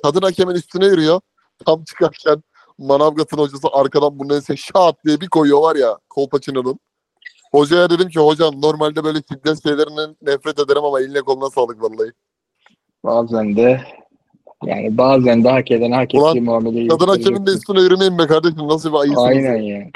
[0.03, 1.22] Kadın hakemin üstüne yürüyor.
[1.65, 2.43] Tam çıkarken
[2.88, 6.80] Manavgat'ın hocası arkadan bu neyse şat diye bir koyuyor var ya Kolpaçino'nun.
[7.51, 12.11] Hocaya dedim ki hocam normalde böyle şiddet şeylerinden nefret ederim ama eline koluna sağlık vallahi.
[13.03, 13.81] bazen de
[14.65, 18.27] yani bazen de hak eden hak Ulan, ettiği muameleyi Kadın hakemin de üstüne yürümeyin be
[18.27, 19.27] kardeşim nasıl bir ayısınız.
[19.27, 19.89] Aynen ya.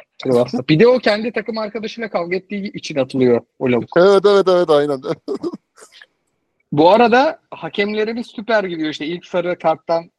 [0.69, 3.89] Bir de o kendi takım arkadaşıyla kavga ettiği için atılıyor o lavuk.
[3.97, 5.01] Evet evet evet aynen.
[6.71, 8.89] Bu arada hakemlerimiz süper gidiyor.
[8.89, 10.11] İşte ilk sarı karttan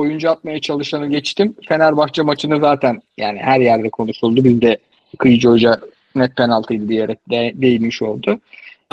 [0.00, 1.56] oyuncu atmaya çalışanı geçtim.
[1.68, 4.44] Fenerbahçe maçını zaten yani her yerde konuşuldu.
[4.44, 4.78] Biz de
[5.18, 5.80] Kıyıcı Hoca
[6.14, 8.40] net penaltıydı diyerek de, değinmiş oldu.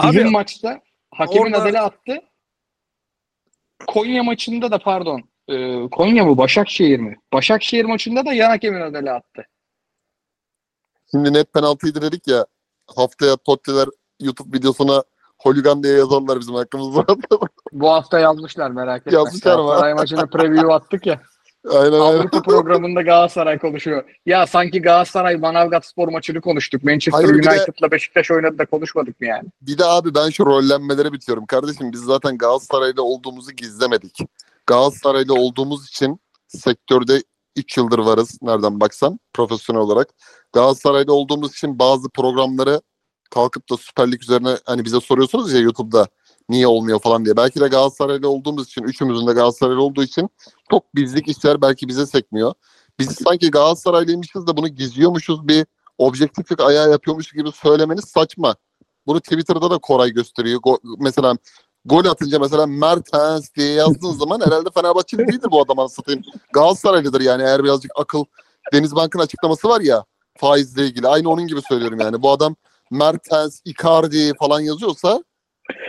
[0.04, 0.82] Bizim Abi maçta
[1.12, 2.22] hakemin orada- adeli attı.
[3.88, 7.18] Konya maçında da pardon e, Konya mı Başakşehir mi?
[7.34, 9.46] Başakşehir maçında da yan hakemin adeli attı.
[11.12, 12.46] Şimdi net penaltıydı dedik ya
[12.96, 13.88] haftaya Totti'ler
[14.22, 15.04] YouTube videosuna
[15.40, 17.06] holigan diye yazarlar bizim hakkımızda.
[17.72, 19.14] Bu hafta yazmışlar merak etme.
[19.14, 19.64] Yazmışlar mı?
[19.66, 21.22] Galatasaray maçını preview attık ya.
[21.72, 22.00] aynen.
[22.00, 24.04] Avrupa programında Galatasaray konuşuyor.
[24.26, 26.84] Ya sanki Galatasaray Manavgat spor maçını konuştuk.
[26.84, 29.50] Manchester Hayır, bir de- United'la Beşiktaş oynadı da konuşmadık mı yani?
[29.62, 31.46] Bir de abi ben şu rollenmeleri bitiyorum.
[31.46, 34.20] Kardeşim biz zaten Galatasaray'da olduğumuzu gizlemedik.
[34.68, 37.24] Galatasaray'da olduğumuz için sektörde
[37.56, 38.38] 3 yıldır varız.
[38.42, 40.08] Nereden baksan profesyonel olarak.
[40.54, 42.82] Galatasaray'da olduğumuz için bazı programları
[43.30, 46.08] kalkıp da Süper Lig üzerine hani bize soruyorsunuz ya YouTube'da
[46.50, 47.38] niye olmuyor falan diye.
[47.38, 50.30] Belki de Galatasaray'da olduğumuz için, üçümüzün de Galatasaraylı olduğu için
[50.72, 52.54] çok bizlik işler belki bize sekmiyor.
[53.00, 55.66] Biz sanki Galatasaraylıymışız da bunu gizliyormuşuz bir
[55.98, 58.56] objektiflik ayağı yapıyormuş gibi söylemeniz saçma.
[59.08, 60.60] Bunu Twitter'da da Koray gösteriyor.
[60.60, 61.38] Go- mesela
[61.86, 66.22] gol atınca mesela Mertens diye yazdığın zaman herhalde Fenerbahçeli değildir bu adam satayım.
[66.54, 68.24] Galatasaraylıdır yani eğer birazcık akıl.
[68.74, 70.06] Denizbank'ın açıklaması var ya
[70.38, 71.08] faizle ilgili.
[71.08, 72.22] Aynı onun gibi söylüyorum yani.
[72.22, 72.56] Bu adam
[72.92, 75.24] Mertens, Icardi falan yazıyorsa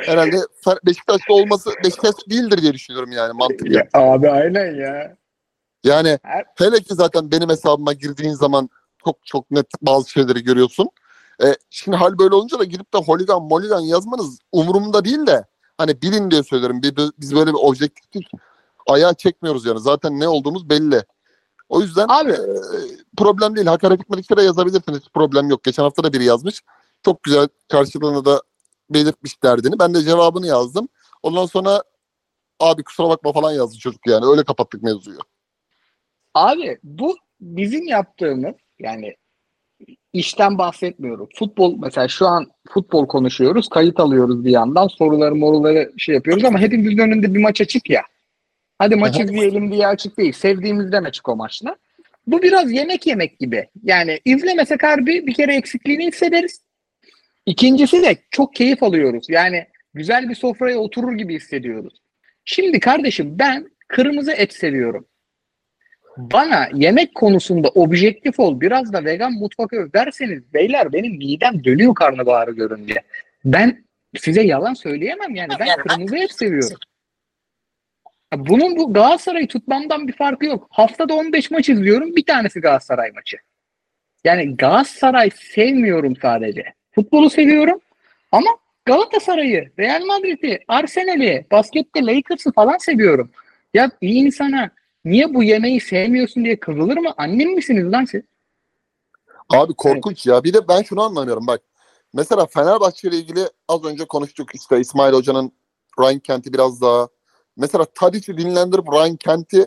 [0.05, 0.37] herhalde
[0.87, 3.83] Beşiktaş'ta olması Beşiktaş değildir diye düşünüyorum yani mantıklı.
[3.95, 5.17] abi aynen ya.
[5.85, 8.71] Yani Her- hele ki zaten benim hesabıma girdiğin zaman
[9.05, 10.89] çok çok net bazı şeyleri görüyorsun.
[11.45, 15.45] E, şimdi hal böyle olunca da gidip de holigan moligan yazmanız umurumda değil de
[15.79, 16.83] hani bilin diye söylerim.
[17.19, 18.31] Biz, böyle bir objektiflik
[18.87, 19.81] ayağa çekmiyoruz yani.
[19.81, 21.05] Zaten ne olduğumuz belli.
[21.69, 22.33] O yüzden Abi.
[22.33, 22.39] e,
[23.17, 23.67] problem değil.
[23.67, 25.03] Hakaret etmedikçe de yazabilirsiniz.
[25.15, 25.65] Problem yok.
[25.65, 26.63] Geçen hafta da biri yazmış.
[27.05, 28.43] Çok güzel karşılığını da
[28.91, 29.79] belirtmiş derdini.
[29.79, 30.89] Ben de cevabını yazdım.
[31.23, 31.83] Ondan sonra
[32.61, 34.27] abi kusura bakma falan yazdı çocuk yani.
[34.27, 35.19] Öyle kapattık mevzuyu.
[36.35, 39.17] Abi bu bizim yaptığımız yani
[40.13, 41.29] işten bahsetmiyorum.
[41.35, 43.69] Futbol mesela şu an futbol konuşuyoruz.
[43.69, 44.89] Kayıt alıyoruz bir yandan.
[44.89, 48.03] Soruları moruları şey yapıyoruz ama hepimizin önünde bir maç açık ya.
[48.79, 50.33] Hadi maç izleyelim diye açık değil.
[50.33, 51.75] Sevdiğimizden açık o maçlar.
[52.27, 53.69] Bu biraz yemek yemek gibi.
[53.83, 56.61] Yani izlemesek harbi bir kere eksikliğini hissederiz.
[57.49, 59.27] İkincisi de çok keyif alıyoruz.
[59.29, 62.03] Yani güzel bir sofraya oturur gibi hissediyoruz.
[62.45, 65.07] Şimdi kardeşim ben kırmızı et seviyorum.
[66.17, 71.95] Bana yemek konusunda objektif ol, biraz da vegan mutfak öv derseniz beyler benim midem dönüyor
[71.95, 72.95] karnabaharı görünce.
[73.45, 73.85] Ben
[74.17, 75.53] size yalan söyleyemem yani.
[75.61, 76.79] Ben kırmızı et seviyorum.
[78.35, 80.67] Bunun bu Galatasaray'ı tutmamdan bir farkı yok.
[80.71, 82.17] Haftada 15 maç izliyorum.
[82.17, 83.37] Bir tanesi Galatasaray maçı.
[84.25, 86.78] Yani Galatasaray sevmiyorum sadece.
[86.99, 87.81] Futbolu seviyorum
[88.33, 88.51] ama
[88.85, 93.31] Galatasaray'ı, Real Madrid'i, Arsenal'i, baskette Lakers'ı falan seviyorum.
[93.75, 94.71] Ya bir insana
[95.05, 97.15] niye bu yemeği sevmiyorsun diye kızılır mı?
[97.17, 98.23] Annem misiniz lan siz?
[99.51, 100.45] Abi korkunç ya.
[100.45, 101.61] Bir de ben şunu anlamıyorum bak.
[102.15, 105.53] Mesela Fenerbahçe ile ilgili az önce konuştuk işte İsmail Hoca'nın
[106.01, 107.09] Ryan Kent'i biraz daha
[107.57, 109.67] mesela Tadic'i dinlendirip Ryan Kent'i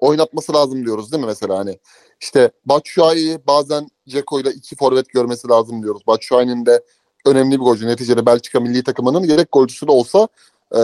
[0.00, 1.78] oynatması lazım diyoruz değil mi mesela hani
[2.20, 6.02] işte Batshuayi'yi bazen Ceko ile iki forvet görmesi lazım diyoruz.
[6.06, 6.84] Batshuayi'nin de
[7.26, 7.86] önemli bir golcü.
[7.86, 10.28] Neticede Belçika milli takımının yedek golcüsü de olsa
[10.72, 10.78] e,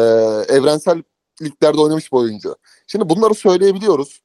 [0.54, 1.02] evrensel
[1.42, 2.56] liglerde oynamış bir oyuncu.
[2.86, 4.20] Şimdi bunları söyleyebiliyoruz.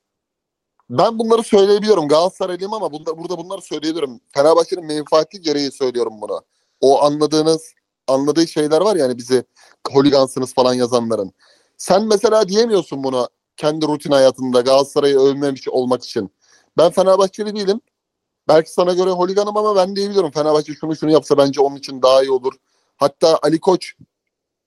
[0.90, 2.08] Ben bunları söyleyebiliyorum.
[2.08, 4.20] Galatasaraylıyım ama bunda, burada bunları söyleyebiliyorum.
[4.34, 6.42] Fenerbahçe'nin menfaati gereği söylüyorum bunu.
[6.82, 7.74] O anladığınız,
[8.08, 9.44] anladığı şeyler var yani bizi
[9.92, 11.32] holigansınız falan yazanların.
[11.78, 16.32] Sen mesela diyemiyorsun bunu kendi rutin hayatında Galatasaray'ı övmemiş olmak için.
[16.78, 17.82] Ben Fenerbahçeli değilim.
[18.48, 20.32] Belki sana göre holiganım ama ben diyebiliyorum.
[20.32, 22.54] Fenerbahçe şunu şunu yapsa bence onun için daha iyi olur.
[22.98, 23.94] Hatta Ali Koç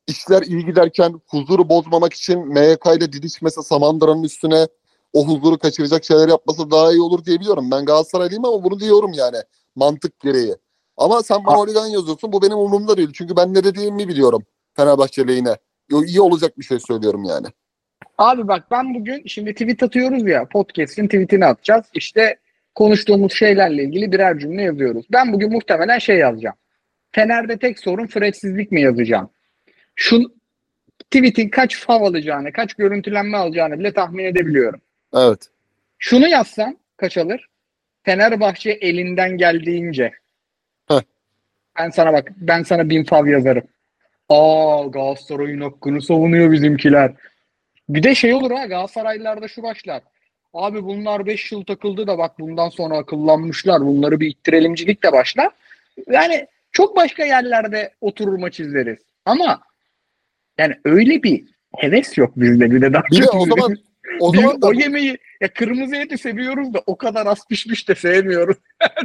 [0.06, 4.68] işler iyi giderken huzuru bozmamak için MYK ile didişmese Samandıra'nın üstüne
[5.12, 7.70] o huzuru kaçıracak şeyler yapması daha iyi olur diyebiliyorum.
[7.70, 9.36] Ben Galatasaraylıyım ama bunu diyorum yani
[9.76, 10.56] mantık gereği.
[10.96, 13.10] Ama sen bana holigan yazıyorsun bu benim umurumda değil.
[13.14, 14.42] Çünkü ben ne dediğimi biliyorum
[14.74, 15.56] Fenerbahçe lehine.
[16.06, 17.46] İyi olacak bir şey söylüyorum yani.
[18.18, 21.84] Abi bak ben bugün şimdi tweet atıyoruz ya podcast'in tweetini atacağız.
[21.94, 22.36] İşte
[22.74, 25.06] konuştuğumuz şeylerle ilgili birer cümle yazıyoruz.
[25.12, 26.56] Ben bugün muhtemelen şey yazacağım.
[27.12, 29.30] Fener'de tek sorun Fred'sizlik mi yazacağım?
[29.94, 30.34] Şu
[31.10, 34.80] tweetin kaç fav alacağını, kaç görüntülenme alacağını bile tahmin edebiliyorum.
[35.14, 35.48] Evet.
[35.98, 37.48] Şunu yazsam kaç alır?
[38.02, 40.12] Fenerbahçe elinden geldiğince.
[40.88, 41.00] Heh.
[41.78, 43.64] Ben sana bak, ben sana bin fav yazarım.
[44.28, 47.12] Aa Galatasaray'ın hakkını savunuyor bizimkiler.
[47.88, 50.02] Bir de şey olur ha Galatasaraylılarda şu başlar.
[50.54, 53.80] Abi bunlar 5 yıl takıldı da bak bundan sonra akıllanmışlar.
[53.80, 55.50] Bunları bir ittirelimcilik de başlar.
[56.10, 58.98] Yani çok başka yerlerde oturur maç izleriz.
[59.24, 59.60] Ama
[60.58, 61.44] yani öyle bir
[61.76, 62.70] heves yok bizde.
[62.70, 63.76] Bir de daha Bir o zaman
[64.20, 67.88] o biz zaman da o yemeği ya kırmızı eti seviyoruz da o kadar az pişmiş
[67.88, 68.56] de sevmiyoruz.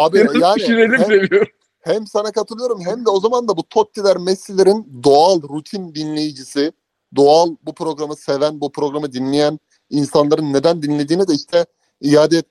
[0.00, 1.48] abi Biraz yani pişirelim hem, seviyoruz.
[1.80, 6.72] hem sana katılıyorum hem de o zaman da bu Totti'ler, Messi'lerin doğal rutin dinleyicisi,
[7.16, 9.58] doğal bu programı seven, bu programı dinleyen
[9.90, 11.66] insanların neden dinlediğine de işte
[12.00, 12.42] iade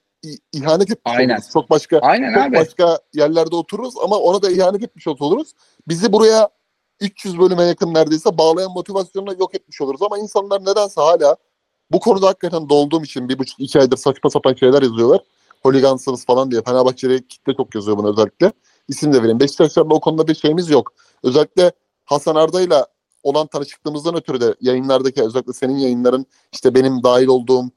[0.52, 1.36] ihanet etmiş Aynen.
[1.36, 1.50] oluruz.
[1.54, 2.56] Çok başka Aynen çok abi.
[2.56, 5.54] başka yerlerde otururuz ama ona da ihanet etmiş oluruz.
[5.88, 6.50] Bizi buraya
[7.00, 10.02] 300 bölüme yakın neredeyse bağlayan motivasyonla yok etmiş oluruz.
[10.02, 11.36] Ama insanlar nedense hala
[11.92, 15.22] bu konuda hakikaten dolduğum için bir buçuk iki aydır saçma sapan şeyler yazıyorlar.
[15.64, 16.62] Holigansınız falan diye.
[16.62, 18.52] Fenerbahçe'de kitle çok yazıyor bunu özellikle.
[18.88, 19.40] İsim de vereyim.
[19.40, 20.94] Beşiktaşlarla o konuda bir şeyimiz yok.
[21.24, 21.72] Özellikle
[22.06, 22.88] Hasan Arda'yla
[23.24, 27.72] olan tanışıklığımızdan ötürü de yayınlardaki özellikle senin yayınların işte benim dahil olduğum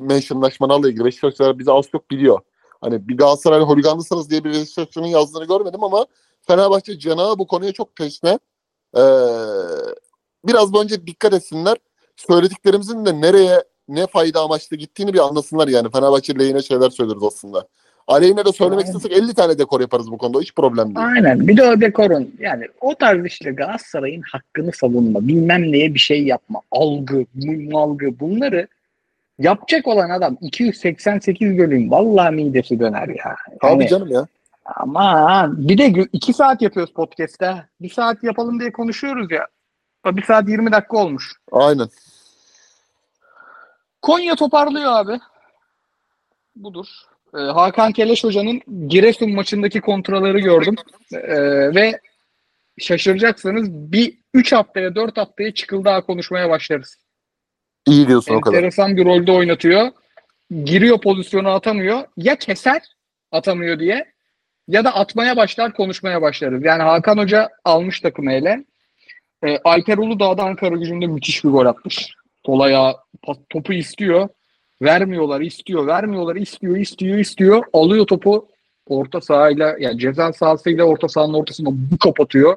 [0.00, 2.40] mentionlaşmalarla ilgili Beşiktaşlar bizi az çok biliyor.
[2.80, 6.06] Hani bir Galatasaray holiganlısınız diye bir Beşiktaşlı'nın yazdığını görmedim ama
[6.42, 8.38] Fenerbahçe canağı bu konuya çok teşne.
[8.96, 9.00] Ee,
[10.44, 11.76] biraz önce dikkat etsinler.
[12.16, 15.90] Söylediklerimizin de nereye ne fayda amaçlı gittiğini bir anlasınlar yani.
[15.90, 17.68] Fenerbahçe lehine şeyler söyleriz aslında.
[18.10, 18.96] Aleyhine de söylemek Aynen.
[18.96, 20.40] istesek 50 tane dekor yaparız bu konuda.
[20.40, 21.06] Hiç problem değil.
[21.06, 21.48] Aynen.
[21.48, 26.24] Bir de o dekorun yani o tarz işte Galatasaray'ın hakkını savunma, bilmem neye bir şey
[26.24, 27.24] yapma, algı,
[27.74, 28.68] algı bunları
[29.38, 33.36] yapacak olan adam 288 bölüm vallahi midesi döner ya.
[33.60, 34.26] Abi Yani, canım ya.
[34.64, 37.64] ama bir de iki saat yapıyoruz podcast'te.
[37.80, 39.46] Bir saat yapalım diye konuşuyoruz ya.
[40.06, 41.32] Bir saat 20 dakika olmuş.
[41.52, 41.88] Aynen.
[44.02, 45.20] Konya toparlıyor abi.
[46.56, 46.86] Budur.
[47.34, 50.74] Ee, Hakan Keleş Hoca'nın Giresun maçındaki kontraları gördüm.
[51.14, 52.00] Ee, ve
[52.78, 56.96] şaşıracaksınız bir 3 haftaya 4 haftaya çıkıldığa konuşmaya başlarız.
[57.86, 58.56] İyi diyorsun o kadar.
[58.56, 59.88] Enteresan bir rolde oynatıyor.
[60.64, 62.04] Giriyor pozisyonu atamıyor.
[62.16, 62.82] Ya keser
[63.32, 64.12] atamıyor diye
[64.68, 66.64] ya da atmaya başlar konuşmaya başlarız.
[66.64, 68.64] Yani Hakan Hoca almış takımı ele.
[69.46, 72.14] Ee, Alper Uludağ'da Ankara gücünde müthiş bir gol atmış.
[73.22, 74.28] Pas- topu istiyor.
[74.82, 77.64] Vermiyorlar, istiyor, vermiyorlar, istiyor, istiyor, istiyor.
[77.72, 78.48] Alıyor topu
[78.86, 82.56] orta sahayla yani ceza sahasıyla orta sahanın ortasında bu kapatıyor.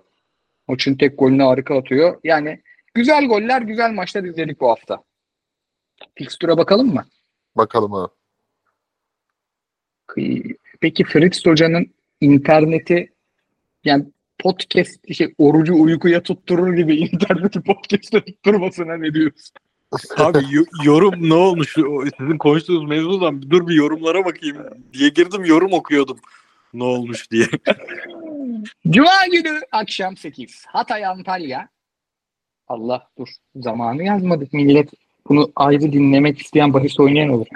[0.68, 2.20] Maçın tek golünü harika atıyor.
[2.24, 2.62] Yani
[2.94, 5.04] güzel goller, güzel maçlar izledik bu hafta.
[6.16, 7.06] Fikstüre bakalım mı?
[7.56, 8.12] Bakalım abi.
[10.82, 13.14] Peki Fritz Hoca'nın interneti
[13.84, 14.06] yani
[14.40, 19.56] podcast şey, orucu uykuya tutturur gibi interneti podcast'e tutturmasına ne diyorsun?
[20.18, 21.76] Abi yo- yorum ne olmuş?
[22.18, 24.58] Sizin konuştuğunuz mevzudan dur bir yorumlara bakayım
[24.94, 26.18] diye girdim yorum okuyordum.
[26.74, 27.46] Ne olmuş diye.
[28.90, 30.66] Cuma günü akşam 8.
[30.68, 31.70] Hatay Antalya.
[32.68, 34.90] Allah dur zamanı yazmadık millet.
[35.30, 37.48] Bunu ayrı dinlemek isteyen bahis oynayan olur.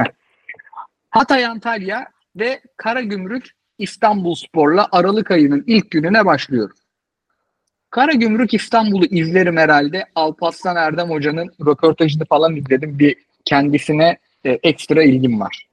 [1.10, 6.80] Hatay Antalya ve Karagümrük İstanbul Spor'la Aralık ayının ilk gününe başlıyoruz.
[7.98, 10.06] Karagümrük İstanbul'u izlerim herhalde.
[10.16, 13.00] Alparslan Erdem Hoca'nın röportajını falan izledim.
[13.00, 13.16] Bir
[13.46, 15.68] kendisine e, ekstra ilgim var.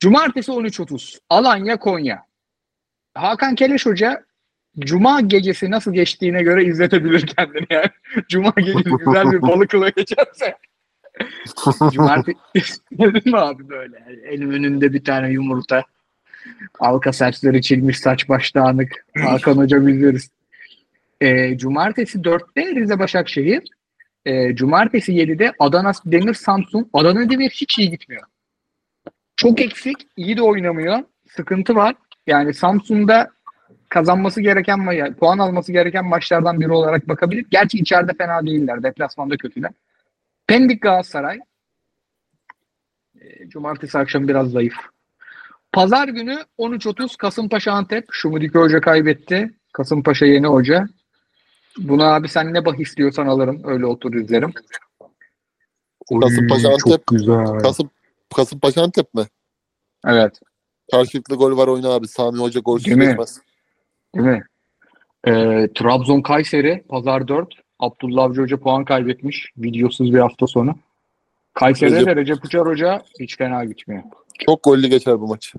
[0.00, 2.22] Cumartesi 13.30 Alanya Konya.
[3.14, 4.24] Hakan Keleş Hoca
[4.78, 7.90] Cuma gecesi nasıl geçtiğine göre izletebilir kendini yani.
[8.28, 10.56] Cuma gecesi güzel bir balıkla geçerse.
[11.92, 12.80] Cumartesi
[13.24, 13.96] mi abi böyle?
[14.24, 15.84] Elim önünde bir tane yumurta.
[16.80, 19.06] Alka saçları çilmiş saç baş dağınık.
[19.16, 20.37] Hakan Hoca izleriz.
[21.20, 23.62] Ee, Cumartesi 4'te Rize Başakşehir.
[24.26, 26.90] Ee, Cumartesi 7'de Adana Demir Samsun.
[26.92, 28.22] Adana Demir hiç iyi gitmiyor.
[29.36, 29.96] Çok eksik.
[30.16, 30.98] iyi de oynamıyor.
[31.36, 31.94] Sıkıntı var.
[32.26, 33.30] Yani Samsun'da
[33.88, 37.46] kazanması gereken ma- puan alması gereken maçlardan biri olarak bakabilir.
[37.50, 38.82] Gerçi içeride fena değiller.
[38.82, 39.70] Deplasmanda kötüler.
[40.46, 41.38] Pendik Galatasaray.
[43.20, 44.74] E, Cumartesi akşamı biraz zayıf.
[45.72, 48.06] Pazar günü 13.30 Kasımpaşa Antep.
[48.10, 49.50] Şumudiki Hoca kaybetti.
[49.72, 50.88] Kasımpaşa yeni hoca.
[51.78, 53.60] Buna abi sen ne bahis istiyorsan alırım.
[53.64, 54.52] Öyle otur izlerim.
[56.20, 56.80] Kasımpaşa Antep.
[56.80, 57.46] Çok güzel.
[57.46, 57.90] Kasım,
[58.36, 59.26] Kasımpaşa Antep mi?
[60.06, 60.40] Evet.
[60.90, 62.08] Karşılıklı gol var oyna abi.
[62.08, 63.06] Sami Hoca mi?
[63.06, 63.40] geçmez.
[64.14, 64.42] Değil mi?
[65.26, 67.54] Ee, Trabzon Kayseri Pazar 4.
[67.78, 69.52] Abdullah Avcı Hoca puan kaybetmiş.
[69.56, 70.74] Videosuz bir hafta sonu.
[71.54, 74.02] Kayseri'de Recep- Recep Uçar Hoca hiç fena gitmiyor.
[74.46, 75.54] Çok gollü geçer bu maç.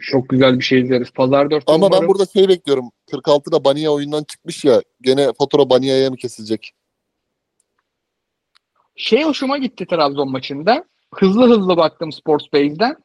[0.00, 1.10] Çok güzel bir şey izleriz.
[1.10, 1.64] Pazar 4.
[1.66, 2.90] Ama ben burada şey bekliyorum.
[3.12, 4.82] 46'da Bania oyundan çıkmış ya.
[5.00, 6.72] Gene fatura Bania'ya mı kesilecek?
[8.96, 10.84] Şey hoşuma gitti Trabzon maçında.
[11.14, 12.96] Hızlı hızlı baktım Sports Base'den.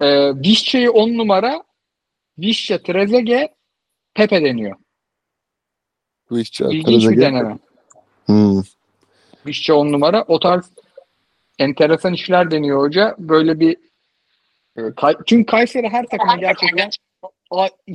[0.00, 1.64] Ee, Vişça'yı 10 numara
[2.38, 3.54] Vişça, Trezege,
[4.14, 4.76] Pepe deniyor.
[6.30, 6.38] Ya.
[6.38, 7.18] İlginç bir Trezeguet.
[7.18, 7.58] deneme.
[8.26, 8.62] Hmm.
[9.46, 10.24] Vişça 10 numara.
[10.28, 10.70] O tarz
[11.58, 13.14] enteresan işler deniyor hoca.
[13.18, 13.76] Böyle bir
[14.96, 16.90] Kay- çünkü Kayseri her takıma gerçekten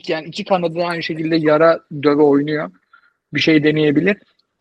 [0.07, 2.71] yani iki kanadı aynı şekilde yara döve oynuyor.
[3.33, 4.17] Bir şey deneyebilir.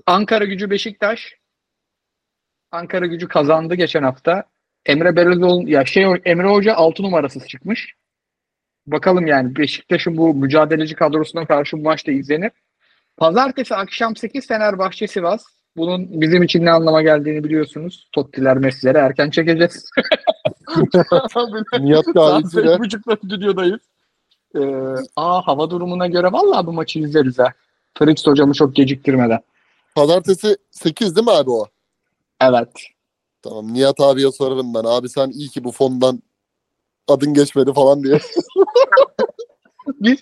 [0.06, 1.34] Ankara gücü Beşiktaş.
[2.72, 4.44] Ankara gücü kazandı geçen hafta.
[4.86, 7.94] Emre Belözoğlu ya şey Emre Hoca 6 numarasız çıkmış.
[8.86, 12.50] Bakalım yani Beşiktaş'ın bu mücadeleci kadrosuna karşı bu maçta izlenir.
[13.16, 15.44] Pazartesi akşam 8 Fenerbahçe Sivas.
[15.76, 18.08] Bunun bizim için ne anlama geldiğini biliyorsunuz.
[18.12, 19.90] Tottiler Messi'leri erken çekeceğiz.
[21.80, 23.80] Nihat Kahvesi de 8.30'da stüdyodayız.
[24.56, 27.52] Ee, aa hava durumuna göre vallahi bu maçı izleriz ha.
[27.98, 29.40] Fritz hocamı çok geciktirmeden.
[29.94, 31.66] pazartesi 8 değil mi abi o?
[32.40, 32.68] Evet.
[33.42, 34.84] Tamam Nihat abiye sorarım ben.
[34.84, 36.22] Abi sen iyi ki bu fondan
[37.08, 38.18] adın geçmedi falan diye.
[40.00, 40.18] Biz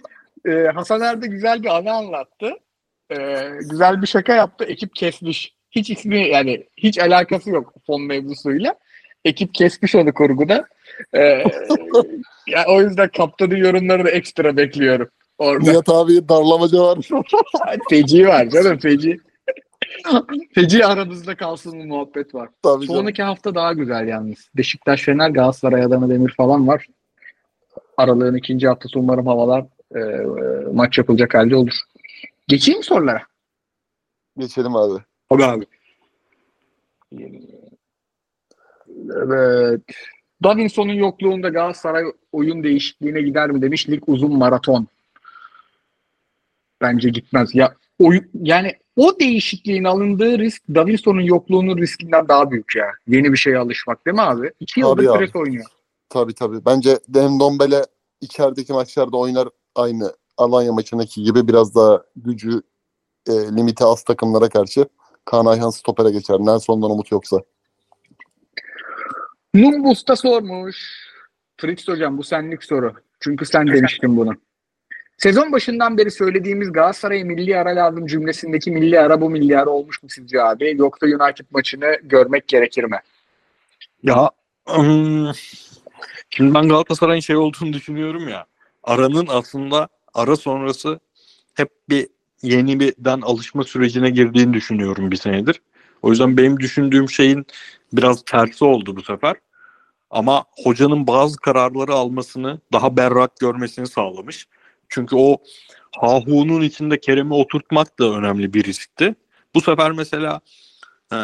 [0.46, 2.52] e, Hasan Er'de güzel bir anı anlattı.
[3.10, 4.64] E, güzel bir şaka yaptı.
[4.64, 5.54] Ekip kesmiş.
[5.70, 8.74] Hiç ismi yani hiç alakası yok fon mevzusuyla.
[9.24, 10.66] Ekip kesmiş onu kurguda.
[11.14, 11.20] E,
[12.47, 15.09] ya, o yüzden kaptanın yorumlarını ekstra bekliyorum.
[15.38, 16.98] Orada Nihat abiye darlamaca var.
[17.90, 19.20] feci var canım feci.
[20.55, 22.48] feci aramızda kalsın bu muhabbet var.
[22.62, 23.01] Tabii canım.
[23.01, 24.48] Sonraki hafta daha güzel yalnız.
[24.56, 26.86] Beşiktaş, Fener, Galatasaray, Adana Demir falan var.
[27.97, 29.64] Aralığın ikinci haftası umarım havalar
[29.94, 30.26] e, e,
[30.72, 31.74] maç yapılacak halde olur.
[32.48, 33.22] Geçeyim mi sorulara?
[34.38, 35.02] Geçelim abi.
[35.30, 35.66] Tabii abi.
[39.16, 39.81] Evet.
[40.43, 43.89] Davinson'un yokluğunda Galatasaray oyun değişikliğine gider mi demiş.
[43.89, 44.86] Lig uzun maraton.
[46.81, 47.55] Bence gitmez.
[47.55, 52.86] Ya oyun, yani o değişikliğin alındığı risk Davinson'un yokluğunun riskinden daha büyük ya.
[53.06, 54.51] Yeni bir şeye alışmak değil mi abi?
[54.60, 55.18] İki Tabii yıldır abi.
[55.18, 55.64] pres oynuyor.
[56.09, 56.64] Tabii tabii.
[56.64, 57.82] Bence Dendombele
[58.20, 62.62] içerideki maçlarda oynar aynı Alanya maçındaki gibi biraz daha gücü
[63.28, 64.86] e, limiti az takımlara karşı.
[65.24, 66.39] Kaan Ayhan stopere geçer.
[66.39, 67.40] Nelson'dan umut yoksa.
[69.55, 70.77] Numbus da sormuş.
[71.56, 72.94] Fritz hocam bu senlik soru.
[73.20, 74.32] Çünkü sen demiştin bunu.
[75.18, 80.02] Sezon başından beri söylediğimiz Galatasaray'a milli ara lazım cümlesindeki milli ara bu milli ara olmuş
[80.02, 80.74] mu sizce abi?
[80.78, 82.98] Yoksa United maçını görmek gerekir mi?
[84.02, 84.31] Ya
[84.77, 85.32] ım,
[86.31, 88.47] şimdi ben Galatasaray'ın şey olduğunu düşünüyorum ya.
[88.82, 91.01] Aranın aslında ara sonrası
[91.55, 92.09] hep bir
[92.43, 95.62] yeni birden alışma sürecine girdiğini düşünüyorum bir senedir.
[96.02, 97.47] O yüzden benim düşündüğüm şeyin
[97.93, 99.36] biraz tersi oldu bu sefer.
[100.10, 104.47] Ama hocanın bazı kararları almasını daha berrak görmesini sağlamış.
[104.89, 105.36] Çünkü o
[106.01, 109.14] Hahu'nun içinde Kerem'i oturtmak da önemli bir riskti.
[109.55, 110.40] Bu sefer mesela
[111.12, 111.16] e,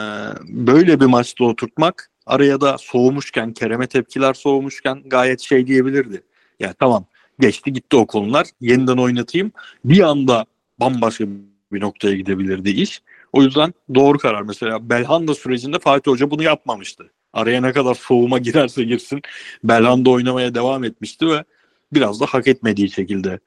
[0.48, 6.23] böyle bir maçta oturtmak araya da soğumuşken, Kerem'e tepkiler soğumuşken gayet şey diyebilirdi.
[6.61, 7.05] Ya tamam
[7.40, 9.53] geçti gitti o konular yeniden oynatayım.
[9.85, 10.47] Bir anda
[10.81, 11.24] bambaşka
[11.73, 13.03] bir noktaya gidebilirdi iş.
[13.32, 14.43] O yüzden doğru karar.
[14.43, 17.11] Mesela Belhanda sürecinde Fatih Hoca bunu yapmamıştı.
[17.32, 19.23] Araya ne kadar soğuma girerse girsin
[19.65, 21.44] Belhanda oynamaya devam etmişti ve
[21.93, 23.39] biraz da hak etmediği şekilde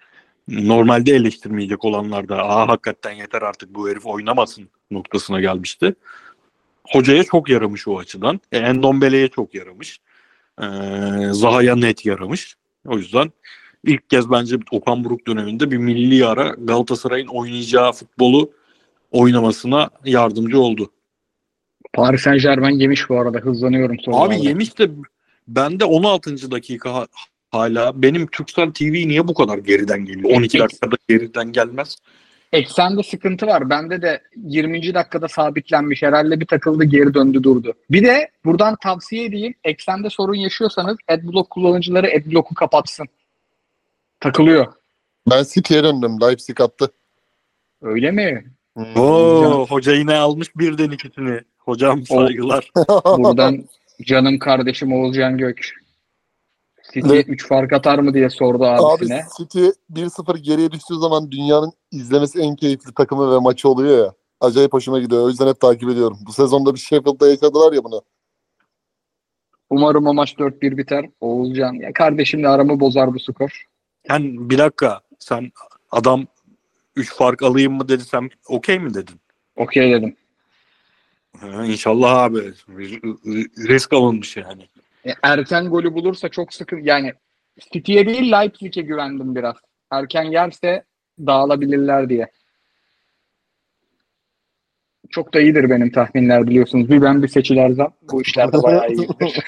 [0.47, 5.95] normalde eleştirmeyecek olanlar da aa hakikaten yeter artık bu herif oynamasın noktasına gelmişti.
[6.91, 8.39] Hocaya çok yaramış o açıdan.
[8.51, 9.99] E, Endombele'ye çok yaramış.
[10.61, 10.65] E,
[11.31, 12.55] Zaha'ya net yaramış.
[12.87, 13.31] O yüzden
[13.83, 18.51] ilk kez bence Okan Buruk döneminde bir milli ara Galatasaray'ın oynayacağı futbolu
[19.11, 20.91] oynamasına yardımcı oldu.
[21.93, 23.37] Paris Saint Germain yemiş bu arada.
[23.37, 24.23] Hızlanıyorum sorularda.
[24.35, 24.89] Abi yemiş de
[25.47, 26.51] bende 16.
[26.51, 27.07] dakika ha-
[27.51, 30.29] hala benim Türksel TV niye bu kadar geriden geliyor?
[30.37, 31.97] 12 dakikada geriden gelmez.
[32.51, 33.69] Eksende sıkıntı var.
[33.69, 34.93] Bende de 20.
[34.93, 36.01] dakikada sabitlenmiş.
[36.01, 37.73] Herhalde bir takıldı geri döndü durdu.
[37.91, 39.53] Bir de buradan tavsiye edeyim.
[39.63, 43.07] Eksende sorun yaşıyorsanız Adblock kullanıcıları Adblock'u kapatsın.
[44.19, 44.67] Takılıyor.
[45.29, 46.21] Ben City'ye döndüm.
[46.21, 46.91] Leipzig attı.
[47.81, 48.45] Öyle mi?
[48.79, 49.01] Hmm.
[49.01, 51.41] Oo, hoca yine almış birden ikisini.
[51.57, 52.71] Hocam saygılar.
[53.17, 53.65] Buradan
[54.05, 55.73] canım kardeşim Oğuzcan Gök.
[56.93, 57.19] City Ne?
[57.19, 59.25] 3 fark atar mı diye sordu Abi abisine.
[59.37, 64.13] City 1-0 geriye düştüğü zaman dünyanın izlemesi en keyifli takımı ve maçı oluyor ya.
[64.41, 65.23] Acayip hoşuma gidiyor.
[65.23, 66.17] O yüzden hep takip ediyorum.
[66.27, 68.01] Bu sezonda bir Sheffield'da yaşadılar ya bunu.
[69.69, 71.05] Umarım o maç 4-1 biter.
[71.21, 73.65] Oğuzcan ya kardeşimle aramı bozar bu skor.
[74.07, 75.51] Sen bir dakika sen
[75.91, 76.25] adam
[76.95, 79.21] 3 fark alayım mı dedi sen okey mi dedin?
[79.55, 80.15] Okey dedim.
[81.39, 82.39] Ha, İnşallah abi.
[83.67, 84.67] Risk alınmış yani.
[85.05, 86.83] E, erken golü bulursa çok sıkıntı.
[86.85, 87.13] Yani
[87.73, 89.55] City'ye değil Leipzig'e güvendim biraz.
[89.91, 90.83] Erken yerse
[91.19, 92.31] dağılabilirler diye.
[95.09, 96.89] Çok da iyidir benim tahminler biliyorsunuz.
[96.89, 97.93] Bir ben bir seçiler zam.
[98.01, 99.07] Bu işlerde bayağı iyidir.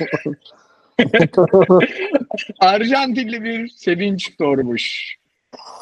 [2.60, 5.18] Arjantinli bir sevinç doğurmuş.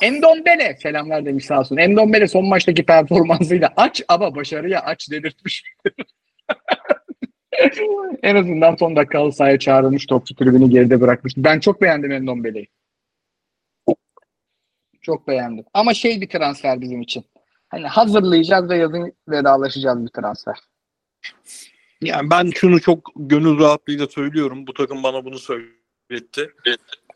[0.02, 1.78] Endombele selamlar demiş sağ olsun.
[1.78, 5.64] Endombele son maçtaki performansıyla aç ama başarıya aç dedirtmiş.
[8.24, 11.34] en azından son dakikalı sahaya çağrılmış topçu tribünü geride bırakmış.
[11.38, 12.68] Ben çok beğendim Endombele'yi.
[15.02, 15.66] Çok beğendim.
[15.74, 17.26] Ama şey bir transfer bizim için.
[17.70, 20.58] Hani hazırlayacağız ve yazın vedalaşacağız bir transfer.
[22.02, 24.68] Yani ben şunu çok gönül rahatlığıyla söylüyorum.
[24.68, 26.50] Bu takım bana bunu söyletti.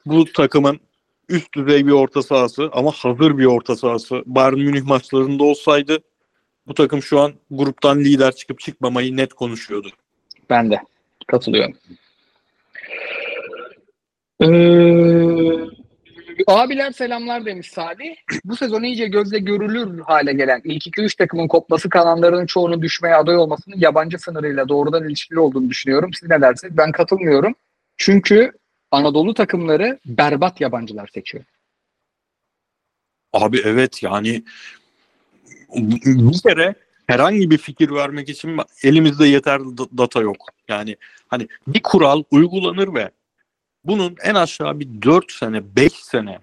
[0.05, 0.80] Bu takımın
[1.29, 5.99] üst düzey bir orta sahası ama hazır bir orta sahası Bayern Münih maçlarında olsaydı
[6.67, 9.89] bu takım şu an gruptan lider çıkıp çıkmamayı net konuşuyordu.
[10.49, 10.79] Ben de
[11.27, 11.73] katılıyorum.
[14.41, 14.47] Ee,
[16.47, 18.15] abiler selamlar demiş Salih.
[18.45, 23.37] Bu sezon iyice gözle görülür hale gelen ilk 2-3 takımın kopması kalanların çoğunun düşmeye aday
[23.37, 26.13] olmasının yabancı sınırıyla doğrudan ilişkili olduğunu düşünüyorum.
[26.13, 26.77] Siz ne dersiniz?
[26.77, 27.55] Ben katılmıyorum.
[27.97, 28.51] Çünkü
[28.93, 31.43] Anadolu takımları berbat yabancılar seçiyor.
[33.33, 34.43] Abi evet yani
[35.75, 36.75] bir kere
[37.07, 40.37] herhangi bir fikir vermek için elimizde yeterli da- data yok.
[40.67, 40.97] Yani
[41.27, 43.11] hani bir kural uygulanır ve
[43.83, 46.39] bunun en aşağı bir 4 sene, 5 sene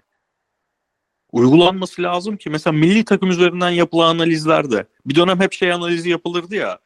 [1.33, 6.55] uygulanması lazım ki mesela milli takım üzerinden yapılan analizlerde bir dönem hep şey analizi yapılırdı
[6.55, 6.79] ya.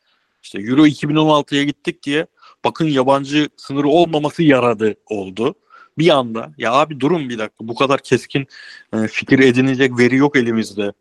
[0.43, 2.27] İşte Euro 2016'ya gittik diye
[2.65, 5.55] bakın yabancı sınırı olmaması yaradı oldu.
[5.99, 8.47] Bir anda ya abi durun bir dakika bu kadar keskin
[8.93, 10.93] e, fikir edinecek veri yok elimizde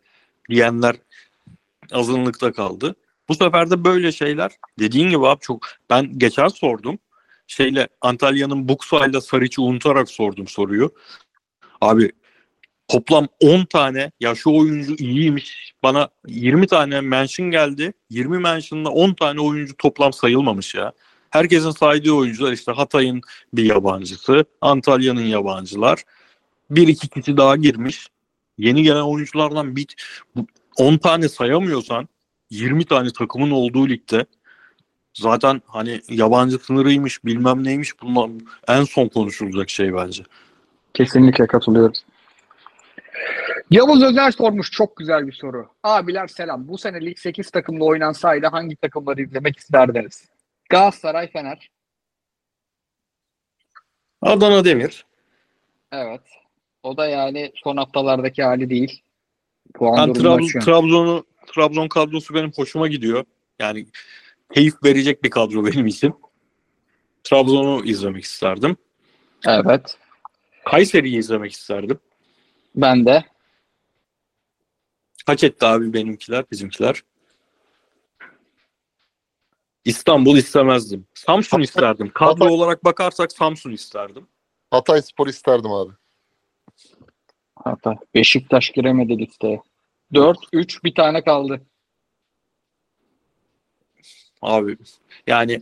[0.49, 0.95] diyenler
[1.91, 2.95] azınlıkta kaldı.
[3.29, 6.99] Bu sefer de böyle şeyler dediğin gibi abi çok ben geçen sordum
[7.47, 10.91] şeyle Antalya'nın Buksa ile Sariç'i unutarak sordum soruyu.
[11.81, 12.11] Abi
[12.87, 17.93] toplam 10 tane ya şu oyuncu iyiymiş bana 20 tane mention geldi.
[18.09, 20.93] 20 mention'la 10 tane oyuncu toplam sayılmamış ya.
[21.33, 23.21] Herkesin saydığı oyuncular işte Hatay'ın
[23.53, 26.03] bir yabancısı, Antalya'nın yabancılar.
[26.69, 28.07] Bir iki kişi daha girmiş.
[28.57, 29.87] Yeni gelen oyunculardan bir
[30.77, 32.07] 10 tane sayamıyorsan
[32.49, 34.25] 20 tane takımın olduğu ligde
[35.13, 38.29] zaten hani yabancı sınırıymış bilmem neymiş bunlar
[38.67, 40.23] en son konuşulacak şey bence.
[40.93, 41.93] Kesinlikle katılıyorum.
[43.71, 45.67] Yavuz Özer sormuş çok güzel bir soru.
[45.83, 46.67] Abiler selam.
[46.67, 50.32] Bu sene lig 8 takımla oynansaydı hangi takımları izlemek isterdiniz?
[50.69, 51.69] Galatasaray, Fener.
[54.21, 55.05] Adana Demir.
[55.91, 56.21] Evet.
[56.83, 59.03] O da yani son haftalardaki hali değil.
[59.73, 60.65] Puan Ben Trab-.
[60.65, 63.25] Trabzon'u Trabzon kadrosu benim hoşuma gidiyor.
[63.59, 63.85] Yani
[64.53, 66.15] keyif verecek bir kadro benim için.
[67.23, 68.77] Trabzon'u izlemek isterdim.
[69.47, 69.97] Evet.
[70.65, 71.99] Kayseri'yi izlemek isterdim.
[72.75, 73.23] Ben de.
[75.25, 77.03] Kaç etti abi benimkiler, bizimkiler?
[79.85, 81.07] İstanbul istemezdim.
[81.13, 82.11] Samsun isterdim.
[82.13, 84.27] Kadro olarak bakarsak Samsun isterdim.
[84.71, 85.91] Hatay Spor isterdim abi.
[87.55, 89.61] Hatta Beşiktaş giremedi listeye.
[90.13, 91.61] 4-3 bir tane kaldı.
[94.41, 94.77] Abi
[95.27, 95.61] yani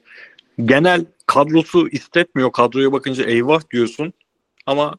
[0.66, 2.52] genel kadrosu istetmiyor.
[2.52, 4.14] Kadroya bakınca eyvah diyorsun.
[4.66, 4.98] Ama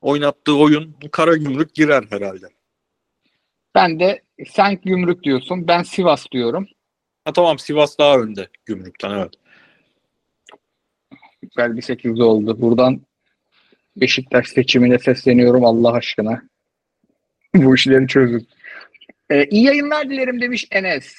[0.00, 2.46] oynattığı oyun kara gümrük girer herhalde.
[3.74, 5.68] Ben de sen Gümrük diyorsun.
[5.68, 6.68] Ben Sivas diyorum.
[7.30, 9.32] Ha tamam Sivas daha önde gümrükten evet.
[11.42, 12.60] Güzel bir 8 oldu.
[12.60, 13.00] Buradan
[13.96, 16.42] Beşiktaş seçimine sesleniyorum Allah aşkına.
[17.54, 18.48] Bu işleri çözün.
[19.30, 21.14] Ee, iyi yayınlar dilerim demiş Enes.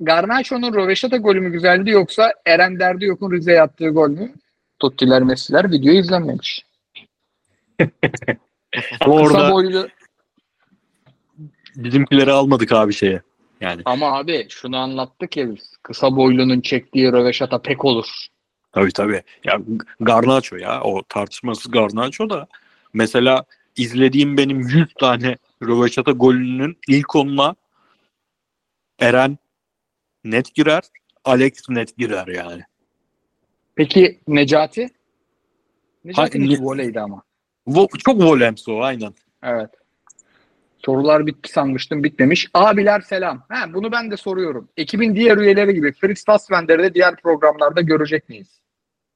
[0.00, 4.32] Garnacho'nun Roveşata golü mü güzeldi yoksa Eren Derdi yokun Rize'ye attığı gol mü?
[4.78, 6.66] Tottiler Messi'ler video izlenmemiş.
[9.06, 9.88] Orada boylu
[11.76, 13.22] bizimkileri almadık abi şeye.
[13.60, 15.76] Yani ama abi şunu anlattık ya biz.
[15.82, 18.06] Kısa boylunun çektiği Roveşata pek olur.
[18.72, 19.22] tabii tabii.
[19.44, 19.60] Ya
[20.00, 22.46] Garnacho ya o tartışmasız Garnacho da
[22.92, 23.44] mesela
[23.76, 27.54] izlediğim benim 100 tane Röveşata golünün ilk onuna
[28.98, 29.38] Eren
[30.24, 30.82] net girer,
[31.24, 32.62] Alex net girer yani.
[33.74, 34.88] Peki Necati?
[36.04, 37.22] Necati'nin ne- voleydi ama.
[37.66, 39.14] Vo- çok volemsi o aynen.
[39.42, 39.70] Evet.
[40.84, 42.48] Sorular bitti sanmıştım bitmemiş.
[42.54, 43.42] Abiler selam.
[43.48, 44.68] Ha, bunu ben de soruyorum.
[44.76, 48.60] Ekibin diğer üyeleri gibi Fritz Fassbender'i de diğer programlarda görecek miyiz?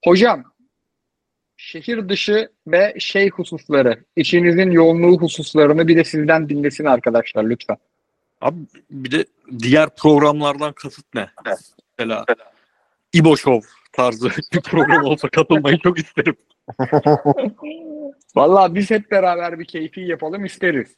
[0.04, 0.44] Hocam
[1.60, 7.76] şehir dışı ve şey hususları, içinizin yoğunluğu hususlarını bir de sizden dinlesin arkadaşlar lütfen.
[8.40, 8.56] Abi
[8.90, 9.24] bir de
[9.58, 11.30] diğer programlardan kasıt ne?
[11.98, 12.24] Mesela
[13.12, 16.36] İbo Show tarzı bir program olsa katılmayı çok isterim.
[18.36, 20.96] Vallahi biz hep beraber bir keyfi yapalım isteriz.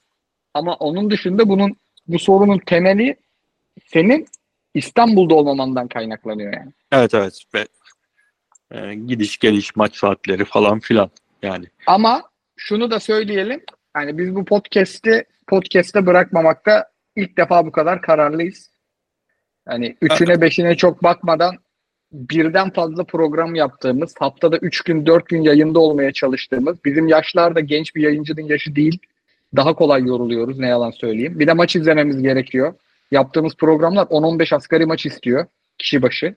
[0.54, 1.76] Ama onun dışında bunun
[2.08, 3.16] bu sorunun temeli
[3.86, 4.26] senin
[4.74, 6.72] İstanbul'da olmamandan kaynaklanıyor yani.
[6.92, 7.66] Evet evet ve
[8.70, 11.10] e, gidiş geliş maç saatleri falan filan
[11.42, 11.66] yani.
[11.86, 12.22] Ama
[12.56, 13.60] şunu da söyleyelim.
[13.96, 18.70] Yani biz bu podcast'i podcast'te bırakmamakta ilk defa bu kadar kararlıyız.
[19.68, 21.56] Yani üçüne beşine çok bakmadan
[22.12, 27.60] birden fazla program yaptığımız, haftada üç gün dört gün yayında olmaya çalıştığımız, bizim yaşlar da
[27.60, 28.98] genç bir yayıncının yaşı değil.
[29.56, 31.38] Daha kolay yoruluyoruz ne yalan söyleyeyim.
[31.38, 32.74] Bir de maç izlememiz gerekiyor.
[33.10, 35.46] Yaptığımız programlar 10-15 asgari maç istiyor
[35.78, 36.34] kişi başı.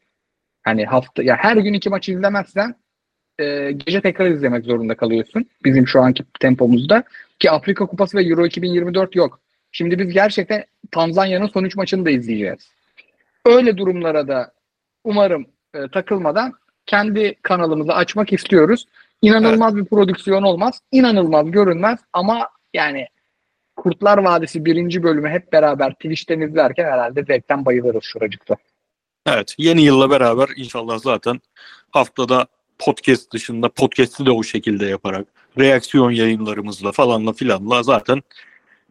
[0.63, 2.75] Hani hafta ya her gün iki maç izlemezsen
[3.39, 5.45] e, gece tekrar izlemek zorunda kalıyorsun.
[5.63, 7.03] Bizim şu anki tempomuzda.
[7.39, 9.39] Ki Afrika Kupası ve Euro 2024 yok.
[9.71, 12.71] Şimdi biz gerçekten Tanzanya'nın son üç maçını da izleyeceğiz.
[13.45, 14.51] Öyle durumlara da
[15.03, 16.53] umarım e, takılmadan
[16.85, 18.85] kendi kanalımızı açmak istiyoruz.
[19.21, 20.81] İnanılmaz bir prodüksiyon olmaz.
[20.91, 23.07] İnanılmaz görünmez ama yani
[23.75, 28.55] Kurtlar Vadisi birinci bölümü hep beraber Twitch'ten izlerken herhalde zevkten bayılırız şuracıkta.
[29.27, 31.41] Evet yeni yılla beraber inşallah zaten
[31.91, 32.47] haftada
[32.79, 35.27] podcast dışında podcast'i de o şekilde yaparak
[35.59, 38.21] reaksiyon yayınlarımızla falanla filanla zaten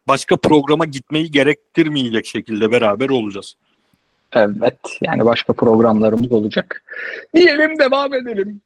[0.08, 3.54] başka programa gitmeyi gerektirmeyecek şekilde beraber olacağız.
[4.32, 4.78] Evet.
[5.00, 6.84] Yani başka programlarımız olacak.
[7.34, 8.60] Diyelim devam edelim.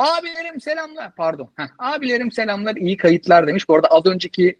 [0.00, 1.14] Abilerim selamlar.
[1.16, 1.50] Pardon.
[1.56, 2.76] Heh, abilerim selamlar.
[2.76, 3.68] iyi kayıtlar demiş.
[3.68, 4.58] Bu arada az önceki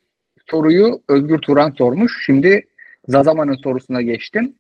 [0.51, 2.23] soruyu Özgür Turan sormuş.
[2.27, 2.67] Şimdi
[3.09, 4.55] Zazaman'ın sorusuna geçtim.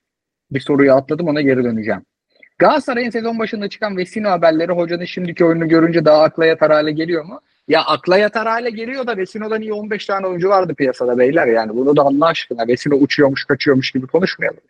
[0.50, 2.00] Bir soruyu atladım ona geri döneceğim.
[2.58, 7.24] Galatasaray'ın sezon başında çıkan Vesino haberleri hocanın şimdiki oyununu görünce daha akla yatar hale geliyor
[7.24, 7.40] mu?
[7.68, 11.76] Ya akla yatar hale geliyor da Vesino'dan iyi 15 tane oyuncu vardı piyasada beyler yani.
[11.76, 14.60] Bunu da Allah aşkına Vesino uçuyormuş kaçıyormuş gibi konuşmayalım.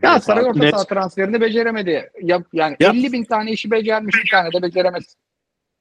[0.00, 0.74] Galatasaray orta Net.
[0.74, 2.10] saha transferini beceremedi.
[2.22, 5.16] Ya, yani Ya- 50 bin tane işi becermiş bir tane de beceremez.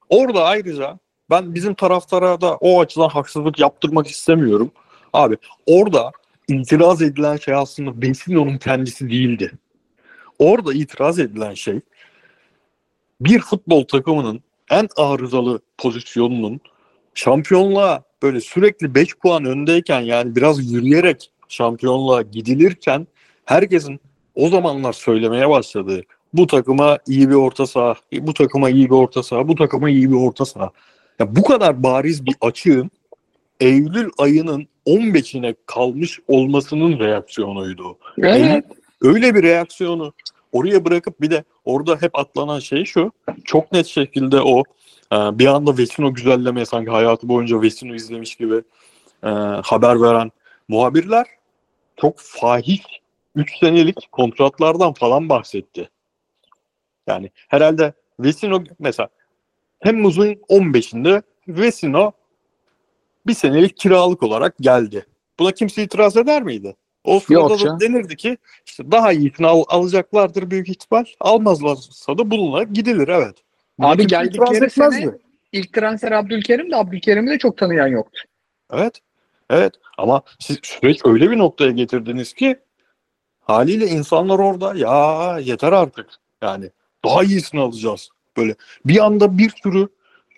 [0.10, 4.72] Orada ayrıca ben bizim taraftara da o açıdan haksızlık yaptırmak istemiyorum.
[5.14, 6.12] Abi orada
[6.48, 9.52] itiraz edilen şey aslında Vesino'nun kendisi değildi.
[10.40, 11.80] Orada itiraz edilen şey
[13.22, 16.60] bir futbol takımının en arızalı pozisyonunun
[17.14, 23.08] şampiyonluğa böyle sürekli 5 puan öndeyken yani biraz yürüyerek şampiyonluğa gidilirken
[23.52, 24.00] herkesin
[24.36, 26.02] o zamanlar söylemeye başladığı
[26.34, 30.12] bu takıma iyi bir orta saha, bu takıma iyi bir orta saha, bu takıma iyi
[30.12, 30.72] bir orta saha.
[31.20, 32.92] Ya bu kadar bariz bir açığın
[33.60, 37.98] Eylül ayının 15'ine kalmış olmasının reaksiyonuydu.
[38.18, 38.66] Evet.
[39.02, 40.14] Öyle bir reaksiyonu
[40.52, 43.12] oraya bırakıp bir de orada hep atlanan şey şu.
[43.46, 44.64] Çok net şekilde o
[45.14, 48.56] e, bir anda Vesino güzellemeye sanki hayatı boyunca Vesino izlemiş gibi
[49.24, 49.30] e,
[49.64, 50.32] haber veren
[50.68, 51.26] muhabirler
[51.98, 53.01] çok fahiş
[53.36, 55.90] 3 senelik kontratlardan falan bahsetti.
[57.08, 59.10] Yani herhalde Vesino mesela
[59.84, 62.12] Temmuz'un 15'inde Vesino
[63.28, 65.06] bir senelik kiralık olarak geldi.
[65.40, 66.76] Buna kimse itiraz eder miydi?
[67.04, 71.06] O sırada da denirdi ki işte daha iyisini al- alacaklardır büyük ihtimal.
[71.20, 73.36] Almazlarsa da bununla gidilir evet.
[73.80, 75.20] Buna Abi geldikleri itiraz sene etmezdi.
[75.52, 78.22] ilk transfer Abdülkerim de Abdülkerim'i de çok tanıyan yoktu.
[78.74, 79.00] Evet.
[79.50, 79.74] Evet.
[79.98, 82.60] Ama siz süreç öyle bir noktaya getirdiniz ki
[83.52, 86.10] haliyle insanlar orada ya yeter artık.
[86.42, 86.70] Yani
[87.06, 88.10] daha iyisini alacağız.
[88.38, 88.56] Böyle
[88.86, 89.88] bir anda bir sürü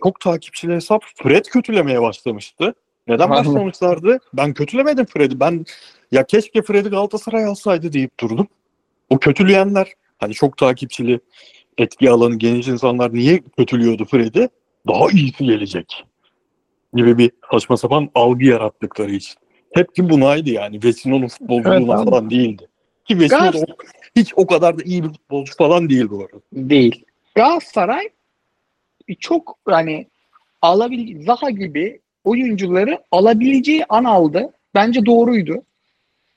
[0.03, 2.73] çok takipçili hesap Fred kötülemeye başlamıştı.
[3.07, 4.19] Neden başlamışlardı?
[4.33, 5.39] Ben kötülemedim Fred'i.
[5.39, 5.65] Ben
[6.11, 8.47] ya keşke Fred'i Galatasaray alsaydı deyip durdum.
[9.09, 11.19] O kötüleyenler hani çok takipçili
[11.77, 14.49] etki alanı geniş insanlar niye kötülüyordu Fred'i?
[14.87, 16.05] Daha iyisi gelecek
[16.93, 19.35] gibi bir saçma sapan algı yarattıkları için.
[19.73, 20.83] Hepsi bunaydı yani.
[20.83, 22.67] Vesino'nun futbolculuğuna Evet falan değildi.
[23.05, 23.65] Ki Gaz- o-
[24.15, 26.37] hiç o kadar da iyi bir futbolcu falan değil bu arada.
[26.53, 27.05] Değil.
[27.35, 28.09] Galatasaray
[29.19, 30.07] çok hani
[30.61, 34.53] alabil Zaha gibi oyuncuları alabileceği an aldı.
[34.75, 35.63] Bence doğruydu.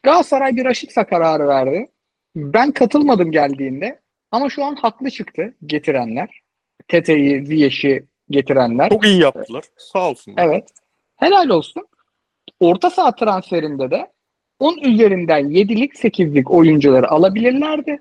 [0.03, 1.89] Galatasaray bir Raşitsa kararı verdi.
[2.37, 6.41] Ben katılmadım geldiğinde ama şu an haklı çıktı getirenler.
[6.89, 8.91] Tete'yi, Ziyech'i getirenler.
[8.91, 9.65] Çok iyi yaptılar.
[9.77, 10.45] Sağ olsunlar.
[10.47, 10.69] Evet.
[11.17, 11.87] Helal olsun.
[12.61, 14.11] Orta saha transferinde de
[14.61, 17.99] 10 üzerinden 7'lik 8'lik oyuncuları alabilirlerdi.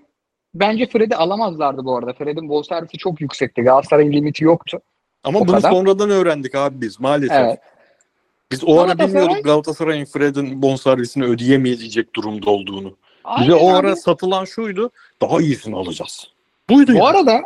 [0.53, 2.13] Bence Fred'i alamazlardı bu arada.
[2.13, 3.61] Fred'in bonservisi çok yüksekti.
[3.61, 4.81] Galatasaray'ın limiti yoktu.
[5.23, 5.71] Ama O bunu kadar.
[5.71, 7.37] sonradan öğrendik abi biz maalesef.
[7.37, 7.59] Evet.
[8.51, 12.87] Biz o ara Galatasaray- bilmiyorduk Galatasaray'ın Fred'in bonservisini ödeyemeyecek durumda olduğunu.
[13.39, 13.75] Bize Aynen o abi.
[13.75, 14.89] ara satılan şuydu.
[15.21, 16.27] Daha iyisini alacağız.
[16.69, 17.03] Buydu Bu yani.
[17.07, 17.41] arada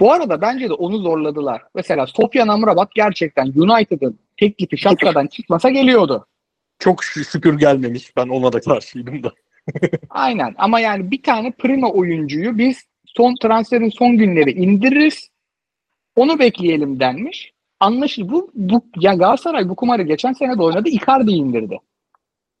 [0.00, 1.62] bu arada bence de onu zorladılar.
[1.74, 6.26] Mesela Sofyan Amrabat gerçekten United'ın teklifi şapkadan çıkmasa geliyordu.
[6.82, 8.16] Çok şü- şükür gelmemiş.
[8.16, 9.32] Ben ona da karşıydım da.
[10.10, 15.30] Aynen ama yani bir tane prima oyuncuyu biz son transferin son günleri indiririz.
[16.16, 17.52] Onu bekleyelim denmiş.
[17.80, 20.88] Anlaşıl bu, bu ya Galatasaray bu kumarı geçen sene de oynadı.
[20.88, 21.78] Icardi indirdi.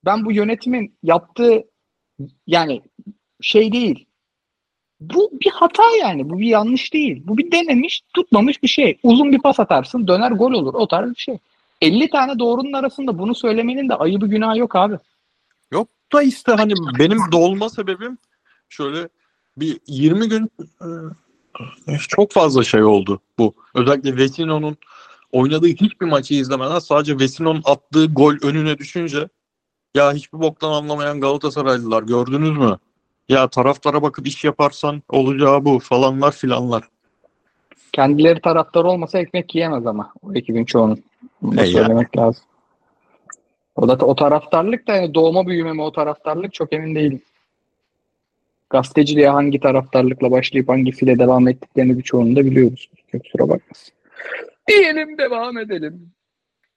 [0.04, 1.64] Ben bu yönetimin yaptığı
[2.46, 2.82] yani
[3.40, 4.06] şey değil.
[5.00, 6.30] Bu bir hata yani.
[6.30, 7.22] Bu bir yanlış değil.
[7.24, 8.98] Bu bir denemiş, tutmamış bir şey.
[9.02, 10.74] Uzun bir pas atarsın, döner gol olur.
[10.74, 11.38] O tarz bir şey.
[11.82, 14.96] 50 tane doğrunun arasında bunu söylemenin de ayıbı günahı yok abi.
[15.72, 18.18] Yok da işte hani benim dolma sebebim
[18.68, 19.08] şöyle
[19.56, 20.50] bir 20 gün
[21.88, 23.54] e, çok fazla şey oldu bu.
[23.74, 24.76] Özellikle Vesino'nun
[25.32, 29.28] oynadığı hiçbir maçı izlemeden sadece Vesino'nun attığı gol önüne düşünce
[29.94, 32.78] ya hiçbir boktan anlamayan Galatasaraylılar gördünüz mü?
[33.28, 36.82] Ya taraftara bakıp iş yaparsan olacağı bu falanlar filanlar.
[37.92, 41.04] Kendileri taraftar olmasa ekmek yiyemez ama o ekibin çoğunun.
[41.42, 42.44] Bunu da E söylemek lazım.
[43.76, 47.22] O da o taraftarlık da yani doğma büyüme mi o taraftarlık çok emin değilim.
[48.70, 52.90] Gazeteciliğe hangi taraftarlıkla başlayıp hangisiyle devam ettiklerini birçoğunu da biliyoruz.
[53.12, 53.94] Kusura bakmasın.
[54.68, 56.10] Diyelim devam edelim.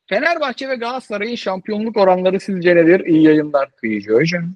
[0.08, 3.00] Fenerbahçe ve Galatasaray'ın şampiyonluk oranları sizce nedir?
[3.00, 3.70] İyi yayınlar
[4.10, 4.56] Hocam.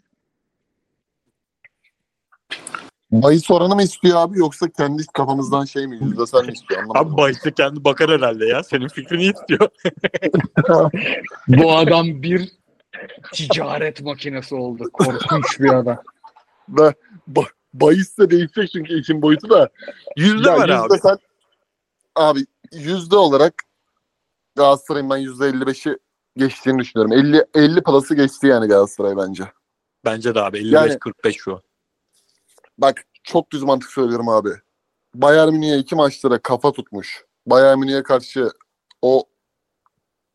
[3.11, 7.11] Bahis oranı mı istiyor abi yoksa kendi kafamızdan şey mi yüzdesel mi istiyor anlamadım.
[7.11, 8.63] Abi bahiste kendi bakar herhalde ya.
[8.63, 9.69] Senin fikrini istiyor.
[11.47, 12.51] Bu adam bir
[13.33, 14.83] ticaret makinesi oldu.
[14.93, 15.97] Korkunç bir adam.
[16.69, 16.93] Ve
[17.33, 19.69] ba- bahis de değişecek çünkü işin boyutu da.
[20.17, 20.81] Yüzde Ya var abi.
[20.93, 21.17] yüzdesel-
[22.15, 23.53] abi yüzde olarak
[24.55, 25.97] Galatasaray'ın ben yüzde 55'i
[26.37, 27.13] geçtiğini düşünüyorum.
[27.13, 29.43] 50 50 palası geçti yani Galatasaray bence.
[30.05, 30.57] Bence de abi.
[30.57, 31.61] 55-45 Yani- şu an.
[32.81, 34.49] Bak çok düz mantık söylüyorum abi.
[35.15, 37.25] Bayern Münih'e iki maçlara kafa tutmuş.
[37.45, 38.51] Bayern Münih'e karşı
[39.01, 39.23] o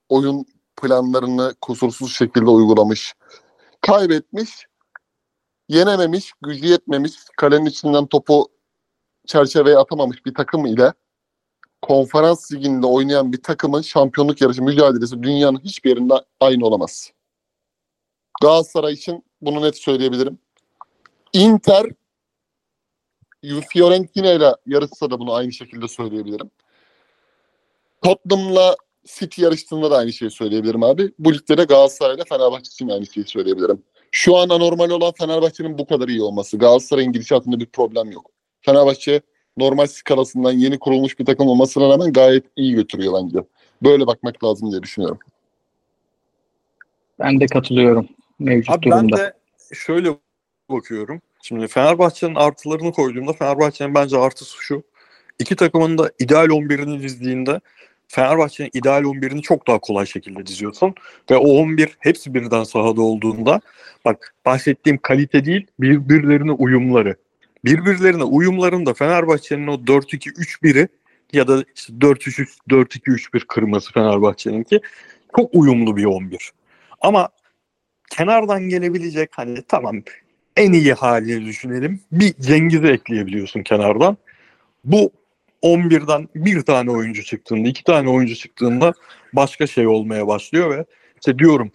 [0.08, 0.46] oyun
[0.82, 3.14] planlarını kusursuz şekilde uygulamış.
[3.80, 4.66] Kaybetmiş.
[5.68, 8.48] Yenememiş, gücü yetmemiş, kalenin içinden topu
[9.26, 10.92] çerçeveye atamamış bir takım ile
[11.82, 17.10] konferans liginde oynayan bir takımın şampiyonluk yarışı mücadelesi dünyanın hiçbir yerinde aynı olamaz.
[18.42, 20.38] Galatasaray için bunu net söyleyebilirim.
[21.32, 21.86] Inter
[23.72, 26.50] Fiorentina ile yarışsa da bunu aynı şekilde söyleyebilirim.
[28.02, 31.12] Tottenham'la City yarıştığında da aynı şeyi söyleyebilirim abi.
[31.18, 33.82] Bu ligde de Galatasaray ile Fenerbahçe için aynı şeyi söyleyebilirim.
[34.10, 36.58] Şu an anormal olan Fenerbahçe'nin bu kadar iyi olması.
[36.58, 38.30] Galatasaray'ın gidişatında bir problem yok.
[38.60, 39.20] Fenerbahçe
[39.56, 43.38] normal skalasından yeni kurulmuş bir takım olmasına rağmen gayet iyi götürüyor bence.
[43.82, 45.18] Böyle bakmak lazım diye düşünüyorum.
[47.18, 48.08] Ben de katılıyorum
[48.38, 49.16] mevcut Abi ben durumda.
[49.16, 49.34] de
[49.74, 50.16] şöyle
[50.70, 51.22] bakıyorum.
[51.46, 54.82] Şimdi Fenerbahçe'nin artılarını koyduğumda Fenerbahçe'nin bence artısı şu.
[55.38, 57.60] İki takımın da ideal 11'ini dizdiğinde
[58.08, 60.94] Fenerbahçe'nin ideal 11'ini çok daha kolay şekilde diziyorsun.
[61.30, 63.60] Ve o 11 hepsi birden sahada olduğunda
[64.04, 67.16] bak bahsettiğim kalite değil birbirlerine uyumları.
[67.64, 70.88] Birbirlerine uyumlarında Fenerbahçe'nin o 4-2-3-1'i
[71.32, 74.80] ya da işte 4-3-4-2-3-1 kırması Fenerbahçe'ninki
[75.36, 76.52] çok uyumlu bir 11.
[77.00, 77.28] Ama
[78.10, 80.02] kenardan gelebilecek hani tamam
[80.56, 82.00] en iyi halini düşünelim.
[82.12, 84.16] Bir Cengiz'i ekleyebiliyorsun kenardan.
[84.84, 85.12] Bu
[85.62, 88.92] 11'den bir tane oyuncu çıktığında, iki tane oyuncu çıktığında
[89.32, 91.70] başka şey olmaya başlıyor ve işte diyorum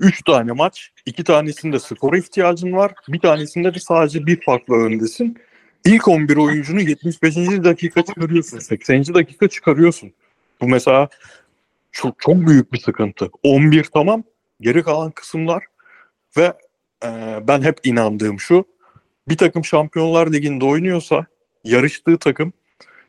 [0.00, 5.38] 3 tane maç, iki tanesinde skora ihtiyacın var, bir tanesinde de sadece bir farklı öndesin.
[5.84, 7.36] İlk 11 oyuncunu 75.
[7.36, 9.14] dakika çıkarıyorsun, 80.
[9.14, 10.12] dakika çıkarıyorsun.
[10.60, 11.08] Bu mesela
[11.92, 13.30] çok çok büyük bir sıkıntı.
[13.42, 14.22] 11 tamam,
[14.60, 15.64] geri kalan kısımlar
[16.36, 16.52] ve
[17.06, 18.64] e, ben hep inandığım şu
[19.28, 21.26] bir takım Şampiyonlar Ligi'nde oynuyorsa
[21.64, 22.52] yarıştığı takım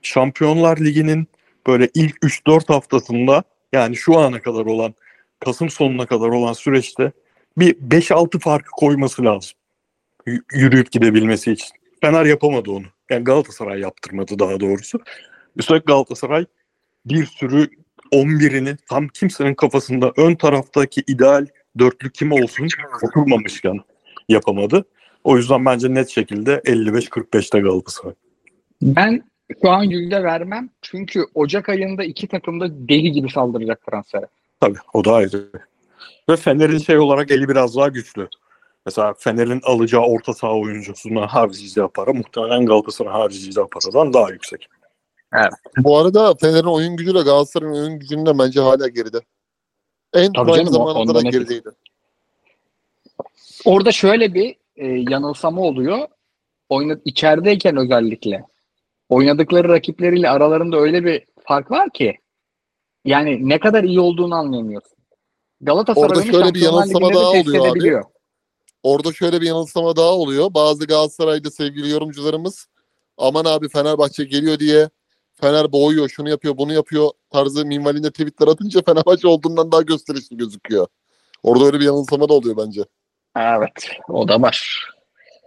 [0.01, 1.27] Şampiyonlar Ligi'nin
[1.67, 3.43] böyle ilk 3-4 haftasında
[3.73, 4.95] yani şu ana kadar olan
[5.39, 7.11] Kasım sonuna kadar olan süreçte
[7.57, 9.51] bir 5-6 farkı koyması lazım.
[10.27, 11.69] Y- yürüyüp gidebilmesi için.
[12.01, 12.85] Fener yapamadı onu.
[13.09, 14.99] Yani Galatasaray yaptırmadı daha doğrusu.
[15.55, 16.45] Üstelik Galatasaray
[17.05, 17.69] bir sürü
[18.11, 21.47] 11'ini tam kimsenin kafasında ön taraftaki ideal
[21.79, 22.67] dörtlü kim olsun
[23.03, 23.79] oturmamışken
[24.29, 24.85] yapamadı.
[25.23, 28.13] O yüzden bence net şekilde 55-45'te Galatasaray.
[28.81, 29.23] Ben
[29.61, 30.69] şu an yüzde vermem.
[30.81, 34.27] Çünkü Ocak ayında iki takım da deli gibi saldıracak transfere.
[34.59, 35.51] Tabii o da ayrı.
[36.29, 38.27] Ve Fener'in şey olarak eli biraz daha güçlü.
[38.85, 44.67] Mesela Fener'in alacağı orta saha oyuncusuna harcayacağı para muhtemelen Galatasaray harcayacağı paradan daha yüksek.
[45.77, 49.17] Bu arada Fener'in oyun gücüyle Galatasaray'ın oyun gücünden bence hala geride.
[50.13, 51.69] En Tabii prime canım, zamanında da gerideydi.
[53.65, 56.07] Orada şöyle bir e, yanılsama oluyor.
[56.69, 58.43] Oyna, içerideyken özellikle
[59.09, 62.17] oynadıkları rakipleriyle aralarında öyle bir fark var ki
[63.05, 64.97] yani ne kadar iyi olduğunu anlayamıyorsun.
[65.61, 68.01] Galatasaray Orada şöyle bir yanılsama daha oluyor abi.
[68.83, 70.53] Orada şöyle bir yanılsama daha oluyor.
[70.53, 72.67] Bazı Galatasaray'da sevgili yorumcularımız
[73.17, 74.89] aman abi Fenerbahçe geliyor diye
[75.41, 80.87] Fener boğuyor, şunu yapıyor, bunu yapıyor tarzı minvalinde tweetler atınca Fenerbahçe olduğundan daha gösterişli gözüküyor.
[81.43, 82.85] Orada öyle bir yanılsama da oluyor bence.
[83.37, 84.89] Evet, o da var.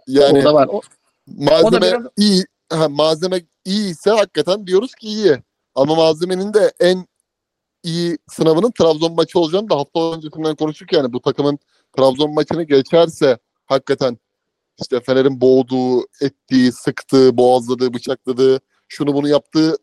[0.07, 0.67] Yani o da var.
[0.71, 0.81] O,
[1.27, 5.37] malzeme o da biraz- iyi, ha, malzeme iyi ise hakikaten diyoruz ki iyi.
[5.75, 7.05] Ama malzemenin de en
[7.83, 11.59] iyi sınavının Trabzon maçı olacağını da hafta öncesinden konuştuk yani bu takımın
[11.97, 14.17] Trabzon maçını geçerse hakikaten
[14.81, 18.59] işte Fener'in boğduğu, ettiği, sıktığı, boğazladığı, bıçakladığı,
[18.91, 19.77] şunu bunu yaptığı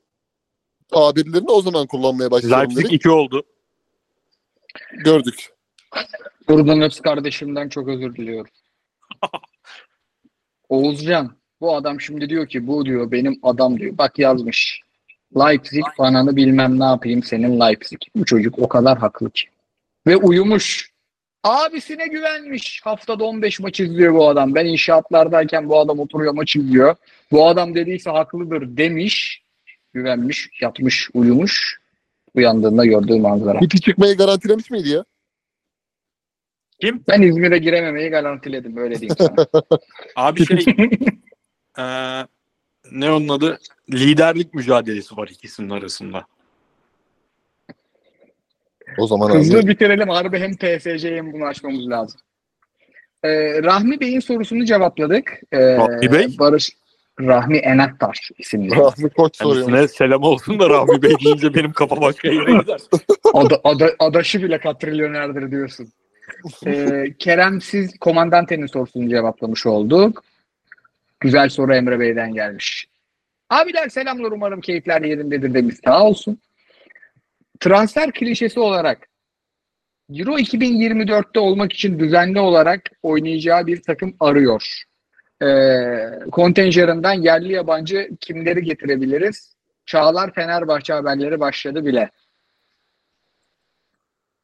[0.89, 2.93] tabirlerini o zaman kullanmaya başlayalım Leipzig dedik.
[2.93, 3.43] 2 oldu.
[4.93, 5.51] Gördük.
[6.49, 8.51] Buradan Öps kardeşimden çok özür diliyorum.
[10.69, 13.99] Oğuzcan bu adam şimdi diyor ki bu diyor benim adam diyor.
[13.99, 14.81] Bak yazmış.
[15.37, 18.01] Leipzig bananı bilmem ne yapayım senin Leipzig.
[18.17, 19.47] Bu çocuk o kadar haklı ki.
[20.07, 20.91] Ve uyumuş.
[21.49, 22.81] Abisine güvenmiş.
[22.85, 24.55] Haftada 15 maç izliyor bu adam.
[24.55, 26.97] Ben inşaatlardayken bu adam oturuyor maç izliyor.
[27.33, 29.43] Bu adam dediyse haklıdır demiş.
[29.93, 31.79] Güvenmiş, yatmış, uyumuş.
[32.35, 33.59] Uyandığında gördüğü manzara.
[33.59, 35.05] Kuti çıkmayı garantilemiş miydi ya?
[37.09, 39.47] Ben İzmir'e girememeyi garantiledim öyle diyeyim sana.
[40.17, 40.59] Abi şey
[41.79, 42.27] eee,
[42.93, 43.59] ne onun adı?
[43.93, 46.27] Liderlik mücadelesi var ikisinin arasında.
[48.99, 49.67] O zaman Hızlı abi.
[49.67, 50.09] bitirelim.
[50.09, 52.21] Harbi hem PSC hem bunu açmamız lazım.
[53.25, 55.41] Ee, Rahmi Bey'in sorusunu cevapladık.
[55.53, 56.39] Ee, Rahmi Bey?
[56.39, 56.71] Barış
[57.21, 58.77] Rahmi Enaktar isimli.
[58.77, 59.67] Rahmi Koç soruyor.
[59.67, 62.81] Kendisine selam olsun da Rahmi Bey deyince benim kafa başka yere gider.
[63.35, 65.89] Ada, ada, adaşı bile katrilyonerdir diyorsun.
[66.67, 70.25] Ee, Kerem siz komandantenin sorusunu cevaplamış olduk.
[71.21, 72.89] Güzel soru Emre Bey'den gelmiş.
[73.51, 75.75] Abiler selamlar umarım keyifler yerindedir demiş.
[75.85, 76.39] Sağ olsun.
[77.61, 79.09] Transfer klişesi olarak
[80.11, 84.83] Euro 2024'te olmak için düzenli olarak oynayacağı bir takım arıyor.
[85.43, 89.55] Ee, kontenjanından yerli yabancı kimleri getirebiliriz?
[89.87, 92.11] Çağlar Fenerbahçe haberleri başladı bile.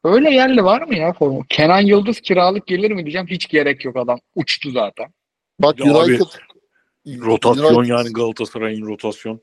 [0.05, 1.45] Öyle yerli var mı ya formu?
[1.49, 3.27] Kenan Yıldız kiralık gelir mi diyeceğim.
[3.27, 4.21] Hiç gerek yok adam.
[4.35, 5.07] Uçtu zaten.
[5.61, 6.27] Bak abi, United
[7.07, 9.41] Rotasyon United- yani Galatasaray'ın rotasyon.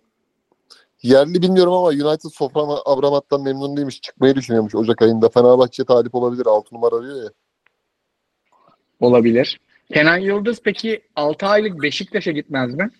[1.03, 4.01] Yerli bilmiyorum ama United Sofran Abramat'tan memnun değilmiş.
[4.01, 5.29] Çıkmayı düşünüyormuş Ocak ayında.
[5.29, 6.45] Fenerbahçe talip olabilir.
[6.45, 7.29] 6 numara diyor ya.
[8.99, 9.59] Olabilir.
[9.93, 12.91] Kenan Yıldız peki 6 aylık Beşiktaş'a gitmez mi?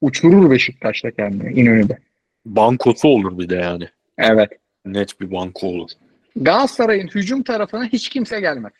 [0.00, 1.98] Uçurur Beşiktaş'ta kendini İnönü'de.
[2.46, 3.88] Bankosu olur bir de yani.
[4.18, 4.50] Evet.
[4.84, 5.90] Net bir banko olur.
[6.36, 8.72] Galatasaray'ın hücum tarafına hiç kimse gelmez.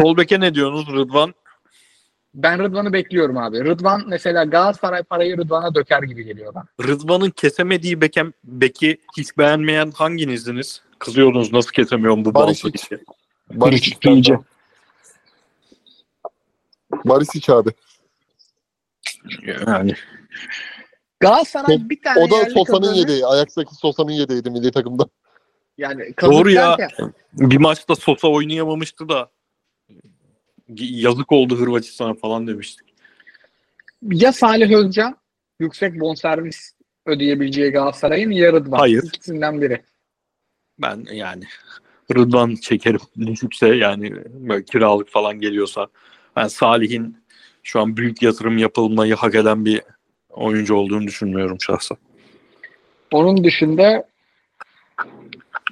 [0.00, 1.34] Sol beke ne diyorsunuz Rıdvan?
[2.34, 3.64] Ben Rıdvan'ı bekliyorum abi.
[3.64, 6.64] Rıdvan mesela Galatasaray parayı Rıdvan'a döker gibi geliyor bana.
[6.82, 10.82] Rıdvan'ın kesemediği bekem, beki hiç beğenmeyen hanginizdiniz?
[10.98, 12.64] Kızıyordunuz nasıl kesemiyorum bu Barisic.
[12.64, 13.00] Balta diye.
[13.60, 14.38] Barisic iyice.
[17.04, 17.70] Barisic abi.
[19.66, 19.94] Yani
[21.20, 22.96] Galatasaray bir tane O da yerli Sosa'nın kazanır.
[22.98, 23.26] yedeği.
[23.26, 25.06] Ajax'taki Sosa'nın yedeğiydi milli takımda.
[25.78, 26.78] Yani Doğru ya.
[26.78, 29.30] derken, bir maçta Sosa oynayamamıştı da
[30.76, 32.86] yazık oldu Hırvatistan'a falan demiştik.
[34.02, 35.16] ya Salih Özcan
[35.60, 36.72] yüksek bonservis
[37.06, 38.78] ödeyebileceği Galatasaray'ın ya Rıdvan.
[38.78, 39.02] Hayır.
[39.02, 39.82] İkisinden biri.
[40.78, 41.44] Ben yani
[42.14, 45.86] Rıdvan çekerim düşükse yani böyle kiralık falan geliyorsa
[46.36, 47.16] ben Salih'in
[47.62, 49.82] şu an büyük yatırım yapılmayı hak eden bir
[50.30, 51.98] oyuncu olduğunu düşünmüyorum şahsen.
[53.12, 54.08] Onun dışında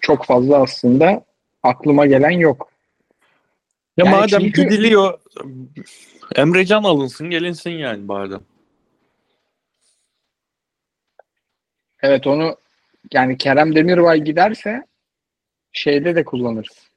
[0.00, 1.24] çok fazla aslında
[1.62, 2.70] aklıma gelen yok.
[3.96, 5.18] Ya Yani madem çünkü- gidiliyor
[6.36, 8.40] Emrecan alınsın gelinsin yani madem.
[12.02, 12.56] Evet onu
[13.12, 14.86] yani Kerem Demirbay giderse
[15.72, 16.90] şeyde de kullanırız.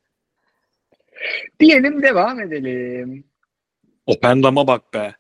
[1.60, 3.24] Diyelim devam edelim.
[4.06, 5.16] Opendam'a bak be.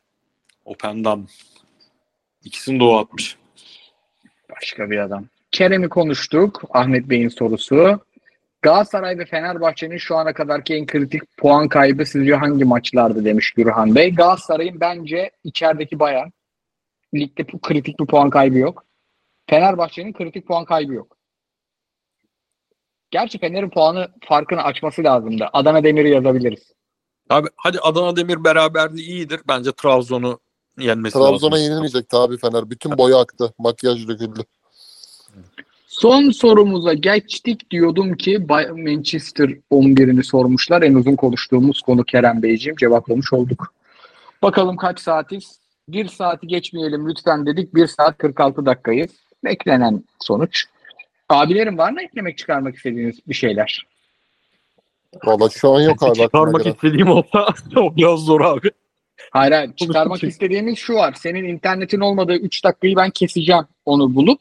[0.66, 1.28] Opendam.
[2.44, 3.38] İkisini de o atmış.
[4.50, 5.26] Başka bir adam.
[5.52, 6.62] Kerem'i konuştuk.
[6.70, 8.06] Ahmet Bey'in sorusu.
[8.64, 13.95] Galatasaray ve Fenerbahçe'nin şu ana kadarki en kritik puan kaybı sizce hangi maçlardı demiş Gürhan
[13.95, 14.15] Bey.
[14.15, 16.31] Galatasaray'ın bence içerideki bayan.
[17.15, 18.85] Ligde bu kritik bir puan kaybı yok.
[19.49, 21.18] Fenerbahçe'nin kritik puan kaybı yok.
[23.11, 25.49] Gerçi Fener'in puanı farkını açması lazımdı.
[25.53, 26.73] Adana Demir'i yazabiliriz.
[27.30, 29.41] Abi hadi Adana Demir beraberliği iyidir.
[29.48, 30.40] Bence Trabzon'u
[30.77, 31.64] yenmesi Trabzon'a lazım.
[31.65, 32.69] yenilmeyecekti abi Fener.
[32.69, 33.53] Bütün boyu aktı.
[33.57, 34.44] Makyaj döküldü.
[35.94, 40.82] Son sorumuza geçtik diyordum ki Manchester 11'ini sormuşlar.
[40.82, 43.74] En uzun konuştuğumuz konu Kerem Beyciğim cevaplamış olduk.
[44.41, 45.60] Bakalım kaç saatiz?
[45.88, 47.76] Bir saati geçmeyelim lütfen dedik.
[47.76, 49.11] Bir saat 46 dakikayız.
[49.44, 50.65] Beklenen sonuç.
[51.30, 53.88] Abilerim var mı eklemek çıkarmak istediğiniz bir şeyler?
[55.24, 56.20] Valla şu an yok abi.
[56.20, 58.72] Çıkarmak istediğim olsa o biraz zor abi.
[59.32, 59.76] Hayır hayır.
[59.76, 61.14] Çıkarmak istediğimiz şu var.
[61.18, 64.40] Senin internetin olmadığı 3 dakikayı ben keseceğim onu bulup.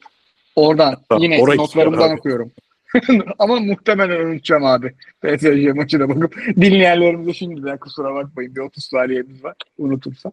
[0.56, 2.18] Oradan Tamam, yine notlarımdan abi.
[2.18, 2.52] okuyorum.
[3.38, 4.94] Ama muhtemelen unutacağım abi.
[5.22, 8.56] PSG maçına bakıp dinleyenlerimize şimdiden kusura bakmayın.
[8.56, 9.54] Bir 30 saniyemiz var.
[9.78, 10.32] Unutursam.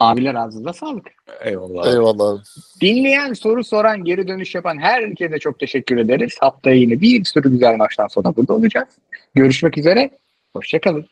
[0.00, 1.06] Abiler ağzınıza sağlık.
[1.44, 1.86] Eyvallah.
[1.86, 2.44] Eyvallah.
[2.80, 6.36] Dinleyen, soru soran, geri dönüş yapan herkese çok teşekkür ederiz.
[6.40, 8.88] Haftaya yine bir sürü güzel maçtan sonra burada olacağız.
[9.34, 10.10] Görüşmek üzere.
[10.52, 11.06] Hoşçakalın.